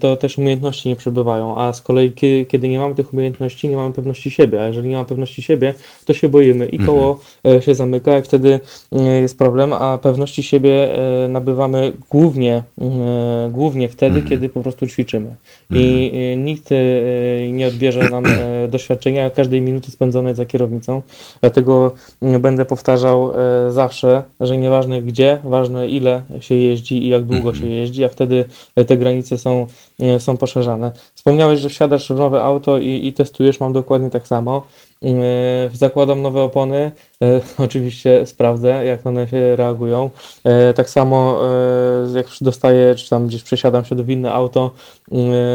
[0.00, 3.76] to też umiejętności nie przybywają, a z kolei kie- kiedy nie mamy tych umiejętności, nie
[3.76, 5.74] mamy pewności siebie, a jeżeli nie mamy pewności siebie,
[6.04, 8.60] to się boimy i koło e, się zamyka i wtedy
[8.92, 14.86] e, jest problem, a pewności siebie e, nabywamy głównie, e, głównie wtedy, kiedy po prostu
[14.86, 15.34] ćwiczymy.
[15.70, 16.76] I e, nikt e,
[17.52, 21.02] nie odbierze nam e, doświadczenia każdej minuty spędzonej za kierownicą.
[21.40, 21.92] Dlatego
[22.40, 23.30] będę powtarzał
[23.66, 28.08] e, zawsze, że nieważne gdzie, ważne ile się jeździ i jak długo się jeździ, a
[28.08, 28.44] wtedy
[28.76, 29.53] e, te granice są,
[30.00, 30.92] e, są poszerzane.
[31.14, 34.66] Wspomniałeś, że wsiadasz w nowe auto i, i testujesz, mam dokładnie tak samo.
[35.02, 35.06] E,
[35.72, 40.10] Zakładam nowe opony, e, oczywiście sprawdzę, jak one się reagują.
[40.74, 41.40] Tak samo
[42.14, 44.70] jak dostaję, czy tam gdzieś przesiadam się do winne auto,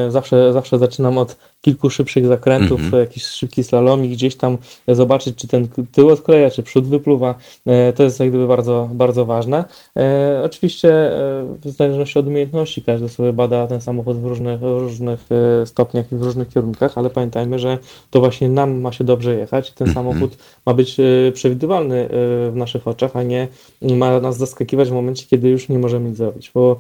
[0.10, 3.02] zawsze, zawsze zaczynam od kilku szybszych zakrętów, Mhm.
[3.04, 4.58] jakiś szybki slalom i gdzieś tam
[4.88, 7.36] zobaczyć, czy ten tył odkleja, czy przód wypluwa.
[7.66, 9.66] E, To jest jak gdyby bardzo, bardzo ważne.
[9.98, 15.20] E, Oczywiście e, w zależności od umiejętności każdy sobie bada ten samochód w różnych, różnych
[15.66, 17.78] stopniach i w różnych kierunkach, ale pamiętajmy, że
[18.10, 19.72] to właśnie nam ma się dobrze jechać.
[19.72, 20.98] Ten samochód ma być
[21.34, 23.48] przewidywalny w naszych oczach, a nie
[23.82, 26.78] ma nas zaskakiwać w momencie, kiedy już nie możemy nic zrobić, bo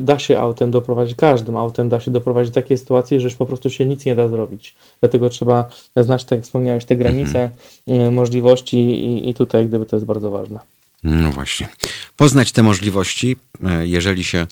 [0.00, 3.46] da się autem doprowadzić, każdym autem da się doprowadzić do takiej sytuacji, że już po
[3.46, 4.74] prostu się nic nie da zrobić.
[5.00, 7.50] Dlatego trzeba znać, tak jak wspomniałeś, te granice,
[7.86, 10.58] e, możliwości i, i tutaj gdyby to jest bardzo ważne.
[11.04, 11.68] No właśnie.
[12.16, 14.46] Poznać te możliwości, e, jeżeli się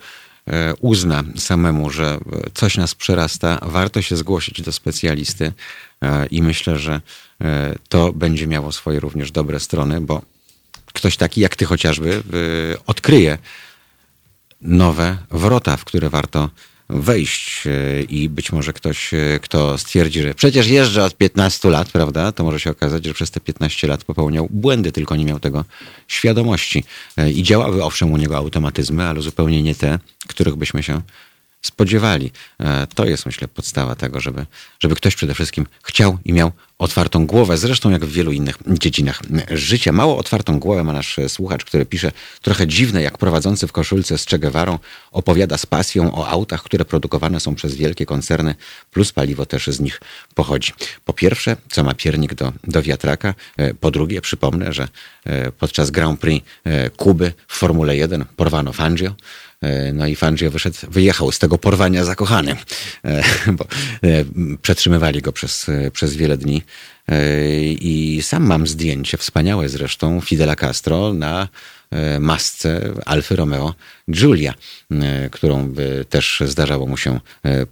[0.81, 2.19] uzna samemu, że
[2.55, 5.53] coś nas przerasta, warto się zgłosić do specjalisty
[6.31, 7.01] i myślę, że
[7.89, 10.23] to będzie miało swoje również dobre strony, bo
[10.93, 12.23] ktoś taki jak ty chociażby
[12.87, 13.39] odkryje
[14.61, 16.51] nowe wrota, w które warto
[16.91, 21.91] wejść e, i być może ktoś, e, kto stwierdzi, że przecież jeżdżę od 15 lat,
[21.91, 25.41] prawda, to może się okazać, że przez te 15 lat popełniał błędy, tylko nie miał
[25.41, 25.65] tego
[26.09, 26.85] świadomości.
[27.17, 31.01] E, I działały owszem u niego automatyzmy, ale zupełnie nie te, których byśmy się
[31.63, 32.31] spodziewali.
[32.61, 34.47] E, To jest, myślę, podstawa tego, żeby,
[34.81, 39.23] żeby ktoś przede wszystkim chciał i miał otwartą głowę, zresztą jak w wielu innych dziedzinach
[39.51, 39.93] życia.
[39.93, 42.13] Mało otwartą głowę ma nasz słuchacz, który pisze
[42.43, 44.79] trochę dziwne, jak prowadzący w koszulce z Che Guevarą
[45.13, 48.55] opowiada z pasją o autach, które produkowane są przez wielkie koncerny,
[48.91, 50.01] plus paliwo też z nich
[50.35, 50.73] pochodzi.
[51.05, 53.35] Po pierwsze, co ma piernik do, do wiatraka.
[53.57, 54.89] E, Po drugie, przypomnę, że
[55.25, 56.47] e, podczas Grand Prix
[56.97, 59.15] Kuby w Formule 1 porwano Fangio.
[59.63, 62.57] E, No i Fangio wyszedł, wyjechał z tego porwania zakochany,
[63.05, 63.23] e,
[63.59, 64.25] bo e,
[64.63, 66.63] przetrzymywali go przez, przez wiele dni.
[67.81, 71.49] I sam mam zdjęcie, wspaniałe zresztą, Fidela Castro na
[72.21, 73.75] masce Alfy Romeo
[74.11, 74.55] Giulia,
[75.31, 75.75] którą
[76.09, 77.21] też zdarzało mu się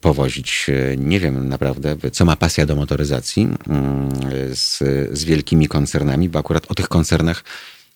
[0.00, 0.66] powozić.
[0.96, 4.10] Nie wiem naprawdę, co ma pasja do motoryzacji mm,
[4.54, 4.78] z,
[5.18, 7.44] z wielkimi koncernami, bo akurat o tych koncernach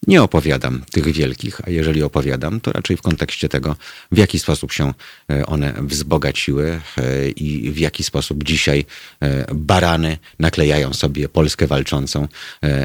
[0.07, 3.77] nie opowiadam tych wielkich, a jeżeli opowiadam, to raczej w kontekście tego,
[4.13, 4.95] w jaki sposób się
[5.31, 8.85] e, one wzbogaciły e, i w jaki sposób dzisiaj
[9.21, 12.29] e, barany naklejają sobie Polskę walczącą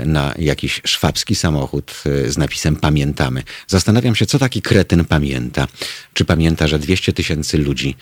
[0.06, 3.44] na jakiś szwabski samochód z napisem Pamiętamy.
[3.68, 5.68] Zastanawiam się, co taki kretyn pamięta.
[6.14, 7.96] Czy pamięta, że 200 tysięcy ludzi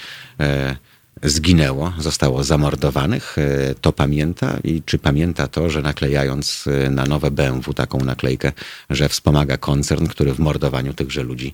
[1.24, 3.38] zginęło, zostało zamordowanych.
[3.38, 8.52] E, To pamięta i czy pamięta to, że naklejając e, na nowe BMW taką naklejkę,
[8.90, 11.54] że wspomaga koncern, który w mordowaniu tychże ludzi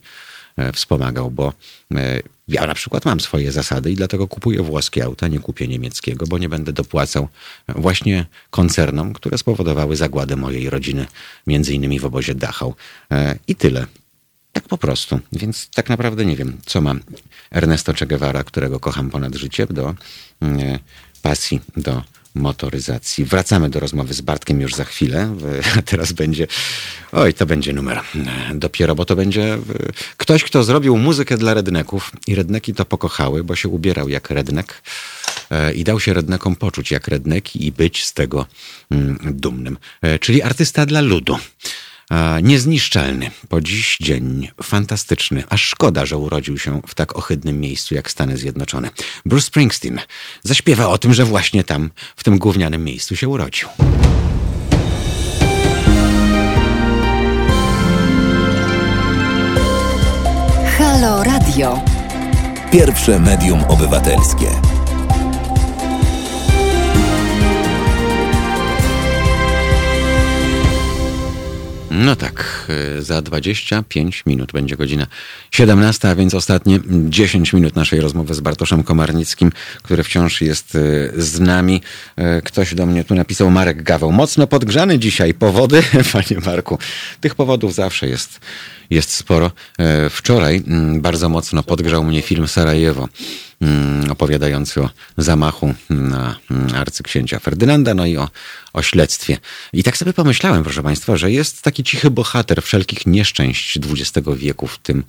[0.58, 1.54] e, wspomagał, bo
[2.48, 6.38] ja na przykład mam swoje zasady i dlatego kupuję włoskie auta, nie kupię niemieckiego, bo
[6.38, 7.28] nie będę dopłacał
[7.68, 11.06] właśnie koncernom, które spowodowały zagładę mojej rodziny,
[11.48, 12.76] między innymi w obozie Dachau.
[13.48, 13.86] I tyle.
[14.54, 15.20] Tak po prostu.
[15.32, 16.96] Więc tak naprawdę nie wiem, co ma
[17.52, 19.96] Ernesto Che Guevara, którego kocham ponad życie, do
[20.42, 20.80] mm,
[21.22, 22.04] pasji, do
[22.36, 23.26] motoryzacji.
[23.26, 25.36] Wracamy do rozmowy z Bartkiem już za chwilę.
[25.86, 26.48] Teraz będzie,
[27.12, 29.58] oj, to będzie numer mm, dopiero, bo to będzie
[30.18, 34.82] ktoś, kto zrobił muzykę dla redneków i redneki to pokochały, bo się ubierał jak rednek
[35.50, 38.46] e, i dał się rednekom poczuć jak redneki i być z tego
[38.92, 39.78] mm, dumnym.
[40.02, 41.38] E, Czyli artysta dla ludu.
[42.10, 47.96] A, Niezniszczalny, po dziś dzień fantastyczny, aż szkoda, że urodził się w tak ohydnym miejscu
[47.96, 48.90] jak Stany Zjednoczone.
[49.26, 50.00] Bruce Springsteen
[50.44, 53.68] zaśpiewa o tym, że właśnie tam, w tym gównianym miejscu się urodził.
[60.78, 61.82] Halo Radio.
[62.72, 64.79] Pierwsze medium obywatelskie.
[71.92, 72.68] No tak,
[72.98, 75.08] y, za 25 minut będzie godzina
[75.52, 76.80] 17, a więc ostatnie
[77.10, 79.52] 10 minut naszej rozmowy z Bartoszem Komarnickim,
[79.84, 81.82] który wciąż jest y, z nami.
[82.20, 85.34] Y, Ktoś do mnie tu napisał, Marek Gaweł, mocno podgrzany dzisiaj.
[85.34, 85.84] Powody,
[86.14, 86.80] panie Marku,
[87.22, 88.40] tych powodów zawsze jest,
[88.90, 89.52] jest sporo.
[89.80, 93.10] E, Wczoraj mm, bardzo mocno podgrzał mnie film Sarajewo
[94.10, 98.30] opowiadający o zamachu na mm, arcyksięcia Ferdynanda, no i o,
[98.74, 99.38] o śledztwie.
[99.74, 104.68] I tak sobie pomyślałem, proszę Państwa, że jest taki cichy bohater wszelkich nieszczęść XX wieku
[104.68, 105.04] w tym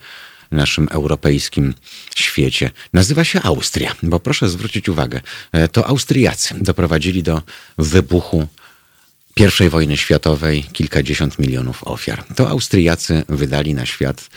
[0.51, 1.74] naszym europejskim
[2.14, 2.70] świecie.
[2.93, 5.20] Nazywa się Austria, bo proszę zwrócić uwagę,
[5.52, 7.43] e, to Austriacy doprowadzili do
[7.78, 8.48] wybuchu
[9.60, 12.24] I wojny światowej kilkadziesiąt milionów ofiar.
[12.36, 14.31] To Austriacy wydali na świat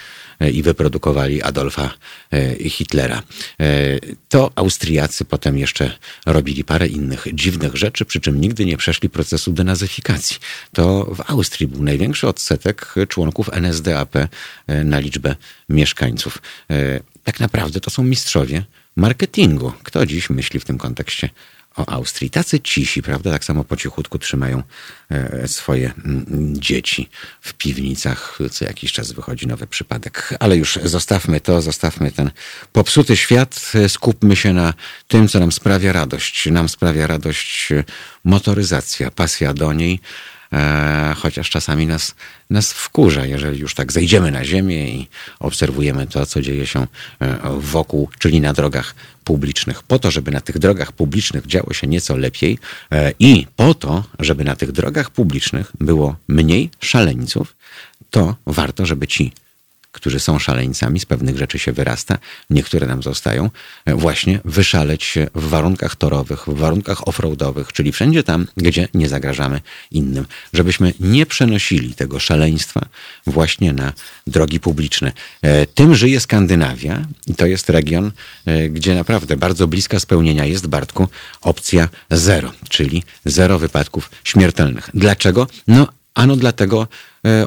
[0.51, 1.93] i wyprodukowali Adolfa
[2.33, 3.23] e, Hitlera.
[3.59, 3.99] E,
[4.29, 5.91] To Austriacy potem jeszcze
[6.25, 10.37] robili parę innych dziwnych rzeczy, przy czym nigdy nie przeszli procesu denazyfikacji.
[10.73, 14.27] To w Austrii był największy odsetek członków NSDAP e,
[14.83, 15.35] na liczbę
[15.69, 16.41] mieszkańców.
[16.69, 18.63] E, Tak naprawdę to są mistrzowie
[18.95, 19.71] marketingu.
[19.83, 21.29] Kto dziś myśli w tym kontekście
[21.75, 22.29] o Austrii.
[22.29, 23.31] Tacy cisi, prawda?
[23.31, 24.63] Tak samo po cichutku trzymają
[25.09, 25.93] e, swoje
[26.53, 27.09] dzieci
[27.41, 28.37] w piwnicach.
[28.51, 30.33] Co jakiś czas wychodzi nowy przypadek.
[30.39, 32.31] Ale już zostawmy to, zostawmy ten
[32.71, 33.71] popsuty świat.
[33.75, 34.73] E, Skupmy się na
[35.07, 36.45] tym, co nam sprawia radość.
[36.51, 37.83] Nam sprawia radość e,
[38.23, 39.99] motoryzacja, pasja do niej.
[40.53, 42.15] E, chociaż czasami nas,
[42.49, 45.07] nas wkurza, jeżeli już tak zejdziemy na ziemię i
[45.39, 46.87] obserwujemy to, co dzieje się
[47.19, 49.83] e, wokół, czyli na drogach publicznych.
[49.83, 52.59] Po to, żeby na tych drogach publicznych działo się nieco lepiej
[52.91, 57.55] e, i po to, żeby na tych drogach publicznych było mniej szaleńców,
[58.09, 59.31] to warto, żeby ci
[59.93, 62.17] którzy są szaleńcami, z pewnych rzeczy się wyrasta,
[62.49, 63.49] niektóre nam zostają,
[63.85, 69.09] e, właśnie wyszaleć się w warunkach torowych, w warunkach offroadowych, czyli wszędzie tam, gdzie nie
[69.09, 69.61] zagrażamy
[69.91, 72.85] innym, żebyśmy nie przenosili tego szaleństwa
[73.27, 73.93] właśnie na
[74.27, 75.11] drogi publiczne.
[75.41, 78.11] E, Tym żyje Skandynawia i to jest region,
[78.45, 81.07] e, gdzie naprawdę bardzo bliska spełnienia jest, Bartku,
[81.41, 84.89] opcja zero, czyli zero wypadków śmiertelnych.
[84.93, 85.47] Dlaczego?
[85.67, 86.87] No, Ano dlatego,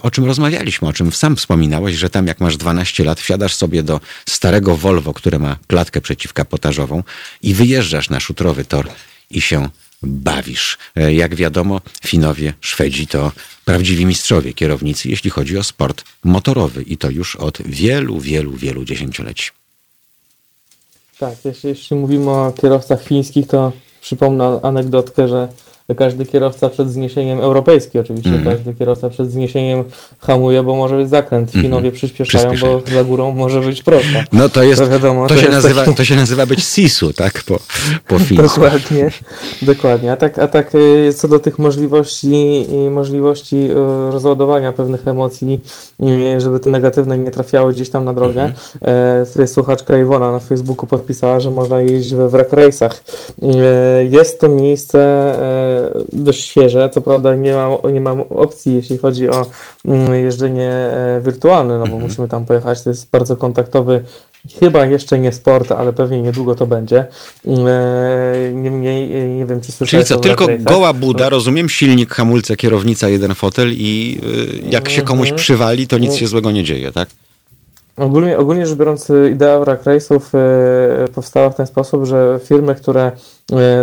[0.02, 3.82] o czym rozmawialiśmy, o czym sam wspominałeś, że tam jak masz 12 lat, wsiadasz sobie
[3.82, 7.02] do starego Volvo, które ma klatkę przeciwkapotażową
[7.42, 8.88] i wyjeżdżasz na szutrowy tor
[9.30, 9.68] i się
[10.02, 10.78] bawisz.
[10.96, 13.32] E, Jak wiadomo, Finowie, Szwedzi to
[13.64, 18.84] prawdziwi mistrzowie kierownicy, jeśli chodzi o sport motorowy i to już od wielu, wielu, wielu
[18.84, 19.50] dziesięcioleci.
[21.18, 25.48] Tak, jeśli, jeśli mówimy o kierowcach fińskich, to przypomnę anegdotkę, że
[25.94, 28.56] każdy kierowca przed zniesieniem, europejski oczywiście, Mhm.
[28.56, 29.84] każdy kierowca przed zniesieniem
[30.18, 31.50] hamuje, bo może być zakręt.
[31.50, 32.80] Finowie przyspieszają, Przyspieszają.
[32.86, 34.24] bo za górą może być prosta.
[34.32, 36.64] No to jest, To wiadomo, to, to się jest nazywa, taki- to się nazywa być
[36.64, 37.58] sisu, tak, po,
[38.08, 38.42] po fińsku.
[38.60, 39.10] Dokładnie,
[39.62, 40.12] dokładnie.
[40.12, 43.74] A tak, a tak y, co do tych możliwości i możliwości y,
[44.10, 45.60] rozładowania pewnych emocji,
[46.36, 48.42] y, żeby te negatywne nie trafiały gdzieś tam na drogę.
[48.42, 48.52] Mhm.
[49.22, 52.90] E, Tutaj słuchaczka Iwona na Facebooku podpisała, że można jeździć we wrak race'ach.
[54.10, 55.32] Jest to miejsce
[56.12, 59.46] dość świeże, co prawda nie mam, nie mam opcji, jeśli chodzi o
[59.84, 64.04] mm, jeżdżenie e, wirtualne, no bo musimy tam pojechać, to jest bardzo kontaktowy
[64.60, 67.06] Chyba jeszcze nie sport, ale pewnie niedługo to będzie.
[67.46, 72.14] E, Niemniej e, nie wiem, czy Czyli słyszałeś co, o tylko goła buda, rozumiem, silnik,
[72.14, 74.20] hamulce, kierownica, jeden fotel i
[74.66, 75.38] y, jak się komuś Mhm.
[75.38, 77.08] przywali, to nic się złego nie dzieje, tak?
[77.96, 83.02] Ogólnie, ogólnie rzecz biorąc, idea Wrak Race'ów e, powstała w ten sposób, że firmy, które
[83.02, 83.12] e,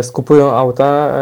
[0.02, 1.14] skupują auta,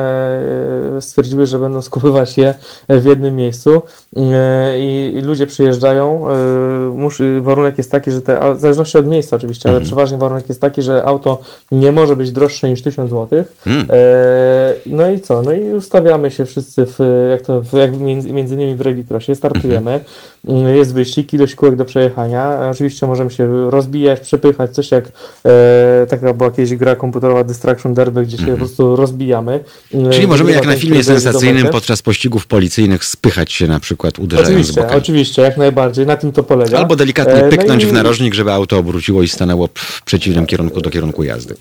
[0.97, 2.55] e, stwierdziły, że będą skupywać je
[2.89, 3.83] w jednym miejscu
[4.17, 6.27] e, i, ludzie przyjeżdżają.
[6.31, 10.61] E, warunek jest taki, że te, w zależności od miejsca oczywiście, ale przeważnie warunek jest
[10.61, 11.39] taki, że auto
[11.73, 13.45] nie może być droższe niż 1000 zł.
[13.91, 15.43] E, no i co?
[15.43, 16.99] No i ustawiamy się wszyscy w,
[17.31, 20.01] jak to, w, jak między, między innymi w Rallycrossie, startujemy,
[20.49, 25.05] Mm, jest wyścig, ilość kółek do przejechania, E, oczywiście możemy się rozbijać, przepychać, coś jak
[25.47, 29.61] e, taka była kiedyś gra komputerowa Distraction Derby, gdzie się po prostu rozbijamy.
[29.95, 30.13] Mhm.
[30.13, 34.51] E, Czyli możemy jak na filmie sensacyjnym podczas pościgów policyjnych spychać się na przykład uderzając
[34.51, 34.99] Oczywiście, bokami.
[34.99, 36.79] oczywiście, jak najbardziej, na tym to polega.
[36.79, 40.47] Albo delikatnie E, no pyknąć i- w narożnik, żeby auto obróciło i stanęło w przeciwnym
[40.47, 41.55] kierunku do kierunku jazdy.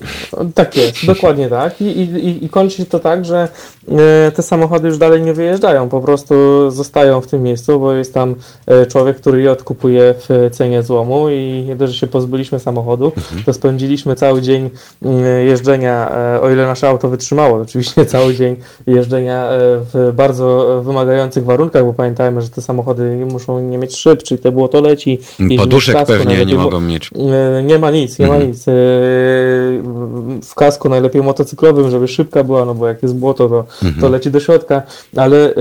[0.54, 1.80] Tak jest, dokładnie tak.
[1.80, 3.48] I, i, i- kończy się to tak, że
[3.88, 6.34] e, te samochody już dalej nie wyjeżdżają, po prostu
[6.70, 8.34] zostają w tym miejscu, bo jest tam
[8.90, 13.12] człowiek, który je odkupuje w cenie złomu i nie dość, że się pozbyliśmy samochodu,
[13.46, 14.70] to spędziliśmy cały dzień
[15.02, 16.12] mm, jeżdżenia,
[16.42, 18.56] o ile nasze auto wytrzymało, oczywiście cały dzień
[18.86, 19.58] jeżdżenia e,
[19.94, 24.52] w bardzo wymagających warunkach, bo pamiętajmy, że te samochody muszą nie mieć szyb, czyli te
[24.52, 25.18] błoto leci.
[25.58, 27.10] Poduszek kasku, pewnie nie mogą mieć.
[27.58, 28.64] E, Nie ma nic, nie ma nic.
[30.40, 33.64] W kasku najlepiej motocyklowym, żeby szybka była, no bo jak jest błoto, to,
[34.00, 34.82] to leci do środka,
[35.16, 35.54] ale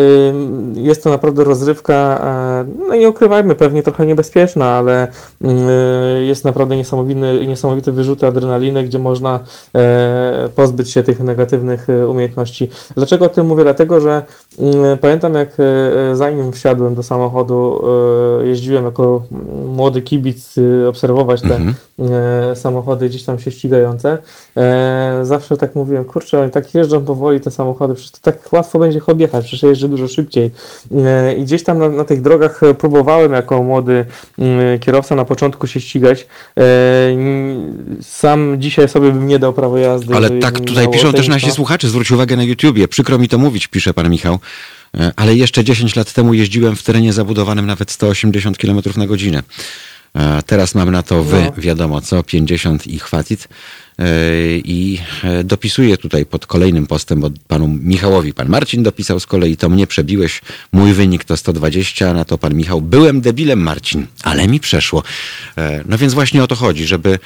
[0.73, 6.77] jest to naprawdę rozrywka, e, no i ukrywajmy, pewnie trochę niebezpieczna, ale y, jest naprawdę
[6.77, 9.39] niesamowity, niesamowite wyrzuty adrenaliny, gdzie można
[9.76, 12.69] e, pozbyć się tych negatywnych e, umiejętności.
[12.95, 13.64] Dlaczego o tym mówię?
[13.64, 14.23] Dlatego, że
[14.60, 15.57] mm, pamiętam jak
[16.14, 17.81] zanim wsiadłem do samochodu,
[18.43, 19.23] jeździłem jako
[19.65, 21.60] młody kibic e, obserwować te
[21.99, 24.18] e, samochody gdzieś tam się ścigające.
[24.61, 28.97] E, zawsze tak mówiłem, kurczę, tak jeżdżą powoli te samochody, przecież to tak łatwo będzie
[28.97, 30.51] ich objechać, przecież jeżdżę dużo szybciej.
[31.05, 34.05] E, I gdzieś tam na, na tych drogach e, próbowałem jako młody
[34.39, 36.27] mm, kierowca na początku się ścigać.
[38.01, 40.15] Sam dzisiaj sobie bym nie dał prawo jazdy.
[40.15, 41.53] Ale tak tutaj piszą też nasi no.
[41.53, 42.88] słuchacze, zwróć uwagę na YouTubie.
[42.88, 44.39] Przykro mi to mówić, pisze pan Michał,
[45.15, 49.43] ale jeszcze 10 lat temu jeździłem w terenie zabudowanym nawet 180 km na godzinę.
[50.45, 51.51] Teraz mam na to wy, No.
[51.57, 53.47] wiadomo co, 50 i chwatit.
[53.99, 54.05] E,
[54.57, 59.57] I e, dopisuję tutaj pod kolejnym postem, bo panu Michałowi, pan Marcin dopisał z kolei,
[59.57, 60.41] to mnie przebiłeś,
[60.72, 65.03] mój wynik to 120, na to pan Michał, byłem debilem Marcin, ale mi przeszło.
[65.57, 67.19] E, No więc właśnie o to chodzi, żeby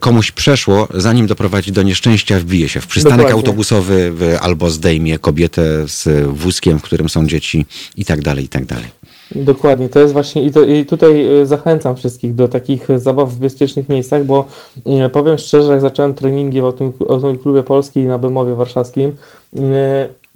[0.00, 3.36] komuś przeszło, zanim doprowadzi do nieszczęścia, wbije się w przystanek Dokładnie.
[3.38, 7.66] autobusowy albo zdejmie kobietę z wózkiem, w którym są dzieci
[7.96, 8.97] i tak dalej, i tak dalej.
[9.34, 13.30] Dokładnie, to jest właśnie i, to, i tutaj e, zachęcam wszystkich do takich e, zabaw
[13.30, 14.44] w bezpiecznych miejscach, bo
[14.86, 19.12] e, powiem szczerze, jak zacząłem treningi w Automobil- Automobilklubie Polski na Bemowie Warszawskim,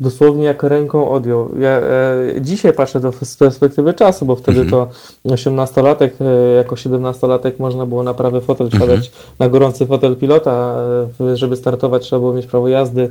[0.02, 1.48] dosłownie jak ręką odjął.
[1.58, 1.82] Ja e,
[2.40, 4.88] dzisiaj patrzę to z perspektywy czasu, bo wtedy to
[5.26, 10.76] 18-latek, e, jako 17-latek można było na prawy fotel wsiadać na gorący fotel pilota,
[11.20, 13.10] e, żeby startować trzeba było mieć prawo jazdy,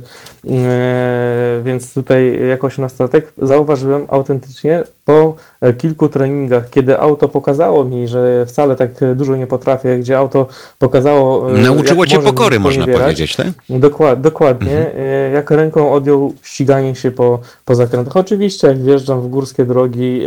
[0.50, 8.08] e, więc tutaj jako 18-latek zauważyłem autentycznie po e, kilku treningach, kiedy auto pokazało mi,
[8.08, 10.46] że wcale tak dużo nie potrafię, gdzie auto
[10.78, 11.50] pokazało...
[11.54, 13.46] e, Nauczyło cię pokory, można powiedzieć, tak?
[13.70, 14.94] Dokład, dokładnie.
[14.96, 18.16] E, Jak ręką odjął ściganie się po, po zakrętach.
[18.16, 20.20] Oczywiście, jak wjeżdżam w górskie drogi,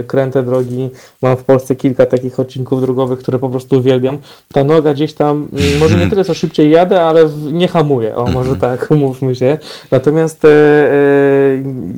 [0.00, 0.90] e, kręte drogi,
[1.22, 4.18] mam w Polsce kilka takich odcinków drogowych, które po prostu uwielbiam.
[4.52, 8.16] Ta noga gdzieś tam, mm, może nie tyle co szybciej jadę, ale nie hamuje.
[8.16, 9.58] O, może tak, umówmy się.
[9.90, 10.42] Natomiast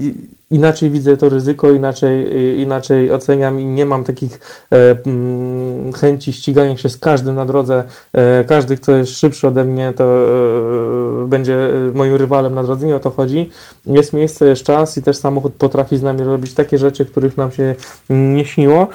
[0.01, 4.41] i- inaczej widzę to ryzyko, inaczej, y, inaczej oceniam i nie mam takich
[4.73, 7.85] e, mm, chęci ścigania się z każdym na drodze.
[8.13, 12.97] E, każdy, kto jest szybszy ode mnie, to e, będzie moim rywalem na drodze, nie
[12.97, 13.51] o to chodzi.
[13.87, 17.51] Jest miejsce, jest czas i też samochód potrafi z nami robić takie rzeczy, których nam
[17.51, 17.75] się
[18.11, 18.89] nie śniło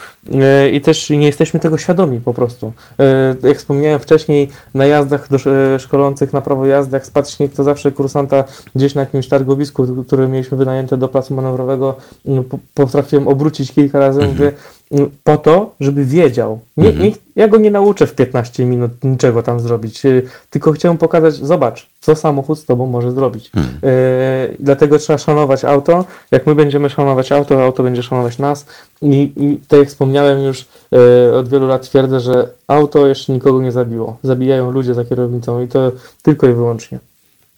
[0.72, 2.74] i też nie jesteśmy tego świadomi po prostu.
[3.44, 5.38] Jak wspomniałem wcześniej, na jazdach do,
[5.80, 8.44] szkolących na prawo jazdy, jak spadł śnieg, to zawsze kursanta
[8.76, 11.96] gdzieś na jakimś targowisku, które mieliśmy wynajęte do placu manewrowego,
[12.26, 14.52] m, po- potrafiłem obrócić kilka razy, mówię,
[14.92, 16.60] m, po to, żeby wiedział.
[16.78, 20.98] Nie, nie, ja go nie nauczę w 15 minut niczego tam zrobić, y, tylko chciałem
[20.98, 23.52] pokazać, zobacz, co samochód z tobą może zrobić.
[23.84, 26.06] E, dlatego trzeba szanować auto.
[26.32, 28.66] Jak my będziemy szanować auto, auto będzie szanować nas.
[29.02, 30.66] I, i tak jak wspomniałem już,
[31.30, 34.18] e, od wielu lat twierdzę, że auto jeszcze nikogo nie zabiło.
[34.24, 35.92] Zabijają ludzie za kierownicą i to
[36.24, 37.00] tylko i wyłącznie.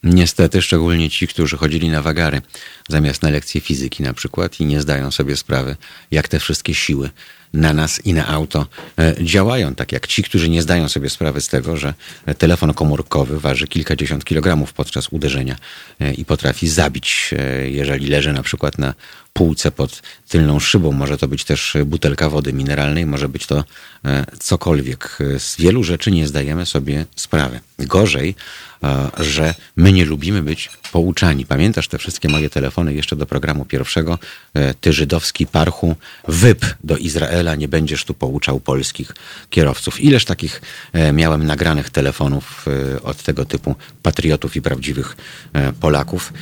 [0.04, 2.42] Niestety, szczególnie ci, którzy chodzili na wagary
[2.90, 5.76] zamiast na lekcje fizyki na przykład i nie zdają sobie sprawy,
[6.12, 7.10] jak te wszystkie siły
[7.54, 8.68] na nas i na auto
[9.00, 11.94] e, działają, tak jak ci, którzy nie zdają sobie sprawy z tego, że
[12.38, 15.56] telefon komórkowy waży kilkadziesiąt kilogramów podczas uderzenia
[16.00, 18.94] e, i potrafi zabić, e, jeżeli leży na przykład na
[19.34, 20.92] półce pod tylną szybą.
[20.92, 23.64] Może to być też butelka wody mineralnej, może być to
[24.06, 25.18] e, cokolwiek.
[25.38, 27.60] Z wielu rzeczy nie zdajemy sobie sprawy.
[27.80, 28.36] Gorzej,
[28.84, 31.46] e, że my nie lubimy być pouczani.
[31.46, 34.20] Pamiętasz te wszystkie moje telefony jeszcze do programu pierwszego?
[34.54, 35.96] E, Ty żydowski parchu,
[36.28, 39.12] wyp do Izraela, nie będziesz tu pouczał polskich
[39.50, 40.02] kierowców.
[40.02, 40.62] Ileż takich
[40.94, 45.18] e, miałem nagranych telefonów e, od tego typu patriotów i prawdziwych
[45.54, 46.34] e, Polaków.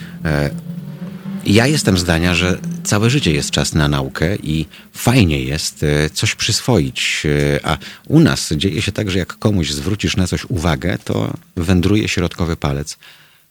[1.49, 6.35] Ja jestem zdania, że całe życie jest czas na naukę i fajnie jest e, coś
[6.35, 7.23] przyswoić.
[7.25, 7.77] E, A
[8.07, 12.57] u nas dzieje się tak, że jak komuś zwrócisz na coś uwagę, to wędruje środkowy
[12.57, 12.97] palec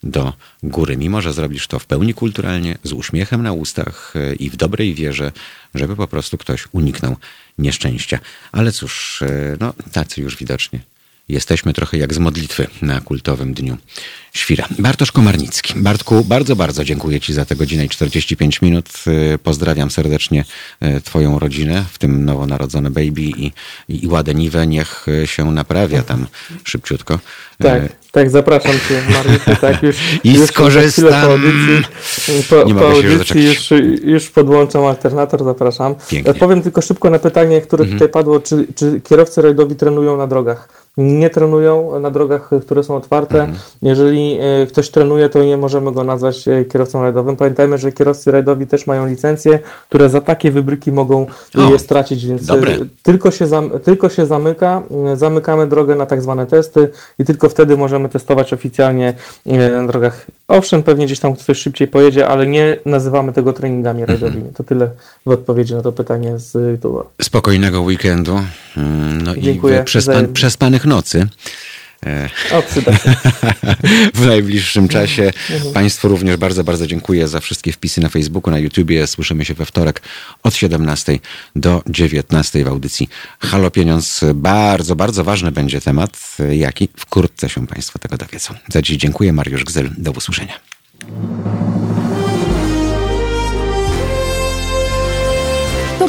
[0.03, 4.51] do góry, mimo że zrobisz to w pełni kulturalnie, z uśmiechem na ustach e, i
[4.51, 5.33] w dobrej wierze,
[5.75, 7.17] żeby po prostu ktoś uniknął
[7.59, 8.19] nieszczęścia.
[8.53, 9.23] Ale cóż,
[9.61, 10.81] no tacy już widocznie
[11.29, 13.77] Jesteśmy trochę jak z modlitwy na kultowym dniu
[14.33, 14.69] świra.
[14.79, 15.75] Bartosz Komarnicki.
[15.77, 18.89] Bartku, bardzo, bardzo dziękuję Ci za tę godzinę i 45 minut.
[19.35, 20.45] Y, Pozdrawiam serdecznie
[20.83, 23.53] y, Twoją rodzinę, w tym nowonarodzone baby i,
[23.89, 24.67] i, i ładeniwę.
[24.67, 26.27] Niech y, się naprawia tam
[26.65, 27.19] szybciutko.
[27.59, 27.83] Tak,
[28.13, 31.11] tak, zapraszam Cię, Mariuszu, tak, już, I już skorzystam.
[31.11, 31.85] Po audycji,
[32.51, 33.71] po, Nie po mogę się już audycji już,
[34.05, 35.95] już podłączam alternator, zapraszam.
[35.95, 36.19] Pięknie.
[36.19, 36.37] Mhm.
[36.37, 40.78] Powiem tylko szybko na pytanie, które tutaj padło, czy, czy kierowcy rajdowi trenują na drogach?
[40.99, 43.41] Nie trenują na drogach, które są otwarte.
[43.41, 43.59] Mhm.
[43.83, 47.37] Jeżeli e, ktoś trenuje, to nie możemy go nazwać e, kierowcą rajdowym.
[47.37, 49.59] Pamiętajmy, że kierowcy rajdowi też mają licencje,
[49.89, 51.27] które za takie wybryki mogą
[51.59, 52.73] O, je stracić, więc dobre.
[52.73, 53.47] e, tylko się,
[53.85, 54.83] tylko się zamyka,
[55.15, 59.15] zamykamy drogę na tak zwane testy i tylko wtedy możemy testować oficjalnie
[59.47, 60.27] na drogach.
[60.49, 64.45] Owszem, pewnie gdzieś tam ktoś szybciej pojedzie, ale nie nazywamy tego treningami rajdowymi.
[64.57, 64.91] To tyle
[65.27, 67.05] w odpowiedzi na to pytanie z YouTube'a.
[67.23, 68.41] Spokojnego weekendu.
[68.77, 69.81] mm, No Dziękuję.
[69.81, 71.27] i przespan, przespanych nocy.
[72.07, 73.15] E, O, przyda się.
[74.15, 75.33] w najbliższym czasie.
[75.75, 79.07] Państwu również bardzo, bardzo dziękuję za wszystkie wpisy na Facebooku, na YouTubie.
[79.07, 80.03] Słyszymy się we wtorek
[80.43, 81.19] od 17
[81.57, 83.09] do 19 w audycji
[83.39, 84.25] Halo Pieniądz.
[84.35, 88.55] Bardzo, bardzo ważny będzie temat, jaki wkrótce się Państwo tego dowiedzą.
[88.69, 89.33] Za dziś dziękuję.
[89.33, 89.91] Mariusz Gzyl.
[89.99, 90.55] Do usłyszenia.